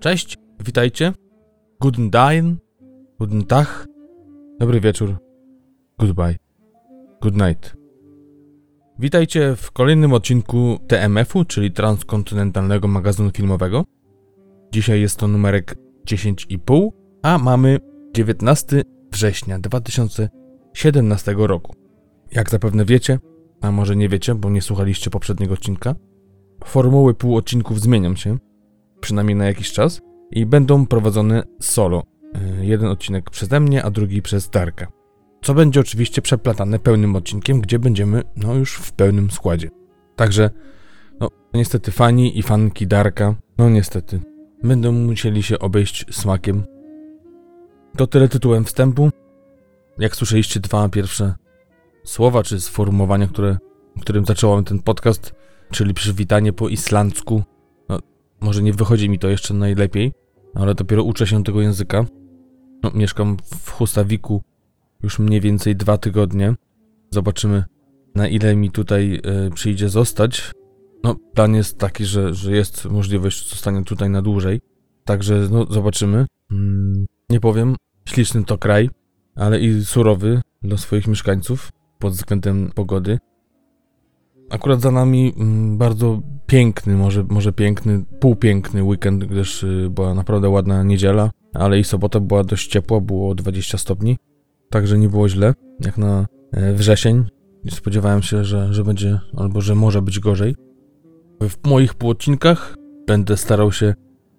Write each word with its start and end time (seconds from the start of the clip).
Cześć, 0.00 0.38
witajcie. 0.60 1.12
Guten 1.80 2.10
Dain, 2.10 2.56
guten 3.18 3.44
Tag, 3.44 3.86
dobry 4.60 4.80
wieczór, 4.80 5.16
goodbye, 5.98 6.36
good 7.22 7.34
night. 7.34 7.76
Witajcie 8.98 9.56
w 9.56 9.70
kolejnym 9.70 10.12
odcinku 10.12 10.78
TMF-u, 10.88 11.44
czyli 11.44 11.72
Transkontynentalnego 11.72 12.88
Magazynu 12.88 13.30
Filmowego. 13.30 13.84
Dzisiaj 14.72 15.00
jest 15.00 15.18
to 15.18 15.28
numerek 15.28 15.74
10,5, 16.08 16.90
a 17.22 17.38
mamy 17.38 17.78
19 18.14 18.82
września 19.12 19.58
2017 19.58 21.34
roku. 21.38 21.74
Jak 22.32 22.50
zapewne 22.50 22.84
wiecie, 22.84 23.18
a 23.60 23.72
może 23.72 23.96
nie 23.96 24.08
wiecie, 24.08 24.34
bo 24.34 24.50
nie 24.50 24.62
słuchaliście 24.62 25.10
poprzedniego 25.10 25.54
odcinka, 25.54 25.94
formuły 26.64 27.14
półodcinków 27.14 27.80
zmienią 27.80 28.16
się, 28.16 28.38
przynajmniej 29.04 29.36
na 29.36 29.46
jakiś 29.46 29.72
czas, 29.72 30.00
i 30.30 30.46
będą 30.46 30.86
prowadzone 30.86 31.42
solo. 31.60 32.02
Y, 32.60 32.66
Jeden 32.66 32.88
odcinek 32.88 33.30
przeze 33.30 33.60
mnie, 33.60 33.82
a 33.82 33.90
drugi 33.90 34.22
przez 34.22 34.50
Darka. 34.50 34.86
Co 35.42 35.54
będzie 35.54 35.80
oczywiście 35.80 36.22
przeplatane 36.22 36.78
pełnym 36.78 37.16
odcinkiem, 37.16 37.60
gdzie 37.60 37.78
będziemy 37.78 38.22
no 38.36 38.54
już 38.54 38.74
w 38.74 38.92
pełnym 38.92 39.30
składzie. 39.30 39.68
Także, 40.16 40.50
no 41.20 41.28
niestety 41.54 41.90
fani 41.90 42.38
i 42.38 42.42
fanki 42.42 42.86
Darka, 42.86 43.34
no 43.58 43.70
niestety, 43.70 44.20
będą 44.62 44.92
musieli 44.92 45.42
się 45.42 45.58
obejść 45.58 46.06
smakiem. 46.10 46.64
To 47.96 48.06
tyle 48.06 48.28
tytułem 48.28 48.64
wstępu. 48.64 49.10
Jak 49.98 50.16
słyszeliście 50.16 50.60
dwa 50.60 50.88
pierwsze 50.88 51.34
słowa 52.04 52.42
czy 52.42 52.60
sformułowania, 52.60 53.26
które, 53.26 53.56
którym 54.00 54.24
zacząłem 54.24 54.64
ten 54.64 54.78
podcast, 54.82 55.34
czyli 55.70 55.94
przywitanie 55.94 56.52
po 56.52 56.68
islandzku. 56.68 57.42
Może 58.44 58.62
nie 58.62 58.72
wychodzi 58.72 59.10
mi 59.10 59.18
to 59.18 59.28
jeszcze 59.28 59.54
najlepiej, 59.54 60.12
ale 60.54 60.74
dopiero 60.74 61.02
uczę 61.02 61.26
się 61.26 61.44
tego 61.44 61.60
języka. 61.60 62.04
No, 62.82 62.90
mieszkam 62.94 63.36
w 63.44 63.70
Hustawiku 63.70 64.42
już 65.02 65.18
mniej 65.18 65.40
więcej 65.40 65.76
dwa 65.76 65.98
tygodnie. 65.98 66.54
Zobaczymy, 67.10 67.64
na 68.14 68.28
ile 68.28 68.56
mi 68.56 68.70
tutaj 68.70 69.20
y, 69.46 69.50
przyjdzie 69.50 69.88
zostać. 69.88 70.52
No, 71.04 71.16
plan 71.34 71.54
jest 71.54 71.78
taki, 71.78 72.04
że, 72.04 72.34
że 72.34 72.52
jest 72.52 72.84
możliwość 72.84 73.50
zostania 73.50 73.82
tutaj 73.82 74.10
na 74.10 74.22
dłużej. 74.22 74.60
Także, 75.04 75.48
no, 75.50 75.66
zobaczymy. 75.70 76.26
Mm, 76.50 77.06
nie 77.30 77.40
powiem, 77.40 77.76
śliczny 78.08 78.44
to 78.44 78.58
kraj, 78.58 78.90
ale 79.34 79.60
i 79.60 79.84
surowy 79.84 80.40
dla 80.62 80.76
swoich 80.76 81.06
mieszkańców 81.06 81.72
pod 81.98 82.12
względem 82.12 82.70
pogody. 82.74 83.18
Akurat 84.50 84.80
za 84.80 84.90
nami 84.90 85.34
mm, 85.36 85.78
bardzo 85.78 86.22
piękny, 86.46 86.96
może, 86.96 87.24
może 87.28 87.52
piękny, 87.52 88.04
półpiękny 88.20 88.84
weekend, 88.84 89.24
gdyż 89.24 89.62
y, 89.62 89.88
była 89.90 90.14
naprawdę 90.14 90.48
ładna 90.48 90.82
niedziela, 90.82 91.30
ale 91.54 91.78
i 91.78 91.84
sobota 91.84 92.20
była 92.20 92.44
dość 92.44 92.66
ciepła, 92.66 93.00
było 93.00 93.34
20 93.34 93.78
stopni, 93.78 94.16
także 94.70 94.98
nie 94.98 95.08
było 95.08 95.28
źle, 95.28 95.54
jak 95.80 95.98
na 95.98 96.26
e, 96.52 96.72
wrzesień. 96.72 97.24
Spodziewałem 97.70 98.22
się, 98.22 98.44
że, 98.44 98.74
że 98.74 98.84
będzie, 98.84 99.20
albo 99.36 99.60
że 99.60 99.74
może 99.74 100.02
być 100.02 100.20
gorzej. 100.20 100.56
W 101.40 101.66
moich 101.66 101.94
półodcinkach 101.94 102.76
będę 103.06 103.36
starał 103.36 103.72
się 103.72 103.94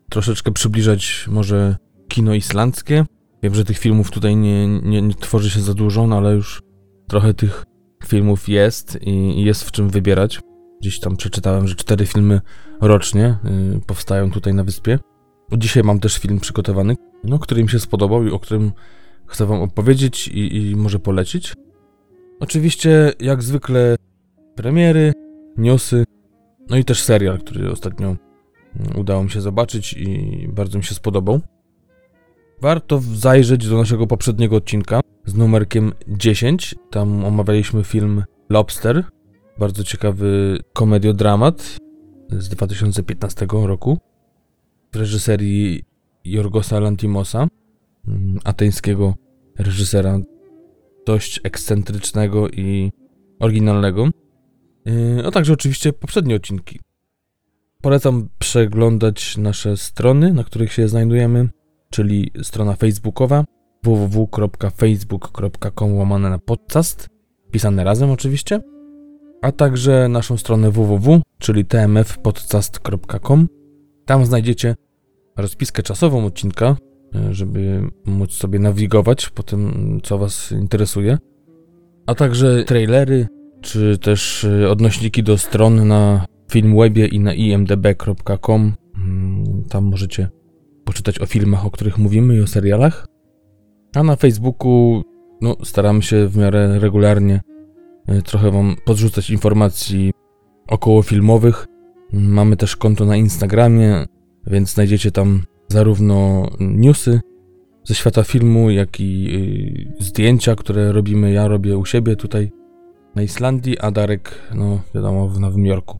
troszeczkę 0.09 0.51
przybliżać 0.51 1.25
może 1.31 1.77
kino 2.07 2.33
islandzkie. 2.33 3.05
Wiem, 3.43 3.55
że 3.55 3.63
tych 3.63 3.77
filmów 3.77 4.11
tutaj 4.11 4.35
nie, 4.35 4.67
nie, 4.67 5.01
nie 5.01 5.13
tworzy 5.13 5.49
się 5.49 5.61
za 5.61 5.73
dużo, 5.73 6.07
no 6.07 6.17
ale 6.17 6.35
już 6.35 6.61
trochę 7.07 7.33
tych 7.33 7.65
filmów 8.03 8.49
jest 8.49 8.97
i, 9.01 9.43
jest 9.43 9.63
w 9.63 9.71
czym 9.71 9.89
wybierać. 9.89 10.41
Gdzieś 10.81 10.99
tam 10.99 11.17
przeczytałem, 11.17 11.67
że 11.67 11.75
cztery 11.75 12.05
filmy 12.05 12.41
rocznie 12.81 13.37
y, 13.75 13.81
powstają 13.87 14.31
tutaj 14.31 14.53
na 14.53 14.63
wyspie. 14.63 14.99
Dzisiaj 15.57 15.83
mam 15.83 15.99
też 15.99 16.17
film 16.17 16.39
przygotowany, 16.39 16.95
no, 17.23 17.39
który 17.39 17.63
mi 17.63 17.69
się 17.69 17.79
spodobał 17.79 18.27
i 18.27 18.31
o 18.31 18.39
którym 18.39 18.71
chcę 19.27 19.45
wam 19.45 19.61
opowiedzieć 19.61 20.27
i, 20.27 20.57
i 20.57 20.75
może 20.75 20.99
polecić. 20.99 21.53
Oczywiście, 22.39 23.13
jak 23.19 23.43
zwykle, 23.43 23.95
premiery, 24.55 25.13
newsy, 25.57 26.03
no 26.69 26.77
i 26.77 26.85
też 26.85 27.01
serial, 27.01 27.39
który 27.39 27.71
ostatnio 27.71 28.07
mm, 28.07 28.99
udało 28.99 29.23
mi 29.23 29.29
się 29.29 29.41
zobaczyć 29.41 29.93
i 29.93 30.47
bardzo 30.53 30.77
mi 30.77 30.83
się 30.83 30.95
spodobał. 30.95 31.39
Warto 32.61 33.01
zajrzeć 33.13 33.67
do 33.67 33.77
naszego 33.77 34.07
poprzedniego 34.07 34.55
odcinka 34.55 35.01
z 35.25 35.35
numerkiem 35.35 35.93
10. 36.07 36.75
Tam 36.89 37.25
omawialiśmy 37.25 37.83
film 37.83 38.23
Lobster, 38.49 39.03
bardzo 39.59 39.83
ciekawy 39.83 40.59
komediodramat 40.73 41.77
z 42.29 42.49
2015 42.49 43.47
roku 43.51 43.97
w 44.91 44.95
reżyserii 44.95 45.83
Jorgosa 46.25 46.79
Lantimosa, 46.79 47.47
mm, 48.07 48.39
ateńskiego 48.43 49.15
reżysera, 49.59 50.19
dość 51.05 51.39
ekscentrycznego 51.43 52.49
i 52.49 52.91
oryginalnego. 53.39 54.07
Yy, 54.85 55.23
A 55.27 55.31
także 55.31 55.53
oczywiście 55.53 55.93
poprzednie 55.93 56.35
odcinki. 56.35 56.79
Polecam 57.81 58.29
przeglądać 58.39 59.37
nasze 59.37 59.77
strony, 59.77 60.33
na 60.33 60.43
których 60.43 60.73
się 60.73 60.87
znajdujemy, 60.87 61.49
czyli 61.89 62.31
strona 62.43 62.75
facebookowa 62.75 63.45
www.facebook.com 63.85 65.97
łamane 65.97 66.29
na 66.29 66.39
podcast, 66.39 67.09
pisane 67.51 67.83
razem 67.83 68.11
oczywiście, 68.11 68.59
a 69.41 69.51
także 69.51 70.07
naszą 70.09 70.37
stronę 70.37 70.71
www, 70.71 71.21
czyli 71.37 71.65
tmfpodcast.com. 71.65 73.47
Tam 74.05 74.25
znajdziecie 74.25 74.75
rozpiskę 75.37 75.83
czasową 75.83 76.25
odcinka, 76.25 76.77
żeby 77.31 77.81
móc 78.05 78.33
sobie 78.33 78.59
nawigować 78.59 79.29
po 79.29 79.43
tym, 79.43 79.99
co 80.03 80.17
Was 80.17 80.51
interesuje, 80.51 81.17
a 82.05 82.15
także 82.15 82.63
trailery, 82.63 83.27
czy 83.61 83.97
też 83.97 84.47
odnośniki 84.69 85.23
do 85.23 85.37
stron 85.37 85.87
na 85.87 86.25
Filmwebie 86.51 87.07
i 87.07 87.19
na 87.19 87.33
imdb.com. 87.33 88.73
Mm, 88.97 89.63
Tam 89.69 89.85
możecie 89.85 90.29
poczytać 90.85 91.19
o 91.19 91.25
filmach, 91.25 91.65
o 91.65 91.71
których 91.71 91.97
mówimy 91.97 92.35
i 92.35 92.41
o 92.41 92.47
serialach. 92.47 93.07
A 93.95 94.03
na 94.03 94.15
Facebooku 94.15 95.03
no, 95.41 95.55
staramy 95.63 96.01
się 96.01 96.27
w 96.27 96.37
miarę 96.37 96.79
regularnie 96.79 97.41
e, 98.07 98.21
trochę 98.21 98.51
Wam 98.51 98.75
podrzucać 98.85 99.29
informacji 99.29 100.11
około 100.67 101.01
filmowych. 101.01 101.67
Mamy 102.13 102.57
też 102.57 102.75
konto 102.75 103.05
na 103.05 103.17
Instagramie, 103.17 104.05
więc 104.47 104.73
znajdziecie 104.73 105.11
tam 105.11 105.43
zarówno 105.67 106.47
newsy 106.59 107.19
ze 107.83 107.95
świata 107.95 108.23
filmu, 108.23 108.69
jak 108.69 108.99
i 108.99 109.27
y, 109.99 110.03
zdjęcia, 110.03 110.55
które 110.55 110.91
robimy. 110.91 111.31
Ja 111.31 111.47
robię 111.47 111.77
u 111.77 111.85
siebie 111.85 112.15
tutaj 112.15 112.51
na 113.15 113.21
Islandii, 113.21 113.79
a 113.79 113.91
Darek, 113.91 114.41
no 114.55 114.81
wiadomo, 114.95 115.27
w 115.27 115.39
Nowym 115.39 115.65
Jorku. 115.65 115.99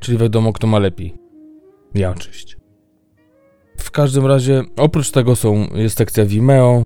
Czyli 0.00 0.18
wiadomo, 0.18 0.52
kto 0.52 0.66
ma 0.66 0.78
lepiej. 0.78 1.14
Ja 1.94 2.10
oczywiście. 2.10 2.61
W 3.82 3.90
każdym 3.90 4.26
razie, 4.26 4.62
oprócz 4.76 5.10
tego 5.10 5.36
są, 5.36 5.66
jest 5.74 5.98
sekcja 5.98 6.24
Vimeo, 6.24 6.82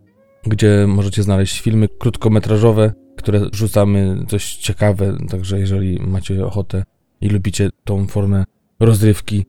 gdzie 0.46 0.86
możecie 0.88 1.22
znaleźć 1.22 1.60
filmy 1.60 1.88
krótkometrażowe, 1.88 2.92
które 3.16 3.40
wrzucamy 3.50 4.24
coś 4.28 4.56
ciekawe, 4.56 5.16
także 5.30 5.58
jeżeli 5.58 6.00
macie 6.00 6.46
ochotę 6.46 6.84
i 7.20 7.28
lubicie 7.28 7.70
tą 7.84 8.06
formę 8.06 8.44
rozrywki 8.80 9.44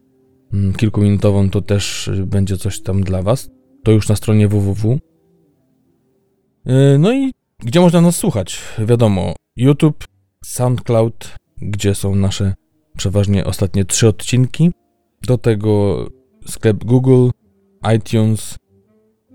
mm, 0.53 0.73
kilkuminutową, 0.73 1.49
to 1.49 1.61
też 1.61 2.09
będzie 2.25 2.57
coś 2.57 2.81
tam 2.81 3.03
dla 3.03 3.21
was. 3.21 3.49
To 3.83 3.91
już 3.91 4.09
na 4.09 4.15
stronie 4.15 4.47
www. 4.47 4.99
Yy, 6.65 6.97
No 6.99 7.13
i 7.13 7.31
gdzie 7.59 7.79
można 7.79 8.01
nas 8.01 8.15
słuchać? 8.15 8.59
Wiadomo, 8.79 9.33
YouTube, 9.55 10.03
SoundCloud, 10.43 11.35
gdzie 11.61 11.95
są 11.95 12.15
nasze 12.15 12.53
przeważnie 12.97 13.45
ostatnie 13.45 13.85
trzy 13.85 14.07
odcinki. 14.07 14.71
Do 15.27 15.37
tego 15.37 15.97
sklep 16.47 16.83
Google, 16.83 17.29
iTunes 17.95 18.55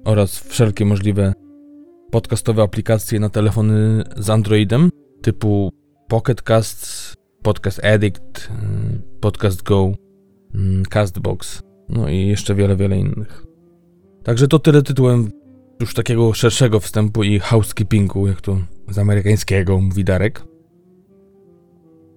oraz 0.04 0.38
wszelkie 0.38 0.84
możliwe 0.84 1.32
podcastowe 2.10 2.62
aplikacje 2.62 3.20
na 3.20 3.28
telefony 3.28 4.04
z 4.16 4.30
Androidem 4.30 4.90
typu 5.22 5.72
Pocket 6.08 6.42
Casts, 6.42 7.14
Podcast 7.42 7.84
Addict, 7.84 8.50
Podcast 9.20 9.62
Go, 9.62 9.92
Castbox, 10.90 11.62
no 11.88 12.08
i 12.08 12.26
jeszcze 12.26 12.54
wiele, 12.54 12.76
wiele 12.76 12.98
innych. 12.98 13.44
Także 14.24 14.48
to 14.48 14.58
tyle 14.58 14.82
tytułem 14.82 15.30
już 15.80 15.94
takiego 15.94 16.34
szerszego 16.34 16.80
wstępu 16.80 17.22
i 17.22 17.38
housekeepingu, 17.38 18.26
jak 18.26 18.40
to 18.40 18.58
z 18.90 18.98
amerykańskiego 18.98 19.80
mówi 19.80 20.04
Darek. 20.04 20.44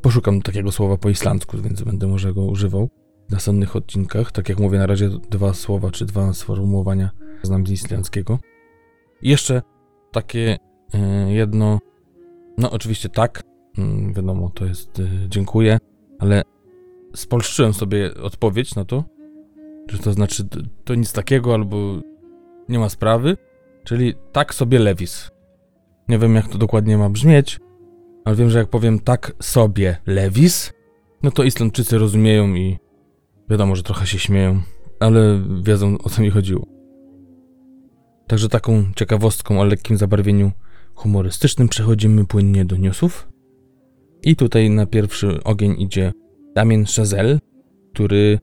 Poszukam 0.01 0.41
takiego 0.41 0.71
słowa 0.71 0.97
po 0.97 1.09
islandzku, 1.09 1.57
więc 1.57 1.81
będę 1.81 2.07
może 2.07 2.33
go 2.33 2.45
używał 2.45 2.89
w 3.29 3.31
następnych 3.31 3.75
odcinkach. 3.75 4.31
Tak 4.31 4.49
jak 4.49 4.59
mówię, 4.59 4.79
na 4.79 4.85
razie 4.85 5.09
dwa 5.09 5.53
słowa 5.53 5.91
czy 5.91 6.05
dwa 6.05 6.33
sformułowania 6.33 7.09
znam 7.43 7.67
z 7.67 7.71
islandzkiego. 7.71 8.39
I 9.21 9.29
jeszcze 9.29 9.61
takie 10.11 10.57
y, 10.95 11.31
jedno, 11.31 11.79
no 12.57 12.71
oczywiście 12.71 13.09
tak, 13.09 13.43
y, 13.79 14.13
wiadomo, 14.13 14.49
to 14.49 14.65
jest 14.65 14.99
y, 14.99 15.09
dziękuję, 15.29 15.77
ale 16.19 16.41
spolszczyłem 17.15 17.73
sobie 17.73 18.13
odpowiedź 18.13 18.75
na 18.75 18.85
to 18.85 19.03
Czy 19.87 19.97
to 19.97 20.13
znaczy 20.13 20.43
to 20.83 20.95
nic 20.95 21.13
takiego, 21.13 21.53
albo 21.53 21.77
nie 22.69 22.79
ma 22.79 22.89
sprawy. 22.89 23.37
Czyli 23.83 24.13
tak 24.31 24.53
sobie 24.53 24.79
Lewis. 24.79 25.31
Nie 26.07 26.19
wiem, 26.19 26.35
jak 26.35 26.47
to 26.47 26.57
dokładnie 26.57 26.97
ma 26.97 27.09
brzmieć, 27.09 27.59
ale 28.25 28.35
wiem, 28.35 28.49
że 28.49 28.59
jak 28.59 28.67
powiem 28.67 28.99
tak 28.99 29.33
sobie 29.41 29.97
Lewis, 30.07 30.73
no 31.23 31.31
to 31.31 31.43
Islandczycy 31.43 31.97
rozumieją 31.97 32.55
i 32.55 32.77
wiadomo, 33.49 33.75
że 33.75 33.83
trochę 33.83 34.07
się 34.07 34.19
śmieją, 34.19 34.61
ale 34.99 35.41
wiedzą 35.61 35.97
o 35.97 36.09
co 36.09 36.21
mi 36.21 36.29
chodziło. 36.29 36.65
Także 38.27 38.49
taką 38.49 38.83
ciekawostką 38.95 39.61
o 39.61 39.65
lekkim 39.65 39.97
zabarwieniu 39.97 40.51
humorystycznym 40.95 41.67
przechodzimy 41.67 42.25
płynnie 42.25 42.65
do 42.65 42.77
newsów. 42.77 43.27
I 44.23 44.35
tutaj 44.35 44.69
na 44.69 44.85
pierwszy 44.85 45.43
ogień 45.43 45.81
idzie 45.81 46.11
Damien 46.55 46.85
Chazelle, 46.85 47.39
który 47.93 48.39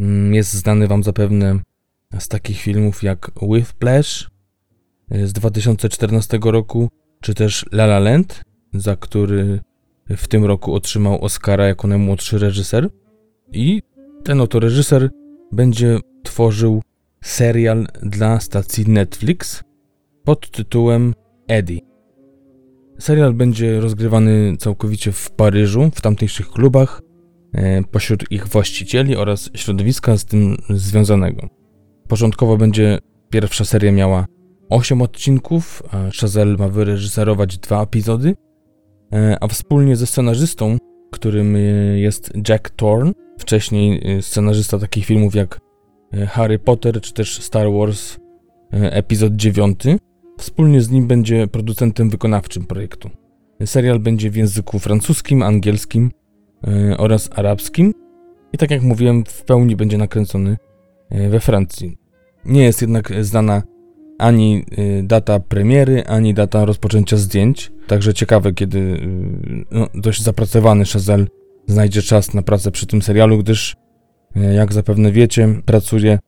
mm, 0.00 0.34
jest 0.34 0.52
znany 0.52 0.88
wam 0.88 1.02
zapewne 1.02 1.60
z 2.18 2.28
takich 2.28 2.60
filmów 2.60 3.02
jak 3.02 3.30
Whiplash 3.42 4.30
e, 5.10 5.26
z 5.26 5.32
2014 5.32 6.38
roku, 6.42 6.88
czy 7.20 7.34
też 7.34 7.66
La 7.72 7.84
La 7.84 7.98
Land, 7.98 8.42
za 8.74 8.96
który 8.96 9.60
w 10.08 10.28
tym 10.28 10.44
roku 10.44 10.74
otrzymał 10.74 11.24
Oscara 11.24 11.66
jako 11.66 11.88
najmłodszy 11.88 12.38
reżyser. 12.38 12.88
I 13.52 13.82
ten 14.24 14.40
oto 14.40 14.60
reżyser 14.60 15.10
będzie 15.52 15.98
tworzył 16.22 16.82
serial 17.24 17.86
dla 18.02 18.40
stacji 18.40 18.88
Netflix 18.88 19.62
pod 20.24 20.50
tytułem 20.50 21.14
Eddie. 21.48 21.78
Serial 22.98 23.34
będzie 23.34 23.80
rozgrywany 23.80 24.56
całkowicie 24.58 25.12
w 25.12 25.30
Paryżu, 25.30 25.90
w 25.94 26.00
tamtejszych 26.00 26.48
klubach, 26.48 27.02
e, 27.52 27.82
pośród 27.82 28.32
ich 28.32 28.48
właścicieli 28.48 29.16
oraz 29.16 29.50
środowiska 29.54 30.16
z 30.16 30.24
tym 30.24 30.56
związanego. 30.70 31.48
Początkowo 32.08 32.56
będzie 32.56 32.98
pierwsza 33.30 33.64
seria 33.64 33.92
miała 33.92 34.26
8 34.68 35.02
odcinków, 35.02 35.82
a 35.90 36.10
Chazelle 36.20 36.56
ma 36.56 36.68
wyreżyserować 36.68 37.58
dwa 37.58 37.82
epizody, 37.82 38.34
e, 39.12 39.36
a 39.40 39.48
wspólnie 39.48 39.96
ze 39.96 40.06
scenarzystą, 40.06 40.78
którym 41.10 41.56
e, 41.56 41.58
jest 41.98 42.32
Jack 42.48 42.70
Thorne, 42.70 43.12
wcześniej 43.42 44.16
e, 44.16 44.22
scenarzysta 44.22 44.78
takich 44.78 45.06
filmów 45.06 45.34
jak 45.34 45.60
Harry 46.28 46.58
Potter 46.58 47.00
czy 47.00 47.12
też 47.12 47.40
Star 47.42 47.72
Wars 47.72 48.16
epizod 48.72 49.36
9, 49.36 49.80
wspólnie 50.38 50.80
z 50.80 50.90
nim 50.90 51.06
będzie 51.06 51.46
producentem 51.46 52.10
wykonawczym 52.10 52.64
projektu. 52.64 53.10
Serial 53.64 53.98
będzie 53.98 54.30
w 54.30 54.36
języku 54.36 54.78
francuskim, 54.78 55.42
angielskim 55.42 56.10
oraz 56.98 57.30
arabskim 57.34 57.94
i 58.52 58.58
tak 58.58 58.70
jak 58.70 58.82
mówiłem, 58.82 59.24
w 59.24 59.42
pełni 59.44 59.76
będzie 59.76 59.98
nakręcony 59.98 60.56
we 61.10 61.40
Francji. 61.40 61.98
Nie 62.44 62.62
jest 62.62 62.80
jednak 62.80 63.24
znana 63.24 63.62
ani 64.22 64.64
y, 64.78 65.02
data 65.02 65.40
premiery, 65.40 66.04
ani 66.06 66.34
data 66.34 66.64
rozpoczęcia 66.64 67.16
zdjęć. 67.16 67.72
Także 67.86 68.14
ciekawe, 68.14 68.52
kiedy 68.52 68.78
y, 68.78 69.64
no, 69.70 69.86
dość 69.94 70.22
zapracowany 70.22 70.84
Chazelle 70.84 71.26
znajdzie 71.66 72.02
czas 72.02 72.34
na 72.34 72.42
pracę 72.42 72.70
przy 72.70 72.86
tym 72.86 73.02
serialu, 73.02 73.38
gdyż, 73.38 73.76
y, 74.36 74.54
jak 74.54 74.72
zapewne 74.72 75.12
wiecie, 75.12 75.48
pracuje 75.64 76.18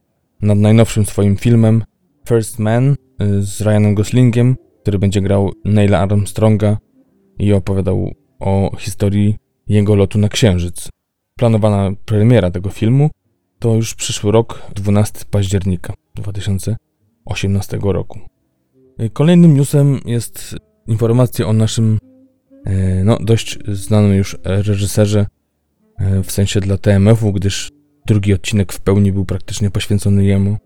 nad 0.42 0.58
najnowszym 0.58 1.06
swoim 1.06 1.36
filmem 1.36 1.84
First 2.28 2.58
Man 2.58 2.96
z 3.40 3.60
Ryanem 3.60 3.94
Goslingiem, 3.94 4.56
który 4.82 4.98
będzie 4.98 5.20
grał 5.20 5.52
Neila 5.64 5.98
Armstronga 5.98 6.78
i 7.38 7.52
opowiadał 7.52 8.14
o 8.40 8.76
historii 8.78 9.36
jego 9.66 9.94
lotu 9.94 10.18
na 10.18 10.28
Księżyc. 10.28 10.88
Planowana 11.36 11.90
premiera 12.04 12.50
tego 12.50 12.70
filmu 12.70 13.10
to 13.58 13.74
już 13.74 13.94
przyszły 13.94 14.32
rok, 14.32 14.62
12 14.74 15.24
października 15.30 15.94
2018 16.14 17.78
roku. 17.82 18.20
Kolejnym 19.12 19.56
newsem 19.56 20.00
jest 20.06 20.56
informacja 20.86 21.46
o 21.46 21.52
naszym 21.52 21.98
e, 22.02 22.13
no, 23.04 23.18
dość 23.20 23.58
znanym 23.68 24.14
już 24.14 24.38
reżyserze, 24.44 25.26
e, 25.98 26.22
w 26.22 26.32
sensie 26.32 26.60
dla 26.60 26.78
TMF-u, 26.78 27.32
gdyż 27.32 27.70
drugi 28.06 28.34
odcinek 28.34 28.72
w 28.72 28.80
pełni 28.80 29.12
był 29.12 29.24
praktycznie 29.24 29.70
poświęcony 29.70 30.24
jemu 30.24 30.56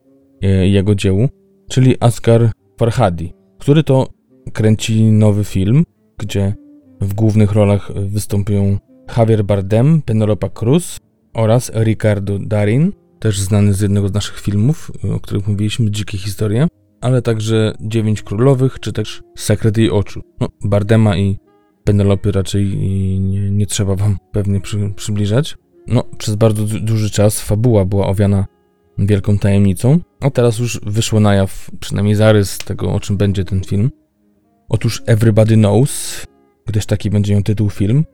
e, 0.43 0.67
i 0.67 0.73
jego 0.73 0.95
dziełu, 0.95 1.29
czyli 1.69 1.97
Asghar 2.01 2.51
Farhadi, 2.79 3.33
który 3.59 3.83
to 3.83 4.09
kręci 4.53 5.03
nowy 5.03 5.45
film, 5.45 5.85
gdzie 6.19 6.55
w 7.01 7.15
głównych 7.15 7.53
rolach 7.53 7.93
wystąpią 7.93 8.79
Javier 9.17 9.45
Bardem, 9.45 10.03
Penelope 10.03 10.51
Cruz 10.51 10.99
oraz 11.35 11.73
Ricardo 11.75 12.39
Darin, 12.39 12.93
też 13.19 13.41
znany 13.41 13.75
z 13.75 13.81
jednego 13.81 14.09
z 14.09 14.13
naszych 14.13 14.41
filmów, 14.41 14.93
o 15.17 15.21
których 15.21 15.49
mówiliśmy, 15.49 15.91
Dzikie 15.91 16.19
Historie, 16.19 16.67
ale 17.01 17.23
także 17.23 17.73
Dziewięć 17.81 18.23
Królowych, 18.23 18.81
czy 18.81 18.93
też 18.93 19.23
Sekret 19.37 19.77
jej 19.77 19.91
oczu. 19.91 20.23
No, 20.41 20.49
Bardema 20.65 21.17
i 21.17 21.39
Penelopy 21.89 22.33
raczej 22.33 22.77
nie, 23.21 23.51
nie 23.51 23.67
trzeba 23.67 23.97
wam 23.97 24.19
pewnie 24.33 24.61
przy, 24.61 24.93
przybliżać. 24.97 25.57
No, 25.87 26.05
przez 26.19 26.35
bardzo 26.35 26.65
du 26.65 26.81
duży 26.81 27.11
czas 27.11 27.41
fabuła 27.41 27.85
była 27.85 28.07
owiana 28.07 28.47
wielką 28.99 29.39
tajemnicą, 29.39 29.99
a 30.21 30.31
teraz 30.31 30.59
już 30.59 30.81
wyszło 30.87 31.21
na 31.21 31.35
jaw 31.35 31.71
przynajmniej 31.81 32.15
zarys 32.15 32.59
tego, 32.59 32.93
o 32.93 33.01
czym 33.01 33.17
będzie 33.17 33.45
ten 33.45 33.65
film. 33.65 33.91
Otóż 34.69 35.03
Everybody 35.07 35.55
Knows, 35.55 36.25
gdyż 36.67 36.87
taki 36.87 37.11
będzie 37.11 37.35
ją 37.35 37.43
tytuł 37.43 37.71
film, 37.71 38.05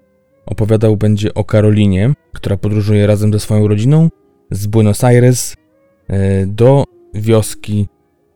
opowiadał 0.46 0.96
będzie 0.96 1.34
o 1.34 1.44
Karolinie, 1.44 2.12
która 2.32 2.56
podróżuje 2.56 3.06
razem 3.06 3.32
ze 3.32 3.40
swoją 3.40 3.68
rodziną 3.68 4.08
z 4.50 4.66
Buenos 4.66 5.04
Aires 5.04 5.56
e, 6.08 6.46
do 6.46 6.84
wioski 7.14 7.88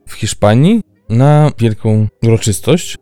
w 0.06 0.12
Hiszpanii 0.12 0.80
na 1.08 1.52
wielką 1.58 2.08
uroczystość. 2.22 2.98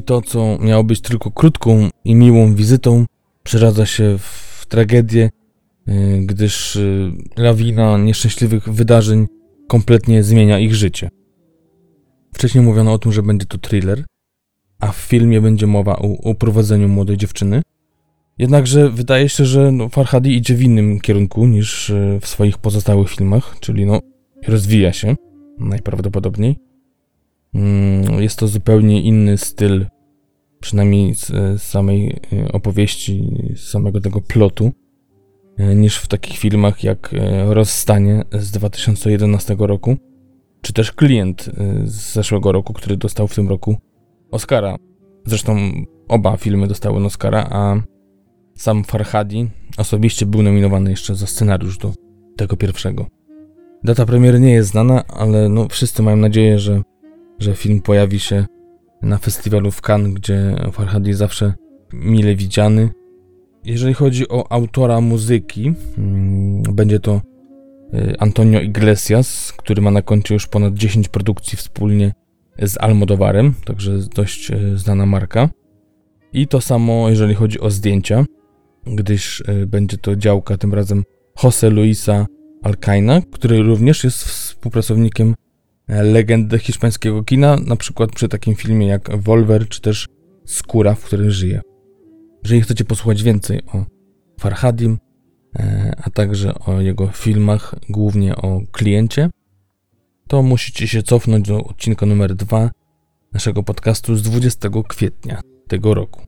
I 0.00 0.02
to, 0.02 0.22
co 0.22 0.58
miało 0.60 0.84
być 0.84 1.00
tylko 1.00 1.30
krótką 1.30 1.88
i 2.04 2.14
miłą 2.14 2.54
wizytą, 2.54 3.04
przeradza 3.42 3.86
się 3.86 4.18
w 4.18 4.66
tragedię, 4.68 5.30
e, 5.86 6.18
gdyż 6.18 6.76
e, 6.76 6.80
lawina 7.36 7.98
nieszczęśliwych 7.98 8.68
wydarzeń 8.68 9.26
kompletnie 9.68 10.22
zmienia 10.22 10.58
ich 10.58 10.74
życie. 10.74 11.08
Wcześniej 12.34 12.64
mówiono 12.64 12.92
o 12.92 12.98
tym, 12.98 13.12
że 13.12 13.22
będzie 13.22 13.46
to 13.46 13.58
thriller, 13.58 14.04
a 14.78 14.92
w 14.92 14.96
filmie 14.96 15.40
będzie 15.40 15.66
mowa 15.66 15.96
o 15.96 16.06
uprowadzeniu 16.06 16.88
młodej 16.88 17.16
dziewczyny, 17.16 17.62
Jednakże 18.38 18.90
wydaje 18.90 19.28
się, 19.28 19.44
że 19.44 19.72
no, 19.72 19.88
Farhadi 19.88 20.36
idzie 20.36 20.54
w 20.54 20.62
innym 20.62 21.00
kierunku 21.00 21.46
niż 21.46 21.90
e, 21.90 22.18
w 22.20 22.26
swoich 22.26 22.58
pozostałych 22.58 23.10
filmach, 23.10 23.56
czyli 23.60 23.86
no, 23.86 24.00
rozwija 24.46 24.92
się 24.92 25.16
najprawdopodobniej. 25.58 26.69
Mm, 27.54 28.22
jest 28.22 28.38
to 28.38 28.48
zupełnie 28.48 29.02
inny 29.02 29.38
styl, 29.38 29.86
przynajmniej 30.60 31.14
z, 31.14 31.26
z 31.26 31.62
samej 31.62 32.20
e, 32.32 32.52
opowieści, 32.52 33.30
z 33.56 33.70
samego 33.70 34.00
tego 34.00 34.20
plotu, 34.20 34.72
e, 35.58 35.74
niż 35.74 35.96
w 35.96 36.08
takich 36.08 36.38
filmach 36.38 36.84
jak 36.84 37.14
Rozstanie 37.48 38.24
z 38.32 38.50
2011 38.50 39.56
roku, 39.58 39.96
czy 40.62 40.72
też 40.72 40.92
Klient 40.92 41.50
z 41.84 42.12
zeszłego 42.12 42.52
roku, 42.52 42.72
który 42.72 42.96
dostał 42.96 43.28
w 43.28 43.34
tym 43.34 43.48
roku 43.48 43.76
Oscara. 44.30 44.76
Zresztą 45.24 45.56
oba 46.08 46.36
filmy 46.36 46.66
dostały 46.66 47.04
Oscara, 47.04 47.48
a 47.50 47.82
sam 48.54 48.84
Farhadi 48.84 49.48
osobiście 49.76 50.26
był 50.26 50.42
nominowany 50.42 50.90
jeszcze 50.90 51.14
za 51.14 51.26
scenariusz 51.26 51.78
do 51.78 51.92
tego 52.36 52.56
pierwszego. 52.56 53.06
Data 53.84 54.06
premiery 54.06 54.40
nie 54.40 54.52
jest 54.52 54.70
znana, 54.70 55.04
ale 55.06 55.48
no, 55.48 55.68
wszyscy 55.68 56.02
mają 56.02 56.16
nadzieję, 56.16 56.58
że, 56.58 56.82
że 57.40 57.54
film 57.54 57.80
pojawi 57.80 58.20
się 58.20 58.46
na 59.02 59.18
festiwalu 59.18 59.70
w 59.70 59.80
Cannes, 59.80 60.14
gdzie 60.14 60.56
Farhadi 60.72 61.12
zawsze 61.12 61.54
mile 61.92 62.34
widziany. 62.34 62.90
Jeżeli 63.64 63.94
chodzi 63.94 64.28
o 64.28 64.52
autora 64.52 65.00
muzyki, 65.00 65.72
hmm, 65.96 66.62
będzie 66.62 67.00
to 67.00 67.20
y, 67.94 68.14
Antonio 68.18 68.60
Iglesias, 68.60 69.52
który 69.56 69.82
ma 69.82 69.90
na 69.90 70.02
koncie 70.02 70.34
już 70.34 70.46
ponad 70.46 70.74
10 70.74 71.08
produkcji 71.08 71.58
wspólnie 71.58 72.12
z 72.58 72.76
Almodovarem, 72.80 73.54
także 73.64 73.98
dość 74.14 74.50
y, 74.50 74.78
znana 74.78 75.06
marka. 75.06 75.48
I 76.32 76.46
to 76.48 76.60
samo, 76.60 77.10
jeżeli 77.10 77.34
chodzi 77.34 77.60
o 77.60 77.70
zdjęcia 77.70 78.24
gdyż 78.86 79.42
e, 79.46 79.66
będzie 79.66 79.98
to 79.98 80.16
działka 80.16 80.56
tym 80.56 80.74
razem 80.74 81.04
Jose 81.44 81.70
Luisa 81.70 82.26
Alcaina, 82.62 83.22
który 83.32 83.62
również 83.62 84.04
jest 84.04 84.24
współpracownikiem 84.24 85.34
legendy 85.90 86.58
hiszpańskiego 86.58 87.24
kina, 87.24 87.56
na 87.56 87.76
przykład 87.76 88.12
przy 88.12 88.28
takim 88.28 88.54
filmie 88.54 88.86
jak 88.86 89.16
Wolver, 89.16 89.68
czy 89.68 89.80
też 89.80 90.08
Skóra, 90.44 90.94
w 90.94 91.04
którym 91.04 91.30
żyje. 91.30 91.60
Jeżeli 92.42 92.62
chcecie 92.62 92.84
posłuchać 92.84 93.22
więcej 93.22 93.62
o 93.72 93.84
Farhadim, 94.40 94.98
e, 95.58 95.92
a 96.02 96.10
także 96.10 96.54
o 96.54 96.80
jego 96.80 97.06
filmach, 97.06 97.74
głównie 97.88 98.36
o 98.36 98.60
kliencie, 98.72 99.30
to 100.28 100.42
musicie 100.42 100.88
się 100.88 101.02
cofnąć 101.02 101.48
do 101.48 101.64
odcinka 101.64 102.06
numer 102.06 102.34
2 102.34 102.70
naszego 103.32 103.62
podcastu 103.62 104.16
z 104.16 104.22
20 104.22 104.68
kwietnia 104.88 105.40
tego 105.68 105.94
roku. 105.94 106.20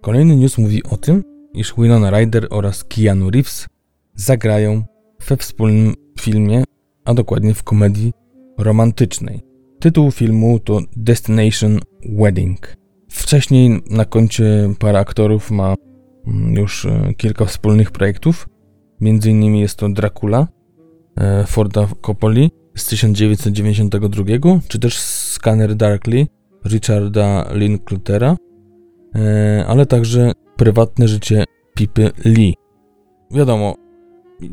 Kolejny 0.00 0.36
news 0.36 0.58
mówi 0.58 0.82
o 0.82 0.96
tym, 0.96 1.22
iż 1.54 1.74
Winona 1.78 2.10
Ryder 2.10 2.46
oraz 2.50 2.84
Keanu 2.84 3.30
Reeves 3.30 3.66
zagrają 4.14 4.84
we 5.28 5.36
wspólnym 5.36 5.94
filmie, 6.20 6.64
a 7.06 7.14
dokładnie 7.14 7.54
w 7.54 7.62
komedii 7.62 8.12
romantycznej. 8.58 9.40
Tytuł 9.80 10.10
filmu 10.10 10.58
to 10.58 10.80
Destination 10.96 11.80
Wedding. 12.08 12.76
Wcześniej 13.08 13.82
na 13.90 14.04
koncie 14.04 14.74
para 14.78 14.98
aktorów 14.98 15.50
ma 15.50 15.74
mm, 16.26 16.54
już 16.54 16.84
e, 16.84 17.14
kilka 17.16 17.44
wspólnych 17.44 17.90
projektów. 17.90 18.48
Między 19.00 19.30
innymi 19.30 19.60
jest 19.60 19.78
to 19.78 19.88
Dracula 19.88 20.48
e, 21.16 21.44
Forda 21.46 21.88
Coppoli 22.02 22.50
z 22.76 22.86
1992, 22.86 24.24
czy 24.68 24.78
też 24.78 24.98
Scanner 24.98 25.74
Darkly 25.74 26.26
Richarda 26.64 27.50
Linklatera, 27.52 28.36
e, 29.14 29.64
ale 29.68 29.86
także 29.86 30.32
prywatne 30.56 31.08
życie 31.08 31.44
Pipy 31.74 32.10
Lee. 32.24 32.54
Wiadomo, 33.30 33.85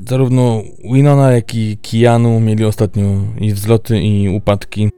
zarówno 0.08 0.64
Winona, 0.94 1.32
jak 1.32 1.56
i 1.56 1.78
Keanu 1.78 2.40
mieli 2.40 2.66
ostatnio 2.66 3.04
i 3.40 3.54
wzloty, 3.54 4.02
i 4.02 4.30
upadki. 4.30 4.90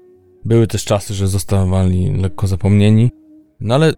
Były 0.45 0.67
też 0.67 0.85
czasy, 0.85 1.13
że 1.13 1.27
zostawali 1.27 2.13
lekko 2.13 2.47
zapomnieni. 2.47 3.11
No 3.59 3.75
ale, 3.75 3.93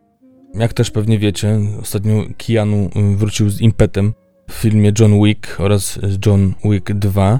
jak 0.53 0.73
też 0.73 0.91
pewnie 0.91 1.19
wiecie, 1.19 1.59
ostatnio 1.81 2.23
Keanu 2.37 2.89
wrócił 3.15 3.49
z 3.49 3.61
impetem 3.61 4.13
w 4.49 4.53
filmie 4.53 4.91
John 4.99 5.23
Wick 5.23 5.59
oraz 5.59 5.99
John 6.25 6.53
Wick 6.63 6.93
2. 6.93 7.39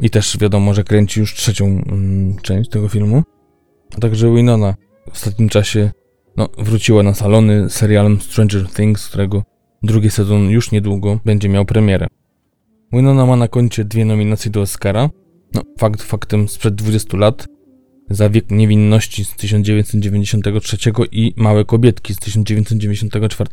I 0.00 0.10
też 0.10 0.38
wiadomo, 0.38 0.74
że 0.74 0.84
kręci 0.84 1.20
już 1.20 1.34
trzecią 1.34 1.66
mm, 1.66 2.36
część 2.42 2.70
tego 2.70 2.88
filmu. 2.88 3.22
A 3.96 4.00
także 4.00 4.34
Winona 4.34 4.74
w 5.10 5.12
ostatnim 5.12 5.48
czasie 5.48 5.90
no, 6.36 6.48
wróciła 6.58 7.02
na 7.02 7.14
salony 7.14 7.70
serialem 7.70 8.20
Stranger 8.20 8.68
Things, 8.68 9.08
którego 9.08 9.42
drugi 9.82 10.10
sezon 10.10 10.50
już 10.50 10.70
niedługo 10.70 11.20
będzie 11.24 11.48
miał 11.48 11.64
premierę. 11.64 12.06
Winona 12.92 13.26
ma 13.26 13.36
na 13.36 13.48
koncie 13.48 13.84
dwie 13.84 14.04
nominacje 14.04 14.50
do 14.50 14.60
Oscara. 14.60 15.10
No, 15.54 15.62
fakt 15.78 16.02
faktem 16.02 16.48
sprzed 16.48 16.74
20 16.74 17.16
lat. 17.16 17.46
Za 18.10 18.30
wiek 18.30 18.50
niewinności 18.50 19.24
z 19.24 19.36
1993 19.36 20.76
i 21.12 21.34
Małe 21.36 21.64
kobietki 21.64 22.14
z 22.14 22.18
1994. 22.18 23.50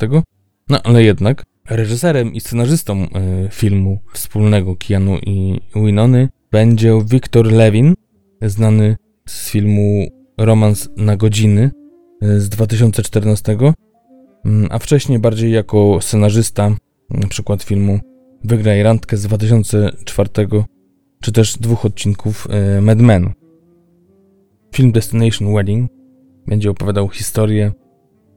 No, 0.69 0.81
ale 0.83 1.03
jednak 1.03 1.43
reżyserem 1.69 2.33
i 2.33 2.39
scenarzystą 2.39 3.03
y, 3.03 3.07
filmu 3.51 3.99
wspólnego 4.13 4.75
Keanu 4.75 5.17
i 5.17 5.61
Winony 5.75 6.29
będzie 6.51 6.99
Victor 7.05 7.51
Levin, 7.51 7.93
znany 8.41 8.95
z 9.27 9.49
filmu 9.49 10.07
Romans 10.37 10.89
na 10.97 11.17
godziny 11.17 11.71
y, 12.23 12.41
z 12.41 12.49
2014, 12.49 13.57
mm, 14.45 14.67
a 14.71 14.79
wcześniej 14.79 15.19
bardziej 15.19 15.51
jako 15.51 15.97
scenarzysta, 16.01 16.75
na 17.09 17.27
przykład 17.27 17.63
filmu 17.63 17.99
Wygraj 18.43 18.83
randkę 18.83 19.17
z 19.17 19.23
2004, 19.23 20.29
czy 21.21 21.31
też 21.31 21.57
dwóch 21.57 21.85
odcinków 21.85 22.47
y, 22.77 22.81
Mad 22.81 22.99
Men. 22.99 23.33
Film 24.75 24.91
Destination 24.91 25.53
Wedding 25.53 25.91
będzie 26.47 26.69
opowiadał 26.69 27.09
historię 27.09 27.71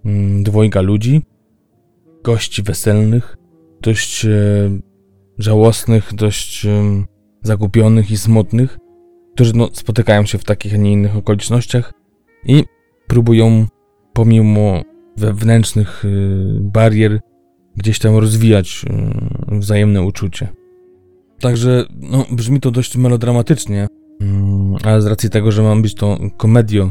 mm, 0.04 0.42
dwojga 0.42 0.80
ludzi, 0.80 1.22
gości 2.24 2.62
weselnych, 2.62 3.36
dość 3.80 4.24
e, 4.24 4.30
żałosnych, 5.38 6.14
dość 6.14 6.66
e, 6.66 7.04
zagubionych 7.42 8.10
i 8.10 8.16
smutnych, 8.16 8.78
którzy 9.34 9.56
no, 9.56 9.68
spotykają 9.72 10.26
się 10.26 10.38
w 10.38 10.44
takich, 10.44 10.74
a 10.74 10.76
nie 10.76 10.92
innych 10.92 11.16
okolicznościach 11.16 11.92
i 12.44 12.64
próbują 13.06 13.66
pomimo 14.12 14.82
wewnętrznych 15.16 16.04
e, 16.04 16.08
barier 16.60 17.20
gdzieś 17.76 17.98
tam 17.98 18.16
rozwijać 18.16 18.84
e, 18.90 19.58
wzajemne 19.58 20.02
uczucie. 20.02 20.48
Także 21.40 21.84
no, 22.00 22.26
brzmi 22.30 22.60
to 22.60 22.70
dość 22.70 22.96
melodramatycznie, 22.96 23.86
mm, 24.20 24.76
ale 24.84 25.02
z 25.02 25.06
racji 25.06 25.30
tego, 25.30 25.52
że 25.52 25.62
mam 25.62 25.82
być 25.82 25.94
to 25.94 26.18
komedio, 26.36 26.90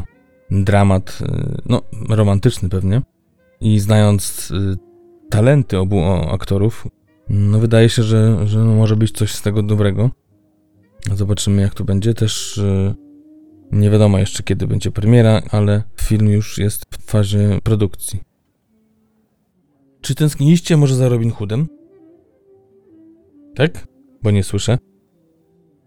dramat, 0.50 1.18
e, 1.22 1.56
no 1.66 1.82
romantyczny 2.08 2.68
pewnie 2.68 3.02
i 3.60 3.78
znając 3.78 4.52
talenty 5.30 5.78
obu 5.78 6.04
aktorów, 6.30 6.86
no 7.28 7.58
wydaje 7.58 7.88
się, 7.88 8.02
że, 8.02 8.46
że 8.48 8.58
no 8.58 8.74
może 8.74 8.96
być 8.96 9.12
coś 9.12 9.32
z 9.32 9.42
tego 9.42 9.62
dobrego. 9.62 10.10
Zobaczymy 11.14 11.62
jak 11.62 11.74
to 11.74 11.84
będzie. 11.84 12.14
Też 12.14 12.60
nie 13.72 13.90
wiadomo 13.90 14.18
jeszcze 14.18 14.42
kiedy 14.42 14.66
będzie 14.66 14.90
premiera, 14.90 15.42
ale 15.50 15.82
film 16.00 16.28
już 16.28 16.58
jest 16.58 16.84
w 16.90 17.10
fazie 17.10 17.58
produkcji. 17.62 18.31
Czy 20.02 20.14
tęskniliście 20.14 20.76
może 20.76 20.94
za 20.94 21.08
Robin 21.08 21.30
Hoodem? 21.30 21.68
Tak? 23.54 23.86
Bo 24.22 24.30
nie 24.30 24.44
słyszę. 24.44 24.78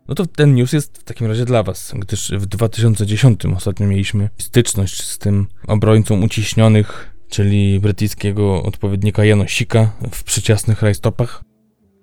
No 0.07 0.15
to 0.15 0.25
ten 0.25 0.55
news 0.55 0.74
jest 0.74 0.98
w 0.98 1.03
takim 1.03 1.27
razie 1.27 1.45
dla 1.45 1.63
Was, 1.63 1.93
gdyż 2.00 2.31
w 2.31 2.45
2010 2.45 3.45
ostatnio 3.45 3.88
mieliśmy 3.88 4.29
styczność 4.38 5.03
z 5.03 5.17
tym 5.17 5.48
obrońcą 5.67 6.22
uciśnionych 6.22 7.15
czyli 7.29 7.79
brytyjskiego 7.79 8.63
odpowiednika 8.63 9.25
Janosika 9.25 9.91
w 10.12 10.24
przyciasnych 10.24 10.81
rajstopach, 10.81 11.43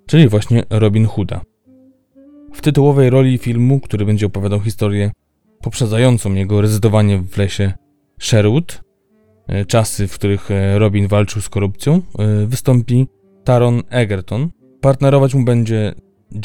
czyli 0.07 0.27
właśnie 0.27 0.63
Robin 0.69 1.05
Hooda. 1.05 1.41
W 2.53 2.61
tytułowej 2.61 3.09
roli 3.09 3.37
filmu, 3.37 3.79
który 3.79 4.05
będzie 4.05 4.25
opowiadał 4.25 4.59
historię 4.61 5.11
poprzedzającą 5.61 6.33
jego 6.33 6.61
rezydowanie 6.61 7.17
w 7.17 7.37
lesie 7.37 7.73
Sherwood, 8.19 8.82
czasy, 9.67 10.07
w 10.07 10.13
których 10.13 10.51
e, 10.51 10.79
Robin 10.79 11.07
walczył 11.07 11.41
z 11.41 11.49
korupcją, 11.49 11.93
e, 11.95 12.45
wystąpi 12.45 13.07
Taron 13.43 13.81
Egerton. 13.89 14.49
Partnerować 14.81 15.35
mu 15.35 15.43
będzie 15.43 15.93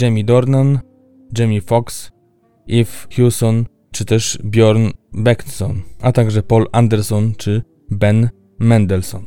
Jamie 0.01 0.25
Dornan, 0.25 0.79
Jamie 1.39 1.61
Foxx, 1.61 2.13
Eve 2.71 3.09
Hewson 3.11 3.65
czy 3.91 4.05
też 4.05 4.39
Bjorn 4.45 4.89
Beckson, 5.13 5.83
a 6.01 6.13
także 6.13 6.43
Paul 6.43 6.67
Anderson 6.73 7.33
czy 7.37 7.63
Ben 7.91 8.29
Mendelssohn. 8.59 9.27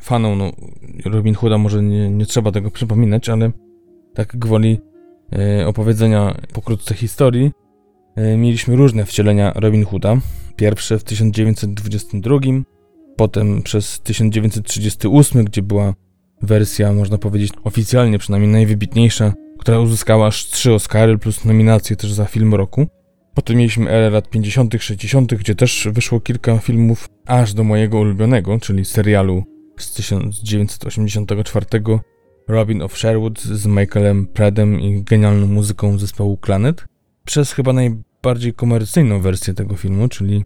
Faną 0.00 0.36
no, 0.36 0.52
Robin 1.04 1.34
Hooda 1.34 1.58
może 1.58 1.82
nie, 1.82 2.10
nie 2.10 2.26
trzeba 2.26 2.52
tego 2.52 2.70
przypominać, 2.70 3.28
ale 3.28 3.50
tak 4.14 4.36
gwoli 4.36 4.80
e, 5.32 5.66
opowiedzenia 5.66 6.34
pokrótce 6.52 6.94
historii, 6.94 7.52
e, 8.16 8.36
mieliśmy 8.36 8.76
różne 8.76 9.04
wcielenia 9.04 9.52
Robin 9.56 9.84
Hooda. 9.84 10.16
Pierwsze 10.56 10.98
w 10.98 11.04
1922, 11.04 12.38
potem 13.20 13.62
przez 13.62 14.00
1938, 14.00 15.44
gdzie 15.44 15.62
była 15.62 15.94
wersja, 16.42 16.92
można 16.92 17.18
powiedzieć, 17.18 17.52
oficjalnie 17.64 18.18
przynajmniej 18.18 18.52
najwybitniejsza, 18.52 19.32
która 19.58 19.80
uzyskała 19.80 20.26
aż 20.26 20.46
trzy 20.46 20.74
Oscary 20.74 21.18
plus 21.18 21.44
nominacje 21.44 21.96
też 21.96 22.12
za 22.12 22.24
film 22.24 22.54
roku. 22.54 22.86
Potem 23.34 23.56
mieliśmy 23.56 23.90
erę 23.90 24.10
lat 24.10 24.30
50., 24.30 24.74
60., 24.80 25.34
gdzie 25.34 25.54
też 25.54 25.88
wyszło 25.92 26.20
kilka 26.20 26.58
filmów, 26.58 27.08
aż 27.26 27.54
do 27.54 27.64
mojego 27.64 27.98
ulubionego, 27.98 28.58
czyli 28.58 28.84
serialu 28.84 29.44
z 29.78 29.92
1984 29.92 31.66
Robin 32.48 32.82
of 32.82 32.98
Sherwood 32.98 33.40
z 33.40 33.66
Michaelem 33.66 34.26
Pradem 34.26 34.80
i 34.80 35.02
genialną 35.02 35.46
muzyką 35.46 35.98
zespołu 35.98 36.36
Planet, 36.36 36.84
przez 37.24 37.52
chyba 37.52 37.72
najbardziej 37.72 38.52
komercyjną 38.54 39.20
wersję 39.20 39.54
tego 39.54 39.76
filmu, 39.76 40.08
czyli 40.08 40.44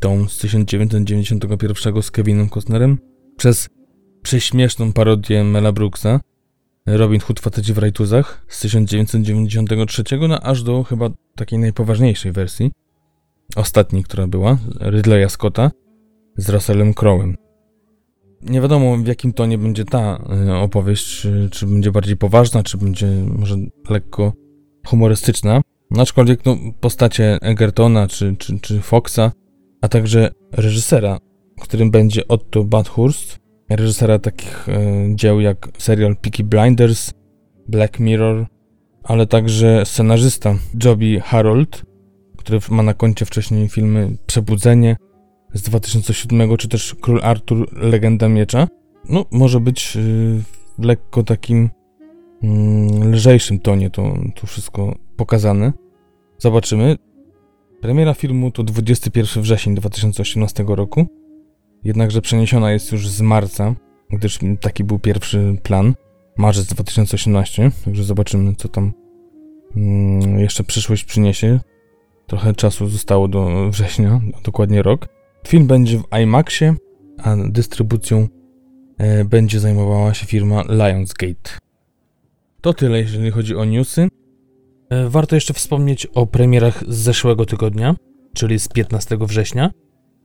tą 0.00 0.28
z 0.28 0.38
1991 0.38 2.02
z 2.02 2.10
Kevinem 2.10 2.48
Costnerem, 2.48 2.98
przez 3.36 3.68
prześmieszną 4.22 4.92
parodię 4.92 5.44
Mela 5.44 5.72
Brooksa, 5.72 6.20
Robin 6.86 7.20
Hood 7.20 7.40
Faceci 7.40 7.72
w 7.72 7.78
rajtuzach 7.78 8.44
z 8.48 8.60
1993, 8.60 10.04
no 10.28 10.40
aż 10.40 10.62
do 10.62 10.82
chyba 10.84 11.10
takiej 11.36 11.58
najpoważniejszej 11.58 12.32
wersji, 12.32 12.70
ostatniej, 13.56 14.04
która 14.04 14.26
była, 14.26 14.58
Ridleya 14.80 15.28
Scotta 15.28 15.70
z 16.36 16.48
Russellem 16.48 16.94
Crowem. 16.94 17.36
Nie 18.42 18.60
wiadomo 18.60 18.96
w 18.96 19.06
jakim 19.06 19.32
tonie 19.32 19.58
będzie 19.58 19.84
ta 19.84 20.24
e, 20.48 20.56
opowieść, 20.56 21.20
czy, 21.20 21.48
czy 21.52 21.66
będzie 21.66 21.92
bardziej 21.92 22.16
poważna, 22.16 22.62
czy 22.62 22.78
będzie 22.78 23.06
może 23.38 23.56
lekko 23.90 24.32
humorystyczna. 24.86 25.60
No, 25.90 26.02
aczkolwiek 26.02 26.44
no, 26.44 26.56
postacie 26.80 27.38
Egertona 27.42 28.08
czy, 28.08 28.36
czy, 28.38 28.60
czy 28.60 28.80
Foxa, 28.80 29.32
a 29.80 29.88
także 29.88 30.30
reżysera, 30.52 31.18
którym 31.60 31.90
będzie 31.90 32.28
Otto 32.28 32.64
Bathurst, 32.64 33.38
reżysera 33.68 34.18
takich 34.18 34.68
e, 34.68 34.82
dzieł 35.14 35.40
jak 35.40 35.68
serial 35.78 36.16
Peaky 36.16 36.44
Blinders, 36.44 37.12
Black 37.68 38.00
Mirror, 38.00 38.46
ale 39.02 39.26
także 39.26 39.86
scenarzysta 39.86 40.54
Joby 40.84 41.20
Harold, 41.20 41.82
który 42.36 42.58
ma 42.70 42.82
na 42.82 42.94
koncie 42.94 43.24
wcześniej 43.24 43.68
filmy 43.68 44.16
Przebudzenie 44.26 44.96
z 45.54 45.62
2007, 45.62 46.56
czy 46.56 46.68
też 46.68 46.96
Król 47.00 47.20
Artur 47.22 47.68
Legenda 47.72 48.28
Miecza. 48.28 48.68
No, 49.08 49.24
może 49.30 49.60
być 49.60 49.96
y, 49.96 50.00
w 50.78 50.84
lekko 50.84 51.22
takim 51.22 51.70
mm, 52.42 53.12
lżejszym 53.12 53.58
tonie 53.58 53.90
to, 53.90 54.14
to 54.40 54.46
wszystko 54.46 54.94
pokazane. 55.16 55.72
Zobaczymy. 56.38 56.96
Premiera 57.80 58.14
filmu 58.14 58.50
to 58.50 58.62
21 58.62 59.42
wrzesień 59.42 59.74
2018 59.74 60.64
roku, 60.68 61.06
jednakże 61.84 62.20
przeniesiona 62.20 62.72
jest 62.72 62.92
już 62.92 63.08
z 63.08 63.20
marca, 63.20 63.74
gdyż 64.10 64.38
taki 64.60 64.84
był 64.84 64.98
pierwszy 64.98 65.56
plan 65.62 65.94
marzec 66.36 66.66
2018, 66.66 67.70
także 67.84 68.04
zobaczymy, 68.04 68.54
co 68.54 68.68
tam 68.68 68.92
Mm, 69.76 70.38
jeszcze 70.38 70.64
przyszłość 70.64 71.04
przyniesie. 71.04 71.60
Trochę 72.26 72.54
czasu 72.54 72.88
zostało 72.88 73.28
do 73.28 73.70
września, 73.70 74.20
dokładnie 74.44 74.82
rok. 74.82 75.08
Film 75.48 75.66
będzie 75.66 75.98
w 75.98 76.18
IMAXie, 76.22 76.74
a 77.18 77.36
dystrybucją 77.48 78.28
e, 78.98 79.24
będzie 79.24 79.60
zajmowała 79.60 80.14
się 80.14 80.26
firma 80.26 80.62
Lionsgate. 80.62 81.50
To 82.60 82.74
tyle, 82.74 82.98
jeżeli 82.98 83.30
chodzi 83.30 83.56
o 83.56 83.64
newsy. 83.64 84.08
E, 84.90 85.08
warto 85.08 85.34
jeszcze 85.34 85.54
wspomnieć 85.54 86.06
o 86.06 86.26
premierach 86.26 86.84
z 86.88 86.96
zeszłego 86.96 87.46
tygodnia, 87.46 87.94
czyli 88.34 88.58
z 88.58 88.68
15 88.68 89.18
września. 89.20 89.70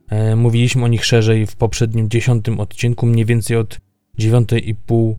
E, 0.09 0.35
mówiliśmy 0.35 0.85
o 0.85 0.87
nich 0.87 1.05
szerzej 1.05 1.45
w 1.45 1.55
poprzednim 1.55 2.09
dziesiątym 2.09 2.59
odcinku, 2.59 3.05
mniej 3.05 3.25
więcej 3.25 3.57
od 3.57 3.79
9,5 4.19 5.15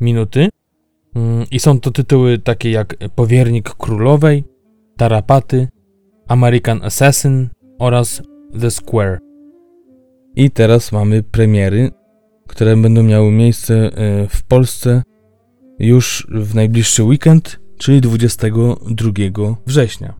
minuty. 0.00 0.48
Mm, 1.14 1.46
I 1.50 1.60
są 1.60 1.80
to 1.80 1.90
tytuły 1.90 2.38
takie 2.38 2.70
jak 2.70 2.96
Powiernik 3.14 3.70
Królowej, 3.74 4.44
Tarapaty, 4.96 5.68
American 6.28 6.82
Assassin 6.82 7.48
oraz 7.78 8.22
The 8.60 8.70
Square. 8.70 9.18
I 10.36 10.50
teraz 10.50 10.92
mamy 10.92 11.22
premiery, 11.22 11.90
które 12.48 12.76
będą 12.76 13.02
miały 13.02 13.32
miejsce 13.32 13.74
e, 13.74 13.90
w 14.28 14.42
Polsce 14.42 15.02
już 15.78 16.26
w 16.30 16.54
najbliższy 16.54 17.04
weekend, 17.04 17.63
czyli 17.78 18.00
22 18.00 19.12
września. 19.66 20.14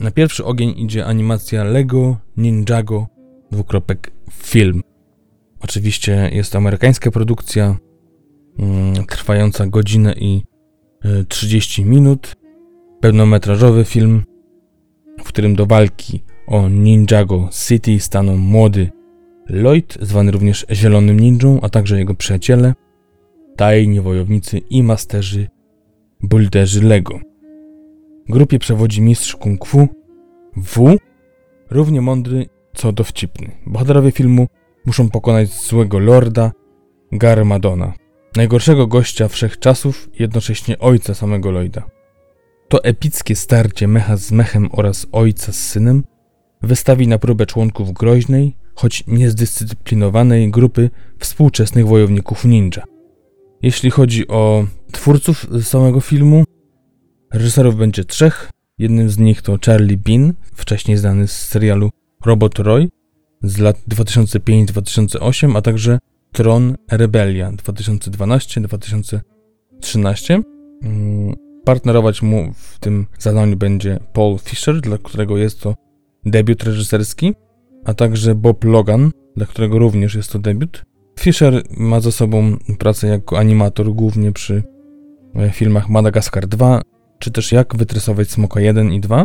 Na 0.00 0.10
pierwszy 0.10 0.44
ogień 0.44 0.74
idzie 0.76 1.06
animacja 1.06 1.64
Lego 1.64 2.16
Ninjago 2.36 3.06
dwukropek 3.50 4.10
film. 4.32 4.82
Oczywiście 5.60 6.30
jest 6.32 6.52
to 6.52 6.58
amerykańska 6.58 7.10
produkcja, 7.10 7.76
mm, 8.58 9.06
trwająca 9.06 9.66
godzinę 9.66 10.14
i 10.18 10.42
30 11.28 11.82
e, 11.82 11.84
minut. 11.84 12.36
Pełnometrażowy 13.00 13.84
film, 13.84 14.22
w 15.18 15.24
którym 15.24 15.56
do 15.56 15.66
walki 15.66 16.22
o 16.46 16.68
Ninjago 16.68 17.48
City 17.66 18.00
staną 18.00 18.36
młody 18.36 18.90
Lloyd, 19.48 19.98
zwany 20.00 20.30
również 20.30 20.66
Zielonym 20.72 21.20
Ninją, 21.20 21.60
a 21.62 21.68
także 21.68 21.98
jego 21.98 22.14
przyjaciele, 22.14 22.74
tajni 23.56 24.00
wojownicy 24.00 24.58
i 24.58 24.82
masterzy 24.82 25.48
bulderzy 26.22 26.82
Lego. 26.82 27.20
Grupie 28.28 28.58
przewodzi 28.58 29.02
mistrz 29.02 29.36
kung 29.36 29.66
fu 29.66 29.88
W, 30.56 30.96
równie 31.70 32.00
mądry 32.00 32.46
co 32.74 32.92
dowcipny. 32.92 33.50
Bohaterowie 33.66 34.10
filmu 34.10 34.46
muszą 34.86 35.10
pokonać 35.10 35.62
złego 35.62 35.98
lorda 35.98 36.52
Garmadona, 37.12 37.92
najgorszego 38.36 38.86
gościa 38.86 39.28
wszechczasów 39.28 40.08
i 40.14 40.22
jednocześnie 40.22 40.78
ojca 40.78 41.14
samego 41.14 41.50
Lloyda. 41.50 41.82
To 42.68 42.84
epickie 42.84 43.36
starcie 43.36 43.88
mecha 43.88 44.16
z 44.16 44.32
mechem 44.32 44.68
oraz 44.72 45.06
ojca 45.12 45.52
z 45.52 45.58
synem 45.58 46.04
wystawi 46.62 47.08
na 47.08 47.18
próbę 47.18 47.46
członków 47.46 47.92
groźnej, 47.92 48.56
choć 48.74 49.04
niezdyscyplinowanej 49.06 50.50
grupy 50.50 50.90
współczesnych 51.18 51.86
wojowników 51.86 52.44
ninja. 52.44 52.82
Jeśli 53.66 53.90
chodzi 53.90 54.28
o 54.28 54.66
twórców 54.92 55.46
samego 55.62 56.00
filmu, 56.00 56.44
reżyserów 57.32 57.76
będzie 57.76 58.04
trzech. 58.04 58.50
Jednym 58.78 59.10
z 59.10 59.18
nich 59.18 59.42
to 59.42 59.58
Charlie 59.66 59.96
Bean, 59.96 60.32
wcześniej 60.54 60.96
znany 60.96 61.28
z 61.28 61.32
serialu 61.32 61.90
Robot 62.26 62.58
Roy 62.58 62.88
z 63.42 63.58
lat 63.58 63.76
2005-2008, 63.88 65.56
a 65.56 65.62
także 65.62 65.98
Tron 66.32 66.76
Rebelia 66.90 67.52
2012-2013. 67.52 70.42
Mm, 70.82 71.34
partnerować 71.64 72.22
mu 72.22 72.52
w 72.54 72.78
tym 72.78 73.06
zadaniu 73.18 73.56
będzie 73.56 73.98
Paul 74.12 74.38
Fisher, 74.38 74.80
dla 74.80 74.98
którego 74.98 75.36
jest 75.36 75.60
to 75.60 75.74
debiut 76.26 76.64
reżyserski, 76.64 77.34
a 77.84 77.94
także 77.94 78.34
Bob 78.34 78.64
Logan, 78.64 79.10
dla 79.36 79.46
którego 79.46 79.78
również 79.78 80.14
jest 80.14 80.32
to 80.32 80.38
debiut. 80.38 80.84
Fisher 81.20 81.62
ma 81.76 82.00
za 82.00 82.12
sobą 82.12 82.56
pracę 82.78 83.06
jako 83.06 83.38
animator 83.38 83.92
głównie 83.92 84.32
przy 84.32 84.62
e, 85.34 85.50
filmach 85.50 85.88
Madagaskar 85.88 86.46
2, 86.46 86.82
czy 87.18 87.30
też 87.30 87.52
Jak 87.52 87.76
wytresować 87.76 88.30
Smoka 88.30 88.60
1 88.60 88.92
i 88.92 89.00
2, 89.00 89.24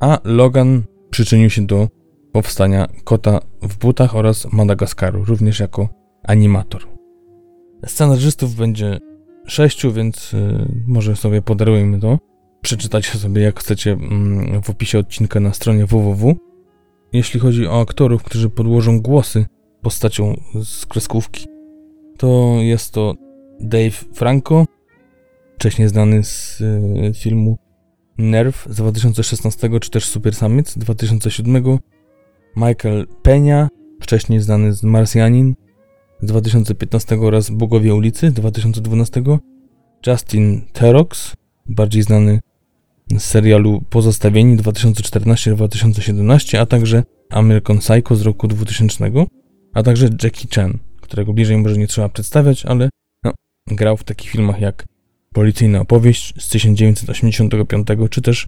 a 0.00 0.18
Logan 0.24 0.82
przyczynił 1.10 1.50
się 1.50 1.66
do 1.66 1.88
powstania 2.32 2.88
Kota 3.04 3.40
w 3.62 3.78
butach 3.78 4.16
oraz 4.16 4.52
Madagaskaru, 4.52 5.24
również 5.24 5.60
jako 5.60 5.88
animator. 6.22 6.82
Scenarzystów 7.86 8.54
będzie 8.54 8.98
sześciu, 9.46 9.92
więc 9.92 10.34
y, 10.34 10.66
może 10.86 11.16
sobie 11.16 11.42
podarujmy 11.42 12.00
to. 12.00 12.18
Przeczytajcie 12.60 13.18
sobie, 13.18 13.42
jak 13.42 13.60
chcecie, 13.60 13.92
mm, 13.92 14.62
w 14.62 14.70
opisie 14.70 14.98
odcinka 14.98 15.40
na 15.40 15.52
stronie 15.52 15.86
www. 15.86 16.36
Jeśli 17.12 17.40
chodzi 17.40 17.66
o 17.66 17.80
aktorów, 17.80 18.22
którzy 18.22 18.50
podłożą 18.50 19.00
głosy 19.00 19.46
postacią 19.82 20.40
z 20.64 20.86
kreskówki, 20.86 21.46
to 22.18 22.56
jest 22.60 22.92
to 22.92 23.14
Dave 23.60 24.04
Franco, 24.12 24.64
wcześniej 25.56 25.88
znany 25.88 26.24
z 26.24 26.60
y, 26.60 27.12
filmu 27.14 27.58
Nerv 28.18 28.58
z 28.66 28.76
2016, 28.76 29.80
czy 29.80 29.90
też 29.90 30.04
Super 30.04 30.34
Summit 30.34 30.68
z 30.68 30.78
2007, 30.78 31.78
Michael 32.56 33.06
Peña, 33.22 33.68
wcześniej 34.00 34.40
znany 34.40 34.72
z 34.72 34.82
Marsjanin 34.82 35.54
z 36.22 36.26
2015 36.26 37.20
oraz 37.20 37.50
Bogowie 37.50 37.94
ulicy 37.94 38.30
z 38.30 38.32
2012, 38.32 39.22
Justin 40.06 40.60
Therox, 40.72 41.34
bardziej 41.66 42.02
znany 42.02 42.40
z 43.18 43.22
serialu 43.22 43.82
Pozostawieni 43.90 44.56
2014-2017, 44.56 46.56
a 46.56 46.66
także 46.66 47.02
American 47.30 47.78
Psycho 47.78 48.16
z 48.16 48.22
roku 48.22 48.48
2000, 48.48 49.10
a 49.74 49.82
także 49.82 50.08
Jackie 50.22 50.48
Chan, 50.54 50.78
którego 51.00 51.32
bliżej 51.32 51.58
może 51.58 51.76
nie 51.76 51.86
trzeba 51.86 52.08
przedstawiać, 52.08 52.66
ale 52.66 52.90
no, 53.24 53.32
grał 53.66 53.96
w 53.96 54.04
takich 54.04 54.30
filmach 54.30 54.60
jak 54.60 54.84
Policyjna 55.32 55.80
opowieść 55.80 56.34
z 56.38 56.48
1985, 56.48 57.86
czy 58.10 58.22
też 58.22 58.46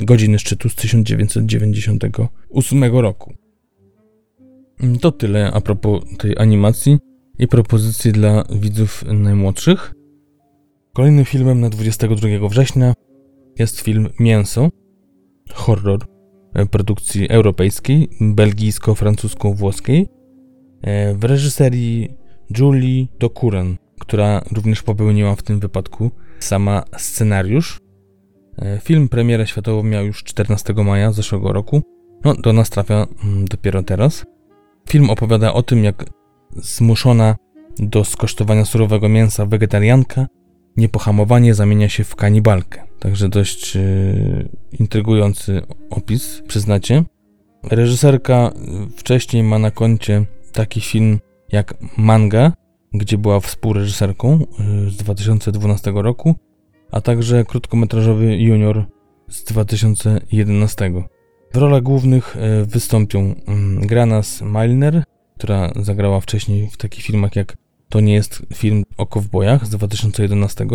Godziny 0.00 0.38
szczytu 0.38 0.68
z 0.68 0.74
1998 0.74 2.84
roku. 2.84 3.34
To 5.00 5.12
tyle 5.12 5.52
a 5.52 5.60
propos 5.60 6.02
tej 6.18 6.38
animacji 6.38 6.98
i 7.38 7.48
propozycji 7.48 8.12
dla 8.12 8.44
widzów 8.60 9.04
najmłodszych. 9.06 9.94
Kolejnym 10.94 11.24
filmem 11.24 11.60
na 11.60 11.70
22 11.70 12.48
września 12.48 12.94
jest 13.58 13.80
film 13.80 14.08
Mięso, 14.20 14.68
horror 15.52 16.06
e, 16.54 16.66
produkcji 16.66 17.28
europejskiej, 17.28 18.08
belgijsko-francusko-włoskiej, 18.20 20.06
w 21.14 21.24
reżyserii 21.24 22.16
Julie 22.58 23.06
Dokuran, 23.18 23.76
która 24.00 24.42
również 24.52 24.82
popełniła 24.82 25.36
w 25.36 25.42
tym 25.42 25.60
wypadku 25.60 26.10
sama 26.38 26.82
scenariusz. 26.96 27.80
E, 28.58 28.80
film 28.80 29.08
premierę 29.08 29.46
światową 29.46 29.82
miał 29.82 30.06
już 30.06 30.24
14 30.24 30.74
maja 30.74 31.12
zeszłego 31.12 31.52
roku. 31.52 31.82
No, 32.24 32.34
do 32.34 32.52
nas 32.52 32.70
trafia 32.70 33.06
mm, 33.24 33.44
dopiero 33.44 33.82
teraz. 33.82 34.24
Film 34.88 35.10
opowiada 35.10 35.52
o 35.52 35.62
tym, 35.62 35.84
jak 35.84 36.04
zmuszona 36.56 37.36
do 37.78 38.04
skosztowania 38.04 38.64
surowego 38.64 39.08
mięsa 39.08 39.46
wegetarianka 39.46 40.26
niepohamowanie 40.76 41.54
zamienia 41.54 41.88
się 41.88 42.04
w 42.04 42.16
kanibalkę. 42.16 42.82
Także 42.98 43.28
dość 43.28 43.74
yy, 43.74 44.48
intrygujący 44.80 45.62
opis, 45.90 46.42
przyznacie. 46.48 47.04
Reżyserka 47.62 48.52
wcześniej 48.96 49.42
ma 49.42 49.58
na 49.58 49.70
koncie 49.70 50.24
taki 50.56 50.80
film 50.80 51.18
jak 51.52 51.74
Manga, 51.96 52.52
gdzie 52.94 53.18
była 53.18 53.40
współreżyserką 53.40 54.38
yy, 54.84 54.90
z 54.90 54.96
2012 54.96 55.92
roku, 55.94 56.34
a 56.92 57.00
także 57.00 57.44
krótkometrażowy 57.44 58.36
Junior 58.36 58.84
z 59.28 59.44
2011. 59.44 60.92
W 61.52 61.56
rolach 61.56 61.82
głównych 61.82 62.36
e, 62.36 62.64
wystąpią 62.64 63.34
mm, 63.46 63.86
Granas 63.86 64.42
Milner, 64.42 65.04
która 65.38 65.72
zagrała 65.76 66.20
wcześniej 66.20 66.68
w 66.70 66.76
takich 66.76 67.04
filmach 67.04 67.36
jak 67.36 67.56
To 67.88 68.00
nie 68.00 68.14
jest 68.14 68.42
film 68.54 68.82
o 68.96 69.06
kowbojach 69.06 69.66
z 69.66 69.70
2011, 69.70 70.66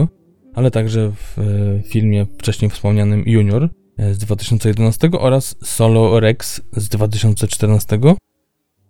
ale 0.53 0.71
także 0.71 1.11
w 1.11 1.39
e, 1.39 1.83
filmie 1.83 2.25
wcześniej 2.37 2.71
wspomnianym 2.71 3.23
Junior 3.25 3.69
z 4.11 4.17
2011 4.17 5.09
oraz 5.19 5.55
Solo 5.63 6.19
Rex 6.19 6.61
z 6.75 6.89
2014. 6.89 7.99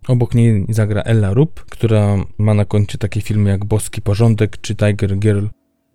Obok 0.08 0.34
niej 0.34 0.66
zagra 0.68 1.02
Ella 1.02 1.34
Rupp, 1.34 1.60
która 1.60 2.16
ma 2.38 2.54
na 2.54 2.64
koncie 2.64 2.98
takie 2.98 3.20
filmy 3.20 3.50
jak 3.50 3.64
Boski 3.64 4.02
Porządek 4.02 4.60
czy 4.60 4.74
Tiger 4.74 5.18
Girl, 5.18 5.46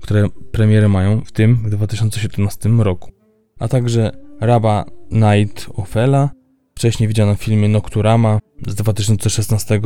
które 0.01 0.29
premiery 0.51 0.89
mają 0.89 1.21
w 1.21 1.31
tym 1.31 1.55
w 1.55 1.69
2017 1.69 2.69
roku. 2.69 3.11
A 3.59 3.67
także 3.67 4.11
Raba 4.41 4.85
Night 5.11 5.69
Ofela, 5.73 6.29
wcześniej 6.75 7.07
widziana 7.07 7.35
w 7.35 7.43
filmie 7.43 7.69
Nocturama 7.69 8.39
z 8.67 8.75
2016, 8.75 9.81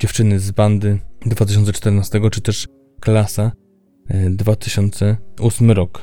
Dziewczyny 0.00 0.40
z 0.40 0.50
bandy 0.50 0.98
2014, 1.26 2.20
czy 2.30 2.40
też 2.40 2.68
Klasa 3.00 3.52
2008 4.30 5.70
e, 5.70 5.74
rok. 5.74 6.02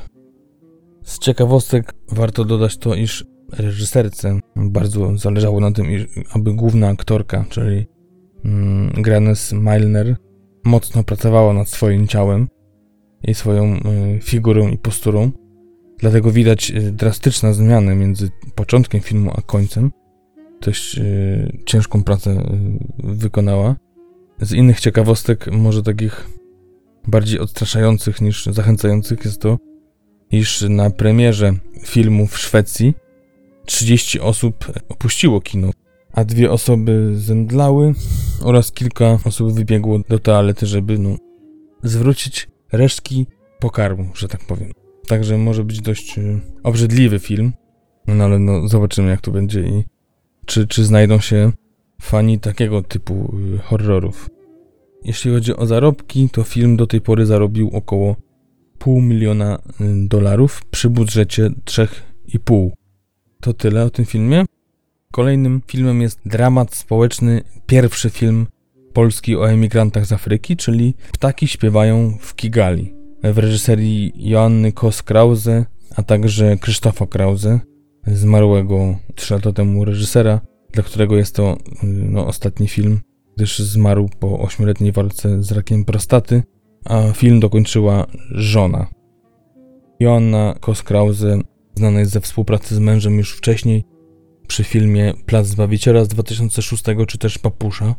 Z 1.04 1.20
ciekawostek 1.20 1.94
warto 2.12 2.46
dodać 2.46 2.78
to, 2.78 2.96
iż 2.96 3.26
reżyserce 3.52 4.40
bardzo 4.56 5.18
zależało 5.18 5.60
na 5.60 5.72
tym, 5.72 5.86
aby 6.34 6.54
główna 6.54 6.88
aktorka, 6.88 7.46
czyli 7.50 7.88
mm, 8.46 8.92
Granes 9.02 9.54
Milner, 9.54 10.16
mocno 10.64 11.04
pracowała 11.04 11.54
nad 11.54 11.70
swoim 11.70 12.08
ciałem 12.08 12.48
i 13.24 13.34
swoją 13.34 13.76
y, 13.76 14.20
figurą 14.22 14.68
i 14.68 14.78
posturą. 14.78 15.32
Dlatego 16.00 16.32
widać 16.32 16.72
y, 16.72 16.92
drastyczne 16.92 17.54
zmiany 17.54 17.96
między 17.96 18.30
początkiem 18.56 19.02
filmu 19.02 19.32
a 19.36 19.42
końcem. 19.42 19.92
Dość 20.62 20.98
y, 20.98 21.58
ciężką 21.66 22.04
pracę 22.04 22.44
wykonała. 23.04 23.76
Z 24.42 24.52
innych 24.52 24.80
ciekawostek, 24.80 25.52
może 25.52 25.84
takich 25.84 26.30
bardziej 27.08 27.40
odstraszających 27.40 28.22
niż 28.22 28.46
zachęcających, 28.46 29.26
jest 29.26 29.42
to, 29.42 29.58
iż 30.32 30.66
na 30.70 30.90
premierze 30.90 31.54
filmu 31.86 32.28
w 32.28 32.38
Szwecji 32.38 32.94
30 33.66 34.20
osób 34.20 34.66
opuściło 34.90 35.42
kino, 35.42 35.70
a 36.14 36.26
dwie 36.26 36.52
osoby 36.52 37.12
zemdlały 37.16 37.94
oraz 38.42 38.72
kilka 38.72 39.20
osób 39.26 39.54
wybiegło 39.54 40.00
do 40.10 40.20
toalety, 40.20 40.66
żeby 40.66 41.00
no, 41.00 41.16
zwrócić 41.84 42.48
resztki 42.72 43.28
pokarmu, 43.60 44.10
że 44.16 44.28
tak 44.28 44.46
powiem. 44.46 44.72
Także 45.08 45.38
może 45.38 45.64
być 45.64 45.82
dość 45.82 46.18
y, 46.18 46.40
obrzydliwy 46.64 47.20
film, 47.20 47.54
no 48.08 48.24
ale 48.24 48.40
no, 48.40 48.68
zobaczymy 48.68 49.10
jak 49.10 49.22
to 49.22 49.32
będzie 49.32 49.62
i 49.62 49.84
czy, 50.46 50.68
czy 50.68 50.86
znajdą 50.86 51.20
się 51.20 51.52
fani 52.02 52.40
takiego 52.40 52.82
typu 52.82 53.36
y, 53.56 53.58
horrorów. 53.58 54.30
Jeśli 55.04 55.32
chodzi 55.32 55.56
o 55.56 55.66
zarobki, 55.66 56.30
to 56.30 56.44
film 56.44 56.78
do 56.78 56.88
tej 56.88 57.02
pory 57.02 57.26
zarobił 57.26 57.70
około 57.74 58.16
pół 58.80 59.02
miliona 59.02 59.56
y, 59.58 60.08
dolarów 60.08 60.66
przy 60.72 60.90
budżecie 60.90 61.50
3,5. 61.66 62.70
To 63.46 63.54
tyle 63.54 63.86
o 63.86 63.90
tym 63.90 64.06
filmie. 64.06 64.46
Kolejnym 65.12 65.62
filmem 65.68 66.02
jest 66.02 66.20
dramat 66.26 66.76
społeczny, 66.76 67.42
pierwszy 67.66 68.10
film 68.10 68.48
polski 68.94 69.36
o 69.36 69.50
emigrantach 69.50 70.06
z 70.06 70.12
Afryki, 70.12 70.58
czyli 70.58 70.94
Ptaki 71.12 71.48
śpiewają 71.48 72.18
w 72.20 72.36
Kigali. 72.36 72.94
W 73.24 73.38
reżyserii 73.38 74.14
Joanny 74.16 74.72
Kos-Krause, 74.72 75.66
a 75.96 76.04
także 76.04 76.58
Krzysztofa 76.58 77.08
Krause, 77.08 77.60
zmarłego 78.08 78.98
3 79.16 79.34
lata 79.34 79.52
temu 79.52 79.86
reżysera, 79.86 80.42
dla 80.74 80.84
którego 80.84 81.16
jest 81.16 81.36
to 81.36 81.58
y, 81.84 81.88
no, 81.88 82.28
ostatni 82.28 82.68
film, 82.68 83.00
gdyż 83.38 83.60
zmarł 83.60 84.10
po 84.20 84.28
8-letniej 84.28 84.92
walce 84.92 85.44
z 85.44 85.52
rakiem 85.52 85.86
prostaty, 85.86 86.44
a 86.86 87.12
film 87.14 87.40
dokończyła 87.40 88.08
żona. 88.32 88.88
Joanna 90.00 90.56
Kos-Krause 90.62 91.42
znana 91.76 92.00
jest 92.00 92.12
ze 92.12 92.22
współpracy 92.22 92.76
z 92.76 92.80
mężem 92.80 93.18
już 93.18 93.38
wcześniej, 93.38 93.84
przy 94.48 94.64
filmie 94.64 95.14
Plac 95.26 95.48
Zbawiciela 95.48 96.06
z 96.06 96.08
2006 96.08 96.84
czy 97.08 97.18
też 97.18 97.38
Papusza 97.38 97.96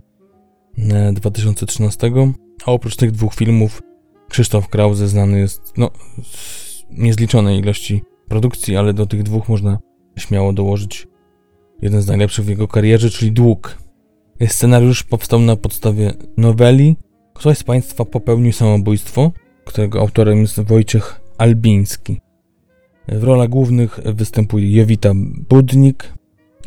2013. 1.12 2.06
E, 2.06 2.32
a 2.66 2.72
oprócz 2.72 2.96
tych 2.96 3.10
dwóch 3.10 3.34
filmów 3.34 3.82
Krzysztof 4.28 4.68
Krause 4.68 5.08
znany 5.08 5.38
jest 5.38 5.72
no, 5.76 5.90
z 6.22 6.84
niezliczonej 6.90 7.58
ilości 7.58 8.02
produkcji, 8.28 8.76
ale 8.76 8.94
do 8.94 9.06
tych 9.06 9.22
dwóch 9.22 9.48
można 9.48 9.78
śmiało 10.18 10.52
dołożyć 10.52 11.06
jeden 11.82 12.02
z 12.02 12.06
najlepszych 12.06 12.44
w 12.44 12.48
jego 12.48 12.68
karierze, 12.68 13.10
czyli 13.10 13.32
Dług. 13.32 13.78
Scenariusz 14.46 15.02
powstał 15.02 15.40
na 15.40 15.56
podstawie 15.56 16.12
noweli 16.36 16.96
Ktoś 17.36 17.58
z 17.58 17.64
Państwa 17.64 18.04
popełnił 18.04 18.52
samobójstwo, 18.52 19.32
którego 19.64 20.00
autorem 20.00 20.40
jest 20.40 20.60
Wojciech 20.60 21.20
Albiński. 21.38 22.20
W 23.08 23.22
rolach 23.22 23.48
głównych 23.48 24.00
występuje 24.04 24.70
Jowita 24.70 25.12
Budnik, 25.48 26.14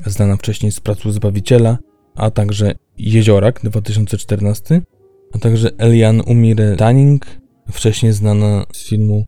znana 0.05 0.37
wcześniej 0.37 0.71
z 0.71 0.79
Pracu 0.79 1.11
Zbawiciela, 1.11 1.77
a 2.15 2.31
także 2.31 2.75
Jeziorak 2.97 3.59
2014, 3.63 4.81
a 5.33 5.37
także 5.37 5.69
Elian 5.77 6.21
Umire 6.21 6.75
Tanning, 6.75 7.25
wcześniej 7.71 8.13
znana 8.13 8.65
z 8.73 8.89
filmu 8.89 9.25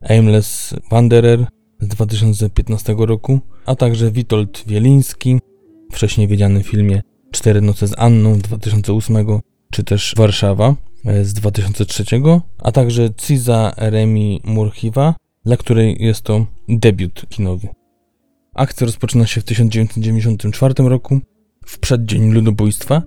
Aimless 0.00 0.74
Wanderer 0.90 1.46
z 1.80 1.88
2015 1.88 2.94
roku, 2.98 3.40
a 3.66 3.74
także 3.74 4.10
Witold 4.10 4.64
Wieliński, 4.66 5.38
wcześniej 5.92 6.28
wiedziany 6.28 6.62
w 6.62 6.66
filmie 6.66 7.02
Cztery 7.30 7.60
noce 7.60 7.88
z 7.88 7.98
Anną 7.98 8.38
2008, 8.38 9.16
czy 9.70 9.84
też 9.84 10.14
Warszawa 10.16 10.74
e, 11.04 11.24
z 11.24 11.34
2003, 11.34 12.04
a 12.58 12.72
także 12.72 13.14
Ciza 13.14 13.74
Remi 13.76 14.40
Murchiwa, 14.44 15.14
dla 15.44 15.56
której 15.56 15.96
jest 16.00 16.22
to 16.22 16.46
debiut 16.68 17.26
kinowy. 17.28 17.68
Akcja 18.54 18.84
rozpoczyna 18.84 19.26
się 19.26 19.40
w 19.40 19.44
1994 19.44 20.74
roku, 20.78 21.20
w 21.66 21.78
przeddzień 21.78 22.32
ludobójstwa, 22.32 23.02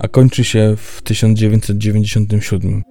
a 0.00 0.08
kończy 0.08 0.44
się 0.44 0.74
w 0.76 1.02
1997. 1.02 2.82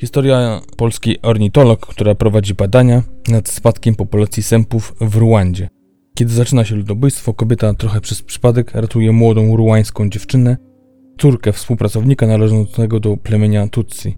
Historia 0.00 0.60
polskiej 0.76 1.22
ornitolog, 1.22 1.86
która 1.86 2.14
prowadzi 2.14 2.54
badania 2.54 3.02
nad 3.28 3.48
spadkiem 3.48 3.94
populacji 3.94 4.42
sępów 4.42 4.94
w 5.00 5.16
Ruandzie. 5.16 5.68
Kiedy 6.14 6.32
zaczyna 6.32 6.64
się 6.64 6.76
ludobójstwo, 6.76 7.34
kobieta 7.34 7.74
trochę 7.74 8.00
przez 8.00 8.22
przypadek 8.22 8.74
ratuje 8.74 9.12
młodą 9.12 9.56
ruańską 9.56 10.10
dziewczynę, 10.10 10.56
córkę 11.18 11.52
współpracownika 11.52 12.26
należącego 12.26 13.00
do 13.00 13.16
plemienia 13.16 13.68
Tutsi. 13.68 14.16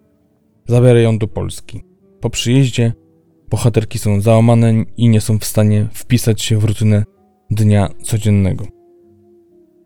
Zabiera 0.67 1.01
ją 1.01 1.19
do 1.19 1.29
Polski. 1.29 1.83
Po 2.21 2.31
przyjeździe 2.31 2.93
bohaterki 3.51 3.99
są 3.99 4.21
załamane 4.21 4.75
i 4.97 5.09
nie 5.09 5.21
są 5.21 5.39
w 5.39 5.45
stanie 5.45 5.89
wpisać 5.93 6.43
się 6.43 6.59
w 6.59 6.65
rutynę 6.65 7.05
dnia 7.51 7.89
codziennego. 8.03 8.65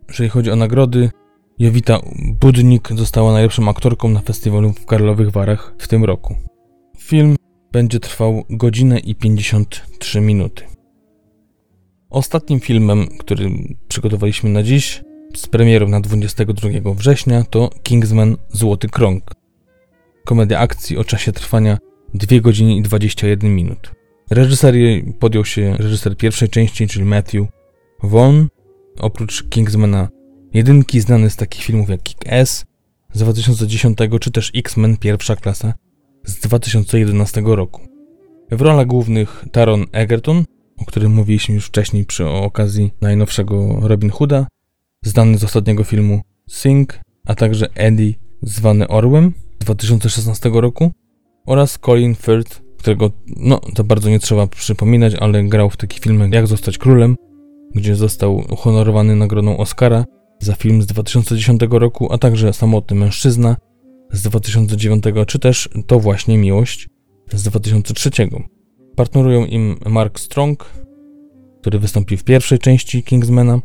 Jeżeli 0.08 0.28
chodzi 0.28 0.50
o 0.50 0.56
nagrody, 0.56 1.10
Jowita 1.58 2.00
Budnik 2.40 2.88
została 2.94 3.32
najlepszą 3.32 3.68
aktorką 3.68 4.08
na 4.08 4.20
festiwalu 4.20 4.72
w 4.72 4.86
Karlowych 4.86 5.30
Warach 5.30 5.74
w 5.78 5.88
tym 5.88 6.04
roku. 6.04 6.36
Film 6.98 7.36
będzie 7.72 8.00
trwał 8.00 8.44
godzinę 8.50 8.98
i 8.98 9.14
53 9.14 10.20
minuty. 10.20 10.64
Ostatnim 12.10 12.60
filmem, 12.60 13.06
który 13.18 13.50
przygotowaliśmy 13.88 14.50
na 14.50 14.62
dziś, 14.62 15.02
z 15.34 15.46
premierą 15.46 15.88
na 15.88 16.00
22 16.00 16.94
września, 16.94 17.44
to 17.50 17.70
Kingsman 17.82 18.36
Złoty 18.48 18.88
Krąg. 18.88 19.32
Komedia 20.24 20.58
akcji 20.58 20.98
o 20.98 21.04
czasie 21.04 21.32
trwania 21.32 21.78
2 22.14 22.40
godziny 22.40 22.76
i 22.76 22.82
21 22.82 23.54
minut. 23.54 23.92
Reżyserii 24.30 25.12
podjął 25.18 25.44
się 25.44 25.76
reżyser 25.76 26.16
pierwszej 26.16 26.48
części, 26.48 26.88
czyli 26.88 27.04
Matthew 27.04 27.46
Vaughn. 28.02 28.46
Oprócz 28.98 29.48
Kingsmana 29.48 30.08
jedynki 30.54 31.00
znany 31.00 31.30
z 31.30 31.36
takich 31.36 31.64
filmów 31.64 31.88
jak 31.88 32.00
Kick-Ass 32.02 32.64
z 33.12 33.18
2010 33.18 33.98
czy 34.20 34.30
też 34.30 34.52
X-Men 34.54 34.96
pierwsza 34.96 35.36
klasa 35.36 35.74
z 36.24 36.40
2011 36.40 37.42
roku. 37.44 37.80
W 38.50 38.60
rolach 38.60 38.86
głównych 38.86 39.44
Taron 39.52 39.84
Egerton, 39.92 40.44
o 40.78 40.84
którym 40.84 41.12
mówiliśmy 41.12 41.54
już 41.54 41.66
wcześniej 41.66 42.04
przy 42.04 42.26
okazji 42.26 42.90
najnowszego 43.00 43.78
Robin 43.80 44.10
Hooda, 44.10 44.46
znany 45.02 45.38
z 45.38 45.44
ostatniego 45.44 45.84
filmu 45.84 46.20
Sing, 46.48 47.00
a 47.26 47.34
także 47.34 47.68
Eddie 47.74 48.14
zwany 48.42 48.88
Orłem 48.88 49.32
z 49.60 49.64
2016 49.64 50.50
roku 50.54 50.92
oraz 51.46 51.78
Colin 51.78 52.14
Firth, 52.14 52.62
którego 52.78 53.10
no 53.36 53.60
to 53.74 53.84
bardzo 53.84 54.10
nie 54.10 54.18
trzeba 54.18 54.46
przypominać, 54.46 55.14
ale 55.14 55.44
grał 55.44 55.70
w 55.70 55.76
takich 55.76 56.02
filmach 56.02 56.32
Jak 56.32 56.46
zostać 56.46 56.78
królem, 56.78 57.16
gdzie 57.74 57.96
został 57.96 58.36
uhonorowany 58.36 59.16
nagrodą 59.16 59.56
Oscara 59.56 60.04
za 60.40 60.54
film 60.54 60.82
z 60.82 60.86
2010 60.86 61.60
roku, 61.70 62.12
a 62.12 62.18
także 62.18 62.52
Samotny 62.52 62.96
mężczyzna 62.96 63.56
z 64.12 64.22
2009, 64.22 65.04
czy 65.26 65.38
też 65.38 65.68
To 65.86 66.00
właśnie 66.00 66.38
miłość 66.38 66.88
z 67.32 67.42
2003. 67.42 68.10
Partnerują 68.96 69.44
im 69.44 69.76
Mark 69.86 70.20
Strong, 70.20 70.70
który 71.60 71.78
wystąpił 71.78 72.18
w 72.18 72.24
pierwszej 72.24 72.58
części 72.58 73.02
Kingsmana, 73.02 73.60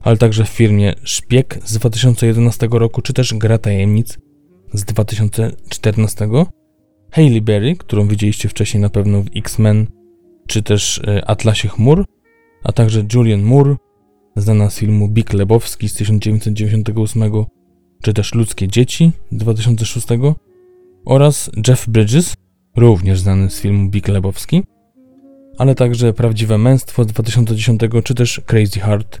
ale 0.00 0.16
także 0.16 0.44
w 0.44 0.48
filmie 0.48 0.94
Szpieg 1.02 1.58
z 1.64 1.78
2011 1.78 2.68
roku, 2.70 3.02
czy 3.02 3.12
też 3.12 3.34
Gra 3.34 3.58
Tajemnic 3.58 4.18
z 4.72 4.84
2014. 4.84 6.28
Hailey 7.10 7.42
Berry, 7.42 7.76
którą 7.76 8.08
widzieliście 8.08 8.48
wcześniej 8.48 8.80
na 8.80 8.90
pewno 8.90 9.22
w 9.22 9.26
X-Men, 9.36 9.86
czy 10.46 10.62
też 10.62 11.00
e, 11.06 11.30
Atlasie 11.30 11.68
Chmur, 11.68 12.04
a 12.64 12.72
także 12.72 13.04
Julian 13.14 13.42
Moore, 13.42 13.76
znana 14.36 14.70
z 14.70 14.78
filmu 14.78 15.08
Big 15.08 15.32
Lebowski 15.32 15.88
z 15.88 15.94
1998, 15.94 17.22
czy 18.02 18.14
też 18.14 18.34
Ludzkie 18.34 18.68
Dzieci 18.68 19.12
z 19.32 19.36
2006, 19.36 20.06
oraz 21.04 21.50
Jeff 21.68 21.88
Bridges, 21.88 22.34
również 22.76 23.20
znany 23.20 23.50
z 23.50 23.60
filmu 23.60 23.90
Big 23.90 24.08
Lebowski, 24.08 24.62
ale 25.58 25.74
także 25.74 26.12
Prawdziwe 26.12 26.58
Męstwo 26.58 27.04
z 27.04 27.06
2010, 27.06 27.80
czy 28.04 28.14
też 28.14 28.40
Crazy 28.46 28.80
Heart 28.80 29.20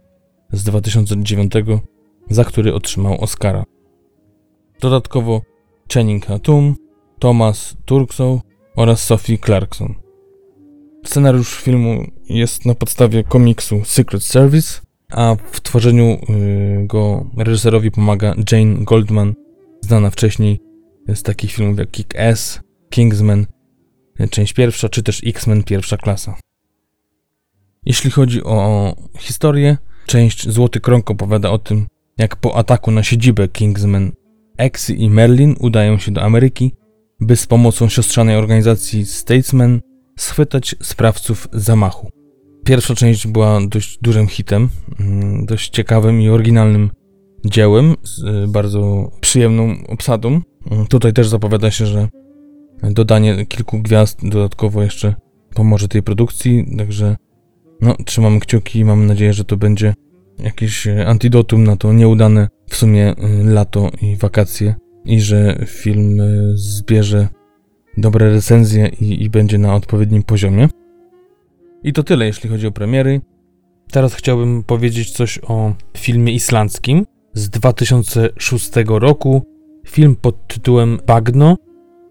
z 0.52 0.64
2009, 0.64 1.52
za 2.30 2.44
który 2.44 2.74
otrzymał 2.74 3.20
Oscara. 3.20 3.64
Dodatkowo 4.80 5.42
Channing 5.94 6.26
Tatum, 6.26 6.74
Thomas 7.18 7.76
Turksow 7.84 8.40
oraz 8.76 9.02
Sophie 9.02 9.38
Clarkson. 9.38 9.94
Scenariusz 11.04 11.54
filmu 11.54 12.04
jest 12.28 12.66
na 12.66 12.74
podstawie 12.74 13.24
komiksu 13.24 13.84
Secret 13.84 14.22
Service, 14.22 14.80
a 15.12 15.36
w 15.52 15.60
tworzeniu 15.60 16.04
y, 16.04 16.86
go 16.86 17.26
reżyserowi 17.36 17.90
pomaga 17.90 18.34
Jane 18.52 18.84
Goldman, 18.84 19.34
znana 19.80 20.10
wcześniej 20.10 20.60
z 21.08 21.22
takich 21.22 21.52
filmów 21.52 21.78
jak 21.78 21.90
Kick-Ass, 21.90 22.60
Kingsman, 22.90 23.46
część 24.30 24.52
pierwsza, 24.52 24.88
czy 24.88 25.02
też 25.02 25.22
X-Men 25.26 25.62
pierwsza 25.62 25.96
klasa. 25.96 26.36
Jeśli 27.86 28.10
chodzi 28.10 28.44
o 28.44 28.94
historię, 29.18 29.76
część 30.06 30.48
Złoty 30.48 30.80
Krąg 30.80 31.10
opowiada 31.10 31.50
o 31.50 31.58
tym, 31.58 31.86
jak 32.18 32.36
po 32.36 32.56
ataku 32.56 32.90
na 32.90 33.02
siedzibę 33.02 33.48
Kingsman, 33.48 34.12
Exy 34.58 34.94
i 34.94 35.10
Merlin 35.10 35.56
udają 35.60 35.98
się 35.98 36.12
do 36.12 36.22
Ameryki, 36.22 36.72
by 37.20 37.36
z 37.36 37.46
pomocą 37.46 37.88
siostrzanej 37.88 38.36
organizacji 38.36 39.06
Statesman 39.06 39.80
schwytać 40.18 40.74
sprawców 40.82 41.48
zamachu. 41.52 42.10
Pierwsza 42.64 42.94
część 42.94 43.26
była 43.26 43.60
dość 43.68 43.98
dużym 44.02 44.26
hitem, 44.26 44.68
mm, 45.00 45.46
dość 45.46 45.70
ciekawym 45.70 46.20
i 46.20 46.28
oryginalnym 46.28 46.90
dziełem 47.44 47.94
z 48.02 48.18
y, 48.18 48.48
bardzo 48.48 49.10
przyjemną 49.20 49.74
obsadą. 49.88 50.40
Mm, 50.70 50.86
tutaj 50.86 51.12
też 51.12 51.28
zapowiada 51.28 51.70
się, 51.70 51.86
że 51.86 52.08
dodanie 52.82 53.46
kilku 53.46 53.82
gwiazd 53.82 54.28
dodatkowo 54.28 54.82
jeszcze 54.82 55.14
pomoże 55.54 55.88
tej 55.88 56.02
produkcji, 56.02 56.66
także 56.78 57.16
no, 57.80 57.96
trzymamy 58.04 58.40
kciuki 58.40 58.78
i 58.78 58.84
mam 58.84 59.06
nadzieję, 59.06 59.32
że 59.32 59.44
to 59.44 59.56
będzie 59.56 59.94
jakieś 60.38 60.86
antidotum 60.86 61.64
na 61.64 61.76
to 61.76 61.92
nieudane 61.92 62.48
w 62.70 62.76
sumie 62.76 63.12
y, 63.12 63.44
lato 63.44 63.90
i 64.02 64.16
wakacje 64.16 64.74
i 65.08 65.20
że 65.20 65.64
film 65.66 66.22
zbierze 66.54 67.28
dobre 67.96 68.30
recenzje 68.30 68.90
i, 69.00 69.22
i 69.22 69.30
będzie 69.30 69.58
na 69.58 69.74
odpowiednim 69.74 70.22
poziomie. 70.22 70.68
I 71.82 71.92
to 71.92 72.02
tyle, 72.02 72.26
jeśli 72.26 72.50
chodzi 72.50 72.66
o 72.66 72.72
premiery. 72.72 73.20
Teraz 73.90 74.14
chciałbym 74.14 74.64
powiedzieć 74.64 75.10
coś 75.10 75.38
o 75.42 75.74
filmie 75.96 76.32
islandzkim 76.32 77.06
z 77.32 77.48
2006 77.48 78.70
roku. 78.86 79.42
Film 79.86 80.16
pod 80.16 80.46
tytułem 80.46 80.98
Bagno 81.06 81.56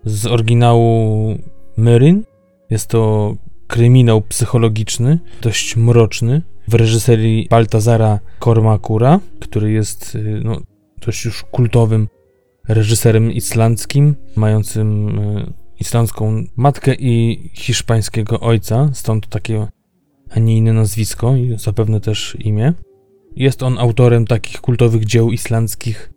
z 0.06 0.26
oryginału 0.26 1.36
Myrin. 1.78 2.24
Jest 2.70 2.88
to 2.88 3.34
kryminał 3.68 4.22
psychologiczny, 4.22 5.20
dość 5.42 5.76
mroczny, 5.76 6.42
w 6.68 6.74
reżyserii 6.74 7.48
Baltazara 7.50 8.20
Kormakura, 8.40 9.20
który 9.40 9.72
jest 9.72 10.16
y, 10.16 10.42
no, 10.44 10.62
dość 11.06 11.26
już 11.26 11.44
kultowym 11.44 12.08
reżyserem 12.68 13.32
islandzkim, 13.32 14.16
mającym 14.36 15.20
y, 15.20 15.54
islandzką 15.80 16.44
matkę 16.56 16.96
i 16.96 17.40
hiszpańskiego 17.54 18.40
ojca, 18.40 18.90
stąd 18.94 19.28
takie, 19.28 19.68
a 20.30 20.40
nie 20.40 20.58
inne 20.58 20.74
nazwisko 20.74 21.36
i 21.36 21.58
zapewne 21.60 22.02
też 22.02 22.38
imię. 22.40 22.74
Jest 23.36 23.64
on 23.64 23.78
autorem 23.80 24.28
takich 24.28 24.62
kultowych 24.62 25.06
dzieł 25.06 25.32
islandzkich 25.32 26.14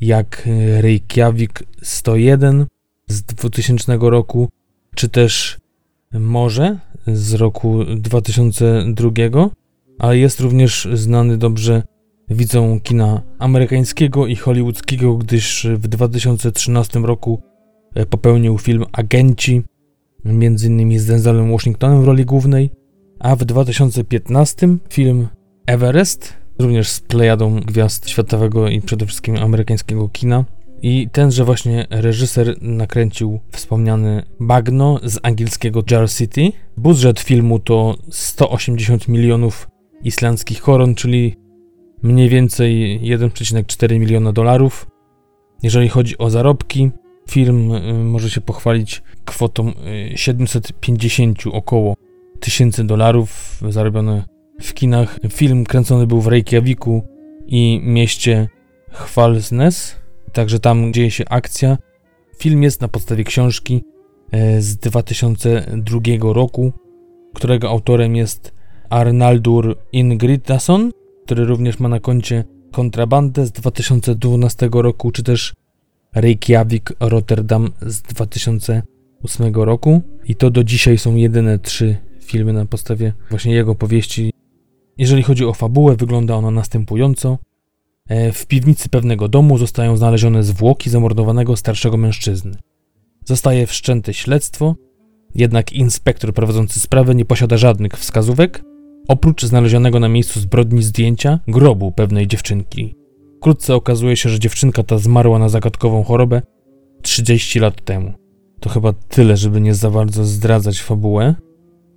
jak 0.00 0.48
Reykjavik 0.80 1.62
101 1.82 2.66
z 3.08 3.22
2000 3.22 3.98
roku, 4.00 4.48
czy 4.94 5.08
też 5.08 5.58
Morze 6.12 6.78
z 7.06 7.34
roku 7.34 7.84
2002, 7.84 9.10
ale 9.98 10.18
jest 10.18 10.40
również 10.40 10.88
znany 10.92 11.36
dobrze 11.36 11.82
widzom 12.30 12.80
kina 12.80 13.22
amerykańskiego 13.38 14.26
i 14.26 14.36
hollywoodzkiego, 14.36 15.16
gdyż 15.16 15.66
w 15.74 15.88
2013 15.88 16.98
roku 16.98 17.42
E, 17.94 18.06
popełnił 18.06 18.58
film 18.58 18.84
Agenci, 18.92 19.62
m.in. 20.24 20.98
z 20.98 21.06
Denzelem 21.06 21.52
Washingtonem 21.52 22.02
w 22.02 22.06
roli 22.06 22.24
głównej, 22.24 22.70
a 23.18 23.36
w 23.36 23.44
2015 23.44 24.68
film 24.90 25.28
Everest, 25.66 26.32
również 26.58 26.88
z 26.88 27.00
plejadą 27.00 27.60
gwiazd 27.60 28.08
światowego 28.08 28.68
i 28.68 28.80
przede 28.80 29.06
wszystkim 29.06 29.36
amerykańskiego 29.36 30.08
kina. 30.08 30.44
I 30.82 31.08
tenże 31.12 31.44
właśnie 31.44 31.86
reżyser 31.90 32.62
nakręcił 32.62 33.40
wspomniany 33.50 34.22
Bagno 34.40 35.00
z 35.02 35.18
angielskiego 35.22 35.82
Jar 35.90 36.10
City. 36.10 36.52
Budżet 36.76 37.20
filmu 37.20 37.58
to 37.58 37.96
180 38.10 39.08
milionów 39.08 39.68
islandzkich 40.04 40.60
koron, 40.60 40.94
czyli 40.94 41.36
mniej 42.02 42.28
więcej 42.28 43.00
1,4 43.02 43.98
miliona 43.98 44.32
dolarów. 44.32 44.86
Jeżeli 45.62 45.88
chodzi 45.88 46.18
o 46.18 46.30
zarobki, 46.30 46.90
Film 47.30 47.72
y, 47.72 47.94
może 48.04 48.30
się 48.30 48.40
pochwalić 48.40 49.02
kwotą 49.24 49.72
750 50.14 51.46
y, 51.46 51.52
około 51.52 51.94
tysięcy 52.40 52.84
dolarów 52.84 53.60
zarobione 53.68 54.24
w 54.60 54.74
kinach. 54.74 55.18
Film 55.32 55.64
kręcony 55.64 56.06
był 56.06 56.20
w 56.20 56.26
Reykjaviku 56.26 57.02
i 57.46 57.80
mieście 57.84 58.48
Hvalsnes, 58.90 59.96
także 60.32 60.58
tam 60.58 60.92
dzieje 60.92 61.10
się 61.10 61.24
akcja. 61.28 61.78
Film 62.38 62.62
jest 62.62 62.80
na 62.80 62.88
podstawie 62.88 63.24
książki 63.24 63.82
y, 64.34 64.62
z 64.62 64.76
2002 64.76 66.00
roku, 66.32 66.72
którego 67.34 67.68
autorem 67.68 68.16
jest 68.16 68.54
Arnaldur 68.90 69.76
Ingridason, 69.92 70.90
który 71.30 71.44
również 71.44 71.78
ma 71.78 71.88
na 71.88 72.00
koncie 72.00 72.44
kontrabandę 72.72 73.46
z 73.46 73.52
2012 73.52 74.68
roku, 74.72 75.10
czy 75.10 75.22
też 75.22 75.54
Reykjavik, 76.14 76.92
Rotterdam 77.00 77.70
z 77.82 78.02
2008 78.02 79.54
roku 79.54 80.02
i 80.24 80.34
to 80.34 80.50
do 80.50 80.64
dzisiaj 80.64 80.98
są 80.98 81.14
jedyne 81.14 81.58
trzy 81.58 81.96
filmy 82.20 82.52
na 82.52 82.66
podstawie 82.66 83.12
właśnie 83.30 83.54
jego 83.54 83.74
powieści. 83.74 84.32
Jeżeli 84.98 85.22
chodzi 85.22 85.44
o 85.44 85.52
fabułę, 85.52 85.96
wygląda 85.96 86.34
ona 86.34 86.50
następująco. 86.50 87.38
E, 88.08 88.32
w 88.32 88.46
piwnicy 88.46 88.88
pewnego 88.88 89.28
domu 89.28 89.58
zostają 89.58 89.96
znalezione 89.96 90.42
zwłoki 90.42 90.90
zamordowanego 90.90 91.56
starszego 91.56 91.96
mężczyzny. 91.96 92.56
Zostaje 93.24 93.66
wszczęte 93.66 94.14
śledztwo, 94.14 94.76
jednak 95.34 95.72
inspektor 95.72 96.34
prowadzący 96.34 96.80
sprawę 96.80 97.14
nie 97.14 97.24
posiada 97.24 97.56
żadnych 97.56 97.92
wskazówek, 97.92 98.69
oprócz 99.08 99.44
znalezionego 99.44 100.00
na 100.00 100.08
miejscu 100.08 100.40
zbrodni 100.40 100.82
zdjęcia 100.82 101.38
grobu 101.48 101.92
pewnej 101.92 102.26
dziewczynki, 102.26 103.00
Wkrótce 103.40 103.74
okazuje 103.74 104.16
się, 104.16 104.28
że 104.28 104.38
dziewczynka 104.38 104.82
ta 104.82 104.98
zmarła 104.98 105.38
na 105.38 105.48
zagadkową 105.48 106.04
chorobę 106.04 106.42
30 107.02 107.60
lat 107.60 107.84
temu. 107.84 108.12
To 108.60 108.70
chyba 108.70 108.92
tyle, 108.92 109.36
żeby 109.36 109.60
nie 109.60 109.74
za 109.74 109.90
bardzo 109.90 110.24
zdradzać 110.24 110.82
fabułę. 110.82 111.34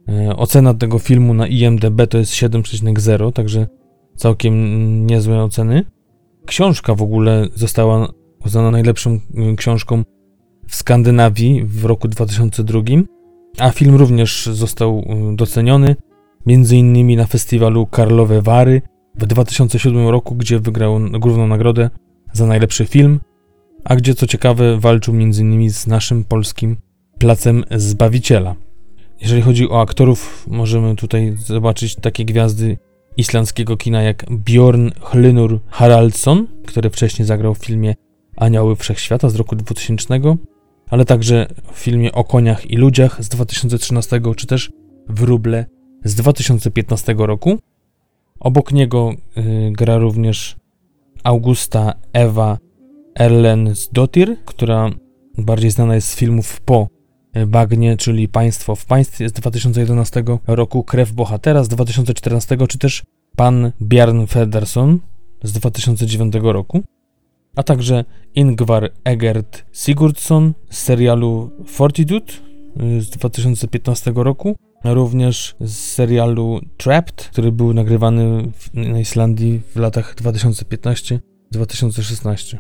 E, 0.09 0.35
ocena 0.35 0.73
tego 0.73 0.99
filmu 0.99 1.33
na 1.33 1.47
IMDb 1.47 2.07
to 2.09 2.17
jest 2.17 2.31
7,0, 2.31 3.33
także 3.33 3.67
całkiem 4.15 5.05
niezłe 5.05 5.43
oceny. 5.43 5.85
Książka 6.45 6.95
w 6.95 7.01
ogóle 7.01 7.47
została 7.55 8.13
uznana 8.45 8.71
najlepszą 8.71 9.19
y, 9.51 9.55
książką 9.55 10.03
w 10.67 10.75
Skandynawii 10.75 11.63
w 11.65 11.85
roku 11.85 12.07
2002, 12.07 12.81
a 13.59 13.69
film 13.69 13.95
również 13.95 14.45
został 14.45 14.99
y, 14.99 15.35
doceniony, 15.35 15.95
między 16.45 16.77
innymi 16.77 17.15
na 17.15 17.25
festiwalu 17.25 17.86
Karlowe 17.86 18.41
Wary 18.41 18.82
w 19.15 19.25
2007 19.25 20.08
roku, 20.08 20.36
gdzie 20.36 20.60
wygrał 20.60 20.99
główną 21.19 21.47
nagrodę 21.47 21.89
za 22.34 22.45
najlepszy 22.45 22.86
film, 22.86 23.19
a 23.84 23.95
gdzie 23.95 24.15
co 24.15 24.27
ciekawe 24.27 24.79
walczył 24.79 25.13
m.in. 25.13 25.69
z 25.69 25.88
naszym 25.88 26.23
polskim 26.23 26.77
Placem 27.19 27.63
Zbawiciela. 27.71 28.56
Jeżeli 29.21 29.41
chodzi 29.41 29.69
o 29.69 29.82
aktorów, 29.82 30.45
możemy 30.51 30.95
tutaj 30.95 31.34
zobaczyć 31.38 31.95
takie 31.95 32.25
gwiazdy 32.25 32.77
islandzkiego 33.17 33.77
kina 33.77 34.01
jak 34.01 34.25
Bjorn 34.32 34.89
Hlynur 35.01 35.60
Haraldsson, 35.69 36.47
który 36.65 36.89
wcześniej 36.89 37.25
zagrał 37.25 37.53
w 37.53 37.65
filmie 37.65 37.95
Anioły 38.38 38.75
Wszechświata 38.75 39.29
z 39.29 39.36
roku 39.36 39.56
2000, 39.56 40.19
ale 40.89 41.06
także 41.06 41.47
w 41.73 41.79
filmie 41.79 42.12
O 42.12 42.23
koniach 42.23 42.71
i 42.71 42.77
ludziach 42.77 43.23
z 43.23 43.29
2013, 43.29 44.21
czy 44.36 44.47
też 44.47 44.71
Wróble 45.10 45.65
z 46.03 46.15
2015 46.15 47.15
roku. 47.17 47.59
Obok 48.39 48.71
niego 48.71 49.11
y, 49.37 49.71
gra 49.71 49.97
również 49.97 50.55
Augusta 51.23 51.93
Ewa 52.13 52.57
Erlensdottir, 53.15 54.37
która 54.45 54.89
bardziej 55.37 55.71
znana 55.71 55.95
jest 55.95 56.07
z 56.07 56.15
filmów 56.15 56.61
po 56.61 56.87
y, 57.37 57.47
Bagnie, 57.47 57.97
czyli 57.97 58.27
Państwo 58.27 58.75
w 58.75 58.85
Państwie 58.85 59.29
z 59.29 59.31
2011 59.31 60.23
roku, 60.47 60.83
Krew 60.83 61.11
Bohatera 61.11 61.63
z 61.63 61.67
2014, 61.67 62.57
czy 62.67 62.77
też 62.77 63.03
Pan 63.35 63.71
Bjarn 63.79 64.25
Federson 64.25 64.99
z 65.43 65.51
2009 65.51 66.33
roku, 66.41 66.83
a 67.55 67.63
także 67.63 68.05
Ingvar 68.35 68.91
Egert 69.03 69.65
Sigurdsson 69.73 70.53
z 70.69 70.77
serialu 70.77 71.51
Fortitude 71.65 72.33
y, 72.97 73.01
z 73.01 73.09
2015 73.09 74.13
roku, 74.15 74.55
również 74.84 75.56
z 75.62 75.78
serialu 75.78 76.60
Trapped, 76.78 77.30
który 77.32 77.52
był 77.52 77.74
nagrywany 77.74 78.52
w, 78.52 78.74
na 78.74 79.00
Islandii 79.00 79.62
w 79.76 79.78
latach 79.80 80.15
2015-2016. 80.15 82.58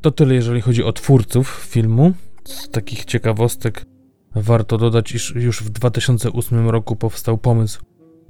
To 0.00 0.10
tyle, 0.10 0.34
jeżeli 0.34 0.60
chodzi 0.60 0.84
o 0.84 0.92
twórców 0.92 1.66
filmu. 1.70 2.12
Z 2.44 2.68
takich 2.68 3.04
ciekawostek 3.04 3.86
Warto 4.34 4.78
dodać, 4.78 5.12
iż 5.12 5.34
już 5.34 5.62
w 5.62 5.70
2008 5.70 6.68
roku 6.68 6.96
powstał 6.96 7.38
pomysł 7.38 7.82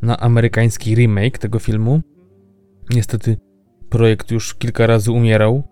na 0.02 0.20
amerykański 0.20 0.94
remake 0.94 1.38
tego 1.38 1.58
filmu. 1.58 2.00
Niestety 2.90 3.36
projekt 3.88 4.30
już 4.30 4.54
kilka 4.54 4.86
razy 4.86 5.12
umierał. 5.12 5.62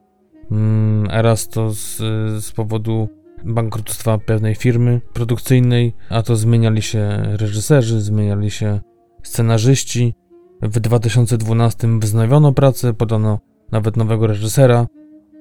Mm, 0.51 1.07
raz 1.11 1.49
to 1.49 1.71
z, 1.71 1.97
z 2.45 2.53
powodu 2.53 3.09
bankructwa 3.45 4.19
pewnej 4.19 4.55
firmy 4.55 5.01
produkcyjnej, 5.13 5.95
a 6.11 6.23
to 6.23 6.37
zmieniali 6.37 6.83
się 6.83 7.23
reżyserzy, 7.23 8.01
zmieniali 8.01 8.51
się 8.51 8.81
scenarzyści. 9.23 10.15
W 10.63 10.81
2012 10.81 11.89
wznowiono 12.01 12.53
pracę, 12.53 12.95
podano 12.95 13.39
nawet 13.73 13.97
nowego 13.97 14.27
reżysera, 14.27 14.87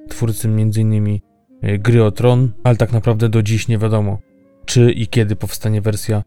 twórcy 0.10 0.48
m.in. 0.48 1.20
E, 1.62 1.78
gry 1.78 2.04
o 2.04 2.12
Tron, 2.12 2.52
ale 2.64 2.76
tak 2.76 2.94
naprawdę 2.94 3.30
do 3.30 3.44
dziś 3.44 3.68
nie 3.68 3.78
wiadomo, 3.78 4.18
czy 4.66 4.92
i 4.92 5.08
kiedy 5.08 5.36
powstanie 5.36 5.82
wersja 5.82 6.24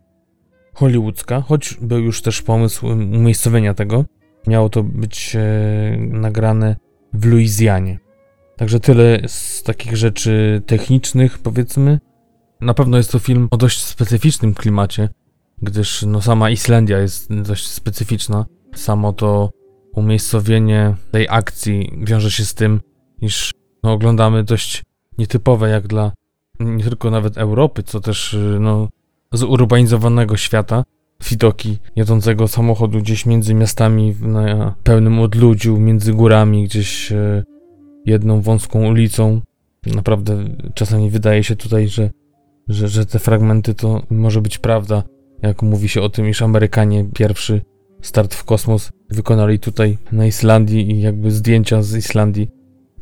hollywoodzka, 0.75 1.41
choć 1.41 1.79
był 1.81 1.99
już 1.99 2.23
też 2.23 2.43
pomysł 2.43 2.87
umiejscowienia 2.87 3.75
tego. 3.75 4.05
Miało 4.47 4.69
to 4.69 4.83
być 4.83 5.37
e, 5.37 5.97
nagrane 5.99 6.77
w 7.13 7.25
Luizjanie. 7.25 7.99
Także 8.59 8.81
tyle 8.81 9.21
z 9.27 9.63
takich 9.63 9.97
rzeczy 9.97 10.63
technicznych, 10.67 11.39
powiedzmy. 11.39 11.99
Na 12.61 12.75
pewno 12.75 12.97
jest 12.97 13.13
to 13.13 13.19
film 13.19 13.49
o 13.51 13.57
dość 13.57 13.83
specyficznym 13.83 14.55
klimacie, 14.55 15.09
gdyż 15.63 16.03
no, 16.03 16.23
sama 16.23 16.51
Islandia 16.51 16.99
jest 16.99 17.35
dość 17.35 17.67
specyficzna. 17.67 18.47
Samo 18.75 19.13
to 19.13 19.51
umiejscowienie 19.95 20.95
tej 21.11 21.27
akcji 21.31 21.99
wiąże 22.03 22.31
się 22.31 22.45
z 22.45 22.55
tym, 22.55 22.81
iż 23.21 23.53
no, 23.83 23.93
oglądamy 23.93 24.45
dość 24.45 24.83
nietypowe 25.19 25.69
jak 25.69 25.87
dla 25.87 26.13
nie 26.61 26.85
tylko 26.85 27.11
nawet 27.11 27.39
Europy, 27.39 27.83
co 27.83 28.01
też 28.01 28.37
no, 28.61 28.89
zurbanizowanego 29.33 30.37
świata. 30.37 30.85
Widoki 31.31 31.79
jadącego 31.97 32.49
samochodu 32.49 32.99
gdzieś 32.99 33.27
między 33.27 33.55
miastami 33.55 34.17
na 34.21 34.75
pełnym 34.83 35.21
odludziu, 35.21 35.77
między 35.77 36.13
górami, 36.13 36.65
gdzieś 36.65 37.13
e, 37.13 37.43
jedną 38.09 38.41
wąską 38.41 38.87
ulicą. 38.87 39.41
Naprawdę 39.87 40.45
czasami 40.75 41.11
wydaje 41.11 41.45
się 41.45 41.57
tutaj, 41.57 41.89
że, 41.89 42.11
że, 42.69 42.89
że 42.89 43.07
te 43.07 43.19
fragmenty 43.19 43.75
to 43.75 44.03
może 44.11 44.41
być 44.41 44.59
prawda, 44.59 45.03
jak 45.43 45.63
mówi 45.63 45.89
się 45.89 46.01
o 46.03 46.09
tym, 46.09 46.29
iż 46.29 46.43
Amerykanie 46.43 47.05
pierwszy 47.15 47.61
start 48.03 48.35
w 48.35 48.45
kosmos 48.45 48.91
wykonali 49.11 49.59
tutaj 49.59 49.99
na 50.13 50.27
Islandii 50.27 50.91
i 50.91 51.01
jakby 51.01 51.31
zdjęcia 51.31 51.83
z 51.83 51.97
Islandii 51.97 52.51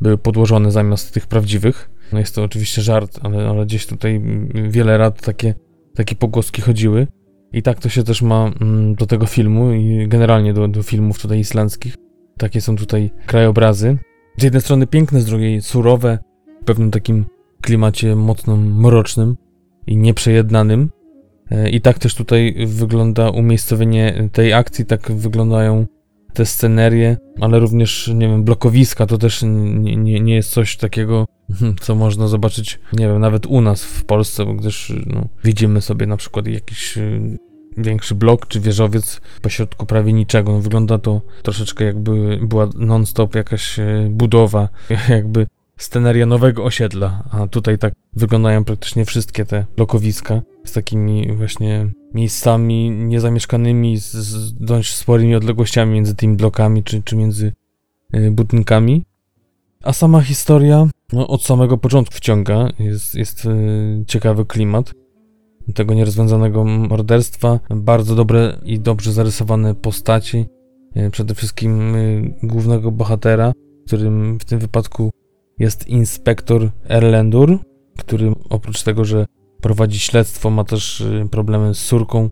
były 0.01 0.19
podłożone 0.19 0.71
zamiast 0.71 1.15
tych 1.15 1.27
prawdziwych. 1.27 1.91
No 2.13 2.19
jest 2.19 2.35
to 2.35 2.43
oczywiście 2.43 2.83
żart, 2.83 3.19
ale, 3.23 3.49
ale 3.49 3.67
gdzieś 3.67 3.87
tutaj 3.87 4.23
wiele 4.69 4.99
lat 4.99 5.23
takie, 5.23 5.55
takie 5.95 6.17
pogłoski 6.17 6.63
chodziły. 6.63 7.07
I 7.53 7.63
tak 7.63 7.81
to 7.81 7.89
się 7.89 8.03
też 8.03 8.23
ma 8.23 8.51
mm, 8.61 8.95
do 8.95 9.07
tego 9.07 9.27
filmu 9.27 9.73
i 9.73 10.09
generalnie 10.09 10.55
do, 10.55 10.69
do 10.69 10.83
filmów 10.83 11.19
tutaj 11.19 11.39
islandzkich. 11.39 11.95
Takie 12.39 12.61
są 12.61 12.77
tutaj 12.77 13.11
krajobrazy. 13.27 13.99
Z 14.39 14.43
jednej 14.43 14.63
strony 14.63 14.87
piękne, 14.87 15.21
z 15.21 15.27
drugiej 15.27 15.63
surowe, 15.63 16.19
w 16.63 16.65
pewnym 16.65 16.91
takim 16.91 17.25
klimacie 17.63 18.17
mocno 18.17 18.57
mrocznym 18.57 19.37
i 19.87 19.97
nieprzejednanym. 19.97 20.91
E, 21.51 21.71
I 21.71 21.81
tak 21.81 21.99
też 21.99 22.15
tutaj 22.15 22.55
wygląda 22.67 23.31
umiejscowienie 23.31 24.29
tej 24.33 24.53
akcji, 24.53 24.87
tak 24.87 25.13
wyglądają 25.13 25.87
te 26.33 26.47
scenerie, 26.47 27.17
ale 27.41 27.59
również, 27.59 28.11
nie 28.15 28.29
wiem, 28.29 28.45
blokowiska 28.45 29.07
to 29.07 29.19
też 29.19 29.43
nie, 29.43 29.97
nie, 29.97 30.21
nie 30.21 30.35
jest 30.35 30.51
coś 30.51 30.77
takiego, 30.77 31.27
co 31.81 31.95
można 31.95 32.29
zobaczyć, 32.29 32.81
nie 32.93 33.09
wiem, 33.09 33.21
nawet 33.21 33.47
u 33.47 33.61
nas 33.61 33.85
w 33.85 34.05
Polsce, 34.05 34.45
gdyż 34.59 34.93
no, 35.07 35.29
widzimy 35.45 35.81
sobie 35.81 36.07
na 36.07 36.17
przykład 36.17 36.47
jakiś 36.47 36.99
większy 37.77 38.15
blok 38.15 38.47
czy 38.47 38.61
wieżowiec 38.61 39.21
pośrodku 39.43 39.87
prawie 39.87 40.13
niczego. 40.13 40.53
No, 40.53 40.61
wygląda 40.61 40.99
to 40.99 41.21
troszeczkę 41.43 41.85
jakby 41.85 42.39
była 42.43 42.69
non-stop 42.75 43.35
jakaś 43.35 43.79
y, 43.79 44.09
budowa, 44.11 44.69
jakby 45.09 45.47
sceneria 45.77 46.27
nowego 46.27 46.65
osiedla, 46.65 47.25
a 47.31 47.47
tutaj 47.47 47.79
tak 47.79 47.95
wyglądają 48.13 48.65
praktycznie 48.65 49.05
wszystkie 49.05 49.45
te 49.45 49.65
blokowiska 49.77 50.43
z 50.65 50.73
takimi 50.73 51.33
właśnie 51.33 51.89
miejscami 52.15 52.91
niezamieszkanymi 52.91 53.99
z, 53.99 54.13
z 54.13 54.55
dość 54.55 54.95
sporymi 54.95 55.35
odległościami 55.35 55.95
między 55.95 56.15
tymi 56.15 56.37
blokami 56.37 56.83
czy, 56.85 57.03
czy 57.03 57.17
między 57.17 57.53
y, 58.15 58.31
budynkami. 58.31 59.05
A 59.83 59.93
sama 59.93 60.21
historia 60.21 60.87
no, 61.13 61.27
od 61.29 61.45
samego 61.45 61.79
początku 61.79 62.15
wciąga, 62.15 62.69
jest, 62.79 63.15
jest 63.15 63.45
y, 63.45 64.05
ciekawy 64.07 64.45
klimat 64.45 64.95
tego 65.75 65.95
nierozwiązanego 65.95 66.65
morderstwa, 66.65 67.61
bardzo 67.71 68.15
dobre 68.15 68.57
i 68.65 68.81
dobrze 68.81 69.13
zarysowane 69.13 69.75
postaci, 69.75 70.47
y, 70.97 71.11
przede 71.11 71.35
wszystkim 71.35 71.93
głównego 72.43 72.93
bohatera, 72.93 73.53
którym 73.87 74.39
w 74.39 74.45
tym 74.45 74.59
wypadku 74.59 75.11
jest 75.59 75.89
inspektor 75.89 76.71
Erlendur, 76.89 77.59
który 77.99 78.33
oprócz 78.51 78.83
tego, 78.83 79.05
że 79.05 79.27
prowadzi 79.61 79.99
śledztwo, 79.99 80.51
ma 80.51 80.65
też 80.65 81.01
y, 81.01 81.29
problemy 81.31 81.75
z 81.75 81.85
córką, 81.85 82.31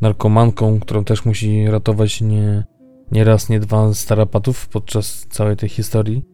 narkomanką, 0.00 0.80
którą 0.80 1.04
też 1.04 1.24
musi 1.24 1.66
ratować 1.66 2.20
nie, 2.20 2.64
nie 3.12 3.24
raz, 3.24 3.48
nie 3.48 3.60
dwa 3.60 3.94
starapatów 3.94 4.68
podczas 4.68 5.26
całej 5.30 5.56
tej 5.56 5.68
historii, 5.68 6.24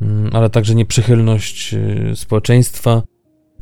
mm, 0.00 0.30
ale 0.32 0.50
także 0.50 0.74
nieprzychylność 0.74 1.74
społeczeństwa 2.14 3.02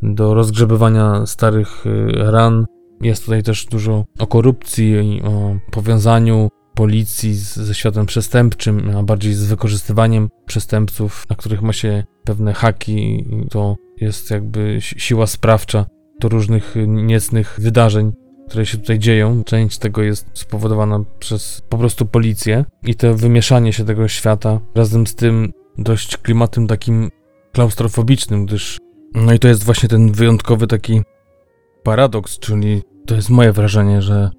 do 0.03 0.35
rozgrzebywania 0.35 1.27
starych 1.27 1.87
y, 1.87 2.13
ran. 2.17 2.67
Jest 3.01 3.25
tutaj 3.25 3.43
też 3.43 3.67
dużo 3.67 4.05
o 4.19 4.27
korupcji 4.27 5.23
o 5.25 5.57
powiązaniu 5.71 6.49
policji 6.75 7.35
z, 7.35 7.57
ze 7.57 7.75
światem 7.75 8.07
przestępczym, 8.07 8.97
a 8.97 9.03
bardziej 9.03 9.35
z 9.35 9.45
wykorzystywaniem 9.45 10.29
przestępców, 10.47 11.27
na 11.31 11.37
których 11.37 11.63
ma 11.63 11.73
się 11.73 12.05
pewne 12.25 12.53
haki. 12.53 13.25
To 13.51 13.77
jest 14.01 14.31
jakby 14.31 14.79
siła 14.81 15.27
sprawcza 15.27 15.87
do 16.21 16.29
różnych 16.29 16.75
niecnych 16.87 17.59
wydarzeń, 17.63 18.13
które 18.49 18.67
się 18.67 18.79
tutaj 18.79 18.99
dzieją. 18.99 19.45
Część 19.45 19.79
tego 19.79 20.03
jest 20.03 20.27
spowodowana 20.35 21.01
przez 21.19 21.63
po 21.69 21.79
prostu 21.79 22.07
policję 22.07 22.65
i 22.83 22.95
to 22.95 23.15
wymieszanie 23.15 23.73
się 23.73 23.85
tego 23.85 24.09
świata 24.09 24.61
razem 24.75 25.07
z 25.07 25.15
tym 25.15 25.53
dość 25.79 26.17
klimatem 26.17 26.67
takim 26.67 27.11
klaustrofobicznym, 27.53 28.47
gdyż 28.47 28.79
no 29.15 29.33
i 29.33 29.39
to 29.39 29.49
jest 29.49 29.65
właśnie 29.65 29.89
ten 29.89 30.13
wyjątkowy 30.13 30.67
taki 30.67 31.03
paradoks, 31.83 32.39
czyli 32.39 32.83
to 33.07 33.15
jest 33.15 33.31
moje 33.31 33.53
wrażenie, 33.53 34.03
że 34.03 34.31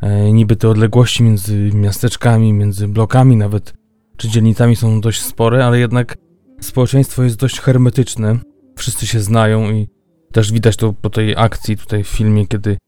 e, 0.00 0.32
niby 0.32 0.56
te 0.56 0.68
odległości 0.68 1.22
między 1.22 1.70
miasteczkami, 1.74 2.52
między 2.52 2.88
blokami 2.88 3.36
nawet, 3.36 3.74
czy 4.16 4.28
dzielnicami 4.28 4.76
są 4.76 5.00
dość 5.00 5.22
spore, 5.22 5.66
ale 5.66 5.78
jednak 5.78 6.16
społeczeństwo 6.60 7.22
jest 7.22 7.36
dość 7.36 7.60
hermetyczne. 7.60 8.38
Wszyscy 8.76 9.06
się 9.06 9.20
znają 9.20 9.70
i 9.70 9.88
też 10.32 10.52
widać 10.52 10.76
to 10.76 10.92
po 10.92 11.10
tej 11.10 11.36
akcji 11.36 11.76
tutaj 11.76 12.04
w 12.04 12.08
filmie, 12.08 12.46
kiedy 12.46 12.78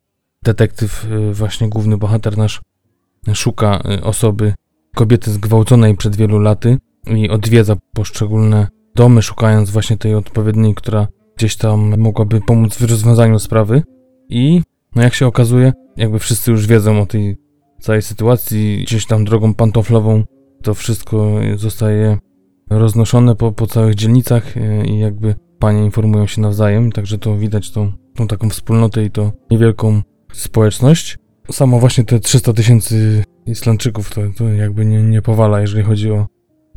detektyw, 0.42 1.04
y, 1.04 1.34
właśnie 1.34 1.68
główny 1.68 1.96
bohater 1.96 2.38
nasz, 2.38 2.60
szuka 3.34 3.82
y, 3.98 4.02
osoby, 4.02 4.54
kobiety 4.94 5.32
zgwałconej 5.32 5.96
przed 5.96 6.16
wielu 6.16 6.38
laty 6.38 6.78
i 7.06 7.30
odwiedza 7.30 7.76
poszczególne 7.94 8.68
domy, 8.94 9.22
szukając 9.22 9.70
właśnie 9.70 9.96
tej 9.96 10.14
odpowiedniej, 10.14 10.74
która 10.74 11.08
gdzieś 11.36 11.56
tam 11.56 11.98
mogłaby 11.98 12.40
pomóc 12.40 12.76
w 12.76 12.90
rozwiązaniu 12.90 13.38
sprawy. 13.38 13.82
I 14.28 14.62
no 14.96 15.02
jak 15.02 15.14
się 15.14 15.26
okazuje, 15.26 15.72
jakby 15.96 16.18
wszyscy 16.18 16.50
już 16.50 16.66
wiedzą 16.66 17.00
o 17.00 17.06
tej 17.06 17.36
całej 17.80 18.02
sytuacji, 18.02 18.82
gdzieś 18.86 19.06
tam 19.06 19.24
drogą 19.24 19.54
pantoflową 19.54 20.24
to 20.62 20.74
wszystko 20.74 21.34
zostaje 21.56 22.18
roznoszone 22.70 23.36
po, 23.36 23.52
po 23.52 23.66
całych 23.66 23.94
dzielnicach 23.94 24.56
y, 24.56 24.84
i 24.86 24.98
jakby 24.98 25.34
panie 25.58 25.84
informują 25.84 26.26
się 26.26 26.40
nawzajem, 26.40 26.92
także 26.92 27.18
to 27.18 27.36
widać 27.36 27.70
tą, 27.70 27.92
tą 28.14 28.26
taką 28.26 28.50
wspólnotę 28.50 29.04
i 29.04 29.10
to 29.10 29.32
niewielką 29.50 30.02
społeczność. 30.32 31.18
Samo 31.50 31.78
właśnie 31.78 32.04
te 32.04 32.20
300 32.20 32.52
tysięcy 32.52 33.24
Islandczyków 33.46 34.14
to, 34.14 34.20
to 34.36 34.48
jakby 34.48 34.86
nie, 34.86 35.02
nie 35.02 35.22
powala, 35.22 35.60
jeżeli 35.60 35.84
chodzi 35.84 36.10
o 36.10 36.26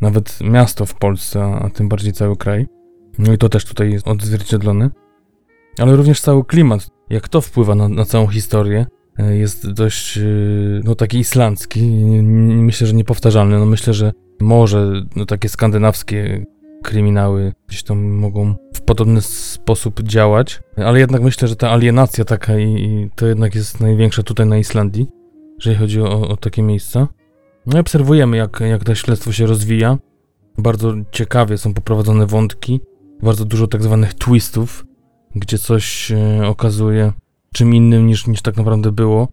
nawet 0.01 0.39
miasto 0.41 0.85
w 0.85 0.93
Polsce, 0.93 1.43
a, 1.43 1.69
tym 1.69 1.89
bardziej 1.89 2.13
cały 2.13 2.35
kraj. 2.35 2.67
No 3.19 3.33
i 3.33 3.37
to 3.37 3.49
też 3.49 3.65
tutaj 3.65 3.91
jest 3.91 4.07
odzwierciedlone. 4.07 4.89
Ale 5.79 5.95
również 5.95 6.21
cały 6.21 6.45
klimat, 6.45 6.87
jak 7.09 7.29
to 7.29 7.41
wpływa 7.41 7.75
na, 7.75 7.89
na 7.89 8.05
całą 8.05 8.27
historię, 8.27 8.85
e, 9.17 9.37
jest 9.37 9.71
dość, 9.71 10.17
e, 10.17 10.21
no 10.83 10.95
taki 10.95 11.19
islandzki. 11.19 11.81
Myślę, 12.41 12.87
że 12.87 12.93
niepowtarzalny. 12.93 13.59
No 13.59 13.65
myślę, 13.65 13.93
że 13.93 14.11
może 14.41 14.91
no, 15.15 15.25
takie 15.25 15.49
skandynawskie 15.49 16.45
kryminały 16.83 17.53
gdzieś 17.67 17.83
tam 17.83 18.03
mogą 18.03 18.55
w 18.73 18.81
podobny 18.81 19.21
sposób 19.21 20.01
działać, 20.03 20.59
ale 20.77 20.99
jednak 20.99 21.21
myślę, 21.21 21.47
że 21.47 21.55
ta 21.55 21.71
alienacja 21.71 22.25
taka 22.25 22.59
i, 22.59 22.63
i 22.63 23.09
to 23.15 23.27
jednak 23.27 23.55
jest 23.55 23.79
największa 23.79 24.23
tutaj 24.23 24.45
na 24.45 24.57
Islandii, 24.57 25.07
jeżeli 25.55 25.75
chodzi 25.75 26.01
o, 26.01 26.27
o 26.27 26.37
takie 26.37 26.61
miejsca. 26.61 27.07
No 27.67 27.77
i 27.77 27.81
obserwujemy, 27.81 28.37
jak, 28.37 28.59
jak 28.59 28.83
to 28.83 28.95
śledztwo 28.95 29.31
się 29.31 29.45
rozwija. 29.45 29.97
Bardzo 30.57 30.93
ciekawie 31.11 31.57
są 31.57 31.73
poprowadzone 31.73 32.25
wątki, 32.25 32.79
bardzo 33.23 33.45
dużo 33.45 33.67
tak 33.67 33.83
zwanych 33.83 34.13
twistów, 34.13 34.85
gdzie 35.35 35.57
coś 35.57 35.85
się 35.85 36.41
okazuje 36.47 37.13
czym 37.55 37.75
innym 37.75 38.07
niż, 38.07 38.27
niż 38.27 38.41
tak 38.41 38.57
naprawdę 38.57 38.91
było. 38.91 39.27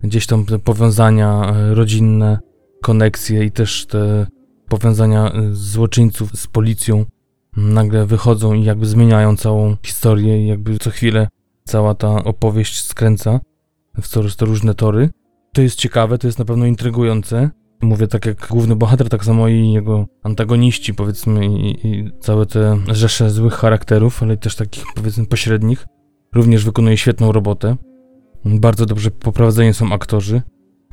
Gdzieś 0.00 0.26
tam 0.26 0.44
te 0.44 0.58
powiązania 0.58 1.54
e, 1.54 1.74
rodzinne, 1.74 2.38
koneksje 2.82 3.44
i 3.44 3.50
też 3.50 3.86
te 3.86 4.26
powiązania 4.68 5.32
e, 5.32 5.48
złoczyńców 5.52 6.30
z 6.32 6.46
policją 6.46 7.04
nagle 7.56 8.06
wychodzą 8.06 8.54
i 8.54 8.64
jakby 8.64 8.86
zmieniają 8.86 9.36
całą 9.36 9.76
historię 9.86 10.44
i 10.44 10.46
jakby 10.46 10.78
co 10.78 10.90
chwilę 10.90 11.28
cała 11.64 11.94
ta 11.94 12.24
opowieść 12.24 12.84
skręca 12.84 13.40
w 14.00 14.08
coraz 14.08 14.36
to 14.36 14.46
różne 14.46 14.74
tory. 14.74 15.10
To 15.52 15.62
jest 15.62 15.76
ciekawe, 15.76 16.18
to 16.18 16.26
jest 16.26 16.38
na 16.38 16.44
pewno 16.44 16.66
intrygujące. 16.66 17.50
Mówię 17.82 18.08
tak 18.08 18.26
jak 18.26 18.46
główny 18.50 18.76
bohater, 18.76 19.08
tak 19.08 19.24
samo 19.24 19.48
i 19.48 19.72
jego 19.72 20.06
antagoniści, 20.22 20.94
powiedzmy, 20.94 21.46
i, 21.46 21.86
i 21.86 22.10
całe 22.20 22.46
te 22.46 22.78
rzesze 22.88 23.30
złych 23.30 23.54
charakterów, 23.54 24.22
ale 24.22 24.36
też 24.36 24.56
takich, 24.56 24.84
powiedzmy, 24.94 25.26
pośrednich, 25.26 25.86
również 26.34 26.64
wykonuje 26.64 26.96
świetną 26.96 27.32
robotę. 27.32 27.76
Bardzo 28.44 28.86
dobrze 28.86 29.10
poprowadzeni 29.10 29.74
są 29.74 29.92
aktorzy. 29.92 30.42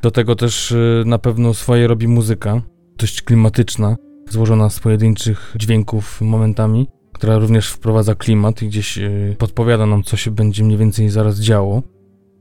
Do 0.02 0.12
tego 0.12 0.36
też 0.36 0.72
y, 0.72 1.04
na 1.06 1.20
pewno 1.20 1.54
swoje 1.54 1.88
robi 1.88 2.08
muzyka, 2.08 2.62
dość 2.98 3.22
klimatyczna, 3.22 3.96
złożona 4.30 4.70
z 4.70 4.80
pojedynczych 4.80 5.56
dźwięków 5.60 6.22
momentami, 6.22 6.88
która 7.14 7.38
również 7.38 7.70
wprowadza 7.70 8.16
klimat 8.16 8.62
i 8.62 8.68
gdzieś 8.68 8.98
y, 8.98 9.36
podpowiada 9.38 9.86
nam, 9.86 10.04
co 10.04 10.18
się 10.18 10.32
będzie 10.32 10.64
mniej 10.64 10.78
więcej 10.78 11.10
zaraz 11.10 11.40
działo. 11.40 11.84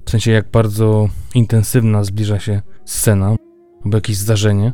W 0.04 0.10
sensie, 0.10 0.30
jak 0.30 0.50
bardzo 0.50 1.08
intensywna 1.34 2.04
zbliża 2.04 2.38
się 2.38 2.62
scena 2.84 3.36
albo 3.84 3.96
jakieś 3.96 4.16
zdarzenie. 4.16 4.72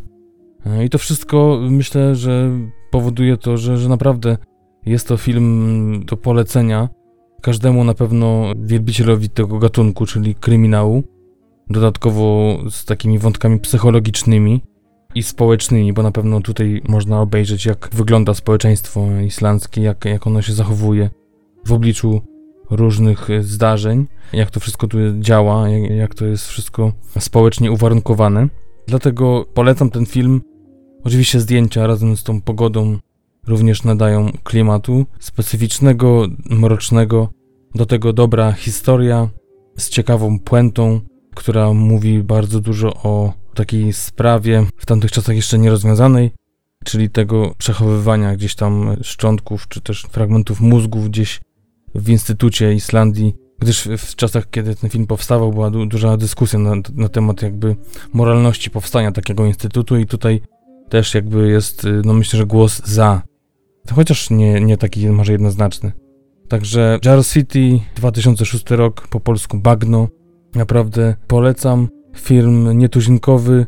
E, 0.66 0.84
I 0.84 0.90
to 0.90 0.98
wszystko 0.98 1.58
myślę, 1.70 2.14
że 2.14 2.50
powoduje 2.90 3.36
to, 3.36 3.56
że, 3.56 3.78
że 3.78 3.88
naprawdę 3.88 4.36
jest 4.86 5.08
to 5.08 5.16
film 5.16 6.02
do 6.06 6.16
polecenia 6.16 6.88
każdemu 7.42 7.84
na 7.84 7.94
pewno 7.94 8.52
wielbicielowi 8.62 9.28
tego 9.28 9.58
gatunku, 9.58 10.06
czyli 10.06 10.34
kryminału. 10.34 11.02
Dodatkowo 11.70 12.58
z 12.70 12.84
takimi 12.84 13.18
wątkami 13.18 13.60
psychologicznymi 13.60 14.62
i 15.14 15.22
społecznymi, 15.22 15.92
bo 15.92 16.02
na 16.02 16.10
pewno 16.10 16.40
tutaj 16.40 16.82
można 16.88 17.20
obejrzeć, 17.20 17.66
jak 17.66 17.88
wygląda 17.92 18.34
społeczeństwo 18.34 19.20
islandzkie, 19.26 19.82
jak, 19.82 20.04
jak 20.04 20.26
ono 20.26 20.42
się 20.42 20.52
zachowuje 20.52 21.10
w 21.66 21.72
obliczu 21.72 22.20
różnych 22.70 23.28
zdarzeń, 23.40 24.06
jak 24.32 24.50
to 24.50 24.60
wszystko 24.60 24.88
tu 24.88 24.98
działa, 25.20 25.68
jak, 25.68 25.90
jak 25.90 26.14
to 26.14 26.26
jest 26.26 26.48
wszystko 26.48 26.92
społecznie 27.18 27.72
uwarunkowane. 27.72 28.48
Dlatego 28.86 29.44
polecam 29.54 29.90
ten 29.90 30.06
film. 30.06 30.40
Oczywiście 31.04 31.40
zdjęcia 31.40 31.86
razem 31.86 32.16
z 32.16 32.22
tą 32.22 32.40
pogodą 32.40 32.98
również 33.46 33.84
nadają 33.84 34.30
klimatu 34.44 35.06
specyficznego, 35.18 36.26
mrocznego. 36.50 37.28
Do 37.74 37.86
tego 37.86 38.12
dobra 38.12 38.52
historia 38.52 39.28
z 39.76 39.88
ciekawą 39.88 40.38
puentą, 40.38 41.00
która 41.34 41.72
mówi 41.72 42.22
bardzo 42.22 42.60
dużo 42.60 42.94
o 42.94 43.32
takiej 43.54 43.92
sprawie 43.92 44.66
w 44.76 44.86
tamtych 44.86 45.12
czasach 45.12 45.36
jeszcze 45.36 45.58
nierozwiązanej, 45.58 46.30
czyli 46.84 47.10
tego 47.10 47.54
przechowywania 47.58 48.36
gdzieś 48.36 48.54
tam 48.54 48.96
szczątków 49.02 49.68
czy 49.68 49.80
też 49.80 50.02
fragmentów 50.02 50.60
mózgów 50.60 51.08
gdzieś 51.08 51.40
w 51.94 52.08
Instytucie 52.08 52.74
Islandii 52.74 53.34
gdyż 53.64 53.88
w 53.98 54.16
czasach, 54.16 54.50
kiedy 54.50 54.74
ten 54.74 54.90
film 54.90 55.06
powstawał, 55.06 55.52
była 55.52 55.70
du 55.70 55.86
duża 55.86 56.16
dyskusja 56.16 56.58
na, 56.58 56.74
na, 56.94 57.08
temat 57.08 57.42
jakby 57.42 57.76
moralności 58.12 58.70
powstania 58.70 59.12
takiego 59.12 59.44
instytutu 59.44 59.96
i 59.96 60.06
tutaj 60.06 60.40
też 60.88 61.14
jakby 61.14 61.48
jest, 61.48 61.84
y, 61.84 62.02
no 62.04 62.12
myślę, 62.12 62.36
że 62.36 62.46
głos 62.46 62.82
za, 62.84 63.22
chociaż 63.92 64.30
nie, 64.30 64.60
nie 64.60 64.76
taki 64.76 65.06
może 65.06 65.32
jednoznaczny. 65.32 65.92
Także 66.48 66.98
Jar 67.04 67.24
City, 67.26 67.80
2006 67.96 68.70
rok, 68.70 69.08
po 69.08 69.20
polsku 69.20 69.58
Bagno, 69.58 70.08
naprawdę 70.54 71.14
polecam. 71.26 71.88
Film 72.16 72.78
nietuzinkowy, 72.78 73.66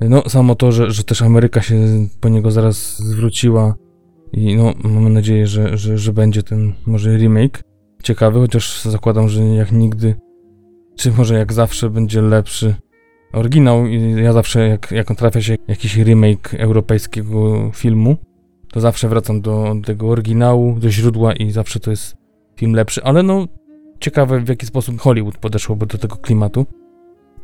no 0.00 0.28
samo 0.28 0.54
to, 0.54 0.72
że, 0.72 0.90
że 0.90 1.04
też 1.04 1.22
Ameryka 1.22 1.62
się 1.62 1.76
po 2.20 2.28
niego 2.28 2.50
zaraz 2.50 2.98
zwróciła 2.98 3.74
i 4.32 4.56
no 4.56 4.74
mamy 4.84 5.10
nadzieję, 5.10 5.46
że, 5.46 5.78
że, 5.78 5.98
że 5.98 6.12
będzie 6.12 6.42
ten 6.42 6.72
może 6.86 7.16
remake 7.16 7.62
ciekawy, 8.04 8.40
chociaż 8.40 8.82
zakładam, 8.82 9.28
że 9.28 9.44
jak 9.44 9.72
nigdy, 9.72 10.14
czy 10.96 11.12
może 11.12 11.34
jak 11.34 11.52
zawsze 11.52 11.90
będzie 11.90 12.22
lepszy 12.22 12.74
oryginał 13.32 13.86
i 13.86 14.22
ja 14.22 14.32
zawsze 14.32 14.68
jak, 14.68 14.90
jak 14.90 15.16
trafia 15.16 15.42
się 15.42 15.56
jakiś 15.68 15.96
remake 15.96 16.54
europejskiego 16.54 17.70
filmu, 17.74 18.16
to 18.72 18.80
zawsze 18.80 19.08
wracam 19.08 19.40
do, 19.40 19.74
do 19.74 19.86
tego 19.86 20.08
oryginału, 20.08 20.78
do 20.80 20.90
źródła 20.90 21.32
i 21.32 21.50
zawsze 21.50 21.80
to 21.80 21.90
jest 21.90 22.16
film 22.56 22.74
lepszy, 22.74 23.04
ale 23.04 23.22
no 23.22 23.46
ciekawe 24.00 24.40
w 24.40 24.48
jaki 24.48 24.66
sposób 24.66 25.00
Hollywood 25.00 25.38
podeszłoby 25.38 25.86
do 25.86 25.98
tego 25.98 26.16
klimatu. 26.16 26.66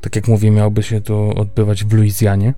Tak 0.00 0.16
jak 0.16 0.28
mówię, 0.28 0.50
miałoby 0.50 0.82
się 0.82 1.00
to 1.00 1.28
odbywać 1.34 1.84
w 1.84 1.92
Luizjanie. 1.92 2.54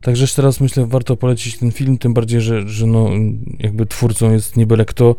Także 0.00 0.22
jeszcze 0.22 0.42
raz 0.42 0.60
myślę, 0.60 0.86
warto 0.86 1.16
polecić 1.16 1.58
ten 1.58 1.72
film, 1.72 1.98
tym 1.98 2.14
bardziej, 2.14 2.40
że, 2.40 2.68
że 2.68 2.86
no, 2.86 3.10
jakby 3.58 3.86
twórcą 3.86 4.32
jest 4.32 4.56
nie 4.56 4.66
byle 4.66 4.84
kto, 4.84 5.16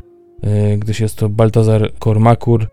gdyż 0.78 1.00
jest 1.00 1.16
to 1.16 1.30
Baltazar 1.30 1.94
Kormakur, 2.00 2.68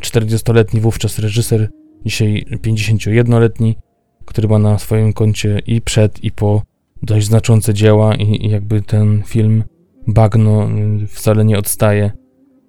40-letni 0.00 0.80
wówczas 0.80 1.18
reżyser, 1.18 1.70
dzisiaj 2.04 2.46
51-letni, 2.50 3.76
który 4.24 4.48
ma 4.48 4.58
na 4.58 4.78
swoim 4.78 5.12
koncie 5.12 5.58
i 5.66 5.80
przed, 5.80 6.24
i 6.24 6.30
po 6.30 6.62
dość 7.02 7.26
znaczące 7.26 7.74
dzieła 7.74 8.14
i, 8.14 8.50
jakby 8.50 8.82
ten 8.82 9.22
film 9.26 9.64
Bagno 10.06 10.68
y, 11.02 11.06
wcale 11.06 11.44
nie 11.44 11.58
odstaje, 11.58 12.12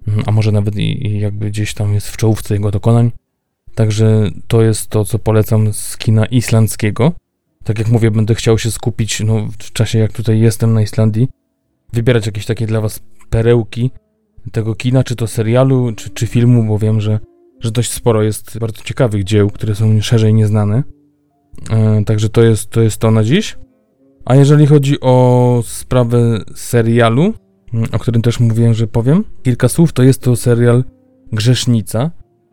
mm, 0.08 0.22
a 0.26 0.32
może 0.32 0.52
nawet 0.52 0.76
i, 0.76 1.06
i 1.06 1.20
jakby 1.20 1.50
gdzieś 1.50 1.74
tam 1.74 1.94
jest 1.94 2.08
w 2.08 2.16
czołówce 2.16 2.54
jego 2.54 2.70
dokonań. 2.70 3.10
Także 3.74 4.30
to 4.48 4.62
jest 4.62 4.88
to, 4.88 5.04
co 5.04 5.18
polecam 5.18 5.72
z 5.72 5.96
kina 5.96 6.26
islandzkiego. 6.26 7.12
Tak 7.64 7.78
jak 7.78 7.88
mówię, 7.88 8.10
będę 8.10 8.34
chciał 8.34 8.58
się 8.58 8.70
skupić 8.70 9.20
no, 9.20 9.48
w 9.58 9.72
czasie, 9.72 9.98
jak 9.98 10.12
tutaj 10.12 10.40
jestem 10.40 10.72
na 10.74 10.82
Islandii, 10.82 11.28
wybierać 11.92 12.26
jakieś 12.26 12.46
takie 12.46 12.66
dla 12.66 12.80
Was 12.80 13.00
perełki, 13.30 13.90
tego 14.52 14.74
kina, 14.74 15.04
czy 15.04 15.16
to 15.16 15.26
serialu, 15.26 15.92
czy, 15.96 16.10
czy 16.10 16.26
filmu, 16.26 16.64
bo 16.64 16.78
wiem, 16.78 17.00
że, 17.00 17.20
że 17.60 17.70
dość 17.70 17.90
sporo 17.90 18.22
jest 18.22 18.58
bardzo 18.58 18.82
ciekawych 18.82 19.24
dzieł, 19.24 19.50
które 19.50 19.74
są 19.74 20.00
szerzej 20.00 20.34
nieznane. 20.34 20.82
E, 21.70 22.04
także 22.04 22.28
to 22.28 22.42
jest, 22.42 22.70
to 22.70 22.80
jest 22.80 22.96
to 22.98 23.10
na 23.10 23.24
dziś. 23.24 23.58
A 24.24 24.36
jeżeli 24.36 24.66
chodzi 24.66 25.00
o 25.00 25.62
sprawę 25.66 26.38
serialu, 26.54 27.34
mm, 27.74 27.88
o 27.92 27.98
którym 27.98 28.22
też 28.22 28.40
mówiłem, 28.40 28.74
że 28.74 28.86
powiem 28.86 29.24
kilka 29.42 29.68
słów, 29.68 29.92
to 29.92 30.02
jest 30.02 30.22
to 30.22 30.36
serial 30.36 30.84
Grzesznica, 31.32 32.10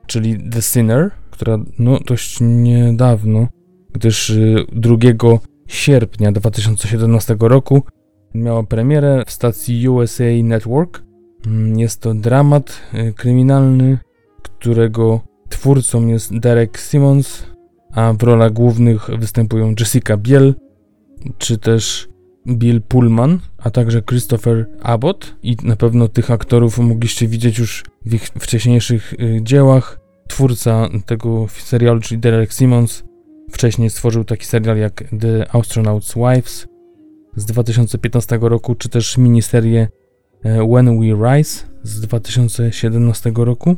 czyli 0.08 0.50
The 0.50 0.62
Sinner, 0.62 1.12
która 1.32 1.58
no 1.80 2.00
dość 2.06 2.38
niedawno, 2.42 3.48
gdyż 3.94 4.34
2 4.72 4.96
y, 4.96 5.40
sierpnia 5.68 6.32
2017 6.32 7.36
roku 7.40 7.82
miała 8.34 8.64
premierę 8.64 9.24
w 9.28 9.32
stacji 9.32 9.90
USA 9.90 10.24
Network 10.44 11.04
jest 11.76 12.02
to 12.02 12.14
dramat 12.14 12.82
y, 12.94 13.14
kryminalny, 13.14 13.98
którego 14.42 15.22
twórcą 15.50 16.08
jest 16.08 16.40
Derek 16.40 16.78
Simmons, 16.78 17.44
a 17.92 18.14
w 18.14 18.24
rolach 18.24 18.54
głównych 18.54 19.10
występują 19.20 19.74
Jessica 19.80 20.18
Biel, 20.18 20.56
czy 21.38 21.58
też 21.58 22.10
Bill 22.48 22.82
Pullman, 22.82 23.40
a 23.58 23.70
także 23.70 24.02
Christopher 24.02 24.70
Abbott 24.82 25.36
i 25.44 25.56
na 25.64 25.76
pewno 25.76 26.08
tych 26.08 26.32
aktorów 26.32 26.80
mogliście 26.80 27.28
widzieć 27.28 27.60
już 27.60 27.84
w 28.06 28.14
ich 28.14 28.24
wcześniejszych 28.24 29.14
y, 29.14 29.40
dziełach. 29.44 30.02
Twórca 30.28 30.90
tego 31.06 31.48
serialu, 31.48 32.00
czyli 32.00 32.22
Derek 32.22 32.54
Simmons, 32.54 33.04
wcześniej 33.52 33.90
stworzył 33.90 34.24
taki 34.24 34.46
serial 34.46 34.78
jak 34.78 35.04
The 35.20 35.46
Astronaut's 35.54 36.16
Wives 36.16 36.68
z 37.36 37.46
2015 37.46 38.40
roku, 38.42 38.76
czy 38.76 38.90
też 38.90 39.18
miniserię 39.18 39.88
When 40.44 41.00
We 41.00 41.36
Rise 41.36 41.66
z 41.84 42.00
2017 42.00 43.32
roku. 43.36 43.76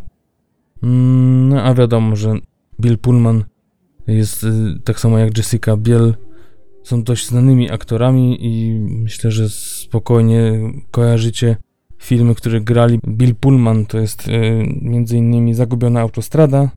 Mm, 0.84 1.49
no 1.49 1.64
a 1.64 1.74
wiadomo, 1.74 2.16
że 2.16 2.34
Bill 2.82 2.97
Pullman 2.97 3.43
jest 4.07 4.43
y, 4.43 4.49
tak 4.84 4.99
samo 4.99 5.18
jak 5.18 5.38
Jessica 5.38 5.78
Biel 5.78 6.16
są 6.84 7.03
dość 7.03 7.28
znanymi 7.28 7.72
aktorami 7.72 8.38
i 8.45 8.80
myślę, 8.80 9.32
że 9.32 9.49
spokojnie 9.49 10.59
kojarzycie 10.91 11.55
filmy, 11.97 12.36
które 12.36 12.61
grali. 12.61 12.99
Bill 13.07 13.36
Pullman 13.36 13.86
to 13.86 13.99
jest 13.99 14.28
y, 14.28 14.32
m.in. 14.82 15.53
Zagubiona 15.53 16.01
Autostrada 16.01 16.70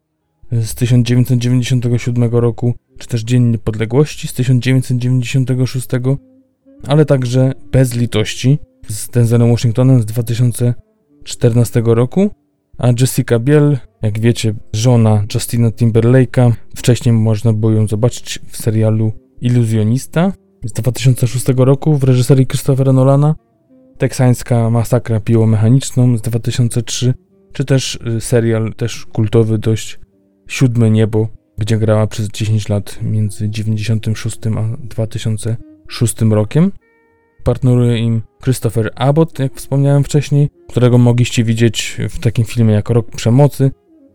z 0.53 0.75
1997 0.75 2.31
roku, 2.31 2.75
czy 2.99 3.09
też 3.09 3.23
Dzień 3.23 3.43
Niepodległości 3.43 4.29
z 4.29 4.33
1996, 4.33 5.89
ale 6.87 7.05
także 7.05 7.53
Bez 7.73 7.95
Litości 7.95 8.59
z 8.89 9.09
Denzelem 9.09 9.51
Washingtonem 9.51 10.03
z 10.03 10.07
2014 10.07 11.83
roku, 11.85 12.31
a 12.79 12.89
Jessica 13.01 13.39
Biel, 13.39 13.79
jak 14.03 14.21
wiecie, 14.21 14.55
żona 14.73 15.25
Justina 15.35 15.71
Timberlake'a, 15.71 16.53
wcześniej 16.77 17.13
można 17.13 17.53
było 17.53 17.73
ją 17.73 17.89
zobaczyć 17.89 18.39
w 18.49 18.57
serialu 18.57 19.13
Iluzjonista 19.41 20.33
z 20.65 20.73
2006 20.73 21.47
roku 21.57 21.95
w 21.95 22.05
reżyserii 22.05 22.47
Christophera 22.47 22.93
Nolana, 22.93 23.35
teksańska 23.99 24.71
masakra 24.71 25.21
piłomechaniczną 25.21 26.17
z 26.17 26.23
2003, 26.23 27.15
czy 27.53 27.65
też 27.65 27.99
y, 28.17 28.21
serial 28.21 28.75
też 28.75 29.07
kultowy 29.07 29.59
dość 29.59 29.99
Siódme 30.49 30.91
Niebo, 30.91 31.29
gdzie 31.59 31.79
grała 31.79 32.07
przez 32.07 32.29
10 32.29 32.69
lat 32.69 32.99
między 33.03 33.51
96 33.51 34.39
a 34.47 34.77
2006 34.87 36.21
rokiem. 36.31 36.73
Partneruje 37.47 37.99
im 37.99 38.23
Christopher 38.45 38.91
Abbott, 38.95 39.39
jak 39.39 39.55
wspomniałem 39.55 40.05
wcześniej, 40.05 40.51
którego 40.69 40.99
mogliście 40.99 41.45
widzieć 41.45 41.97
w 42.11 42.19
takim 42.19 42.45
filmie 42.45 42.75
jak 42.75 42.91
Rok 42.91 43.11
Przemocy 43.11 43.71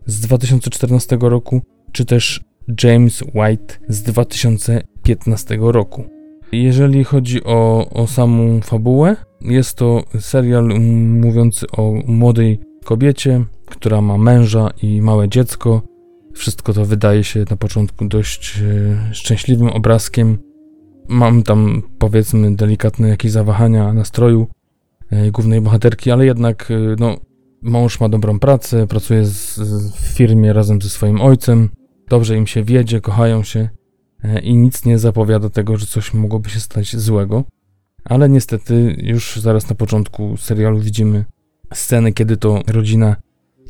z 0.06 0.20
2014 0.20 1.18
roku, 1.20 1.62
czy 1.92 2.04
też 2.04 2.40
James 2.82 3.22
White 3.22 3.74
z 3.88 4.02
2015 4.02 5.58
roku. 5.60 6.04
Jeżeli 6.52 7.04
chodzi 7.04 7.44
o, 7.44 7.88
o 7.90 8.06
samą 8.06 8.60
fabułę, 8.60 9.16
jest 9.40 9.76
to 9.76 10.02
serial 10.20 10.68
mówiący 11.20 11.66
o 11.76 11.92
młodej 12.06 12.60
kobiecie, 12.84 13.44
która 13.66 14.00
ma 14.00 14.18
męża 14.18 14.70
i 14.82 15.02
małe 15.02 15.28
dziecko. 15.28 15.82
Wszystko 16.34 16.72
to 16.72 16.84
wydaje 16.84 17.24
się 17.24 17.44
na 17.50 17.56
początku 17.56 18.08
dość 18.08 18.58
e, 18.58 19.14
szczęśliwym 19.14 19.68
obrazkiem. 19.68 20.51
Mam 21.08 21.42
tam 21.42 21.82
powiedzmy 21.98 22.56
delikatne 22.56 23.08
jakieś 23.08 23.32
zawahania 23.32 23.92
nastroju 23.92 24.46
e, 25.10 25.30
głównej 25.30 25.60
bohaterki, 25.60 26.10
ale 26.10 26.26
jednak 26.26 26.70
e, 26.70 26.96
no, 26.98 27.16
mąż 27.62 28.00
ma 28.00 28.08
dobrą 28.08 28.38
pracę, 28.38 28.86
pracuje 28.86 29.26
z, 29.26 29.58
w 29.94 30.16
firmie 30.16 30.52
razem 30.52 30.82
ze 30.82 30.88
swoim 30.88 31.20
ojcem, 31.20 31.68
dobrze 32.08 32.36
im 32.36 32.46
się 32.46 32.64
wiedzie, 32.64 33.00
kochają 33.00 33.42
się 33.42 33.68
i 34.42 34.54
nic 34.54 34.84
nie 34.84 34.98
zapowiada 34.98 35.50
tego, 35.50 35.76
że 35.76 35.86
coś 35.86 36.14
mogłoby 36.14 36.50
się 36.50 36.60
stać 36.60 36.96
złego. 36.96 37.44
Ale 38.04 38.28
niestety 38.28 38.96
już 39.02 39.36
zaraz 39.36 39.68
na 39.68 39.74
początku 39.76 40.36
serialu 40.36 40.80
widzimy 40.80 41.24
sceny, 41.74 42.12
kiedy 42.12 42.36
to 42.36 42.62
rodzina 42.66 43.16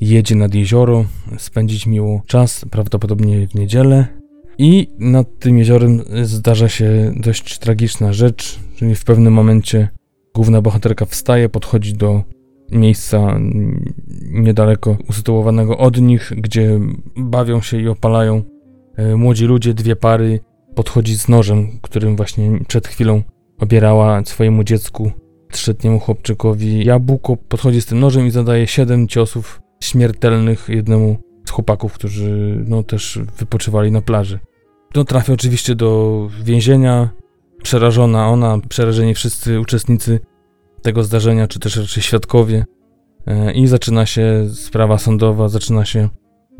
jedzie 0.01 0.35
nad 0.35 0.55
jezioro, 0.55 1.05
spędzić 1.39 1.87
miło 1.87 2.23
czas, 2.27 2.65
prawdopodobnie 2.71 3.49
w 3.49 3.55
niedzielę. 3.55 4.22
I 4.59 4.89
nad 4.99 5.39
tym 5.39 5.59
jeziorem 5.59 6.03
zdarza 6.23 6.69
się 6.69 7.13
dość 7.17 7.59
tragiczna 7.59 8.13
rzecz, 8.13 8.59
czyli 8.77 8.95
w 8.95 9.05
pewnym 9.05 9.33
momencie 9.33 9.89
główna 10.35 10.63
bohaterka 10.63 11.05
wstaje, 11.05 11.49
podchodzi 11.49 11.95
do 11.95 12.23
miejsca 12.73 13.41
niedaleko 14.31 14.97
usytuowanego 15.09 15.79
od 15.79 16.01
nich, 16.01 16.33
gdzie 16.37 16.81
bawią 17.17 17.61
się 17.61 17.81
i 17.81 17.89
opalają 17.89 18.43
e, 18.97 19.17
młodzi 19.17 19.45
ludzie, 19.45 19.75
dwie 19.75 19.97
pary. 19.97 20.41
Podchodzi 20.75 21.19
z 21.19 21.29
nożem, 21.29 21.69
którym 21.83 22.17
właśnie 22.17 22.59
przed 22.69 22.89
chwilą 22.89 23.23
obierała 23.59 24.25
swojemu 24.25 24.65
dziecku, 24.65 25.11
trzyletniemu 25.51 25.99
chłopczykowi 25.99 26.85
jabłko, 26.85 27.37
podchodzi 27.37 27.81
z 27.81 27.87
tym 27.87 28.01
nożem 28.01 28.27
i 28.27 28.31
zadaje 28.31 28.67
siedem 28.67 29.09
ciosów 29.09 29.61
śmiertelnych 29.83 30.69
jednemu 30.69 31.17
chłopaków, 31.53 31.93
którzy 31.93 32.65
no, 32.69 32.83
też 32.83 33.19
wypoczywali 33.39 33.91
na 33.91 34.03
plaży. 34.03 34.39
No, 34.95 35.05
trafia 35.05 35.33
oczywiście 35.33 35.75
do 35.75 36.29
więzienia, 36.45 37.11
przerażona 37.63 38.29
ona, 38.29 38.59
przerażeni 38.69 39.15
wszyscy 39.15 39.61
uczestnicy 39.61 40.21
tego 40.83 41.03
zdarzenia, 41.03 41.49
czy 41.49 41.59
też 41.59 41.77
raczej 41.77 42.03
świadkowie. 42.03 42.65
E, 43.27 43.53
I 43.53 43.67
zaczyna 43.67 44.07
się 44.07 44.47
sprawa 44.55 44.99
sądowa, 44.99 45.49
zaczyna 45.49 45.85
się 45.85 46.09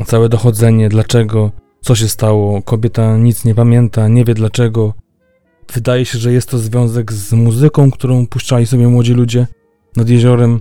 całe 0.07 0.29
dochodzenie, 0.29 0.89
dlaczego, 0.89 1.51
co 1.81 1.95
się 1.95 2.09
stało. 2.09 2.63
Kobieta 2.63 3.17
nic 3.17 3.45
nie 3.45 3.55
pamięta, 3.55 4.09
nie 4.09 4.25
wie 4.25 4.35
dlaczego. 4.35 4.95
Wydaje 5.73 6.05
się, 6.05 6.19
że 6.19 6.33
jest 6.33 6.49
to 6.49 6.59
związek 6.59 7.13
z 7.13 7.33
muzyką, 7.33 7.91
którą 7.91 8.27
puszczali 8.27 8.67
sobie 8.67 8.89
młodzi 8.89 9.15
ludzie 9.15 9.47
nad 9.97 10.09
jeziorem. 10.09 10.61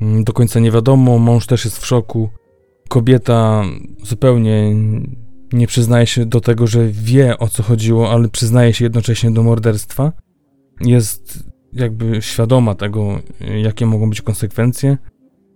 Mm, 0.00 0.24
do 0.24 0.32
końca 0.32 0.60
nie 0.60 0.70
wiadomo, 0.70 1.18
mąż 1.18 1.46
też 1.46 1.64
jest 1.64 1.78
w 1.78 1.86
szoku. 1.86 2.30
Kobieta 2.92 3.64
zupełnie 4.02 4.74
nie 5.52 5.66
przyznaje 5.66 6.06
się 6.06 6.26
do 6.26 6.40
tego, 6.40 6.66
że 6.66 6.88
wie 6.88 7.38
o 7.38 7.48
co 7.48 7.62
chodziło, 7.62 8.10
ale 8.10 8.28
przyznaje 8.28 8.72
się 8.72 8.84
jednocześnie 8.84 9.30
do 9.30 9.42
morderstwa. 9.42 10.12
Jest 10.80 11.44
jakby 11.72 12.22
świadoma 12.22 12.74
tego, 12.74 13.20
jakie 13.62 13.86
mogą 13.86 14.10
być 14.10 14.22
konsekwencje, 14.22 14.98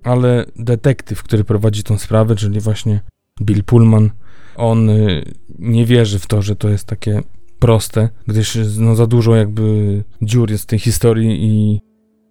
ale 0.05 0.45
detektyw, 0.57 1.23
który 1.23 1.45
prowadzi 1.45 1.83
tą 1.83 1.99
sprawę, 1.99 2.37
czyli 2.37 2.61
właśnie 2.61 3.01
Bill 3.43 3.65
Pullman, 3.65 4.11
on 4.57 4.91
y, 4.91 5.25
nie 5.59 5.87
wierzy 5.87 6.19
w 6.19 6.27
to, 6.27 6.43
że 6.43 6.57
to 6.57 6.69
jest 6.69 6.85
takie 6.85 7.23
proste, 7.59 8.09
gdyż 8.27 8.59
no, 8.79 8.95
za 8.95 9.07
dużo 9.07 9.37
jakby 9.37 10.05
dziur 10.23 10.51
jest 10.51 10.65
w 10.65 10.67
tej 10.67 10.79
historii 10.79 11.45
i, 11.45 11.81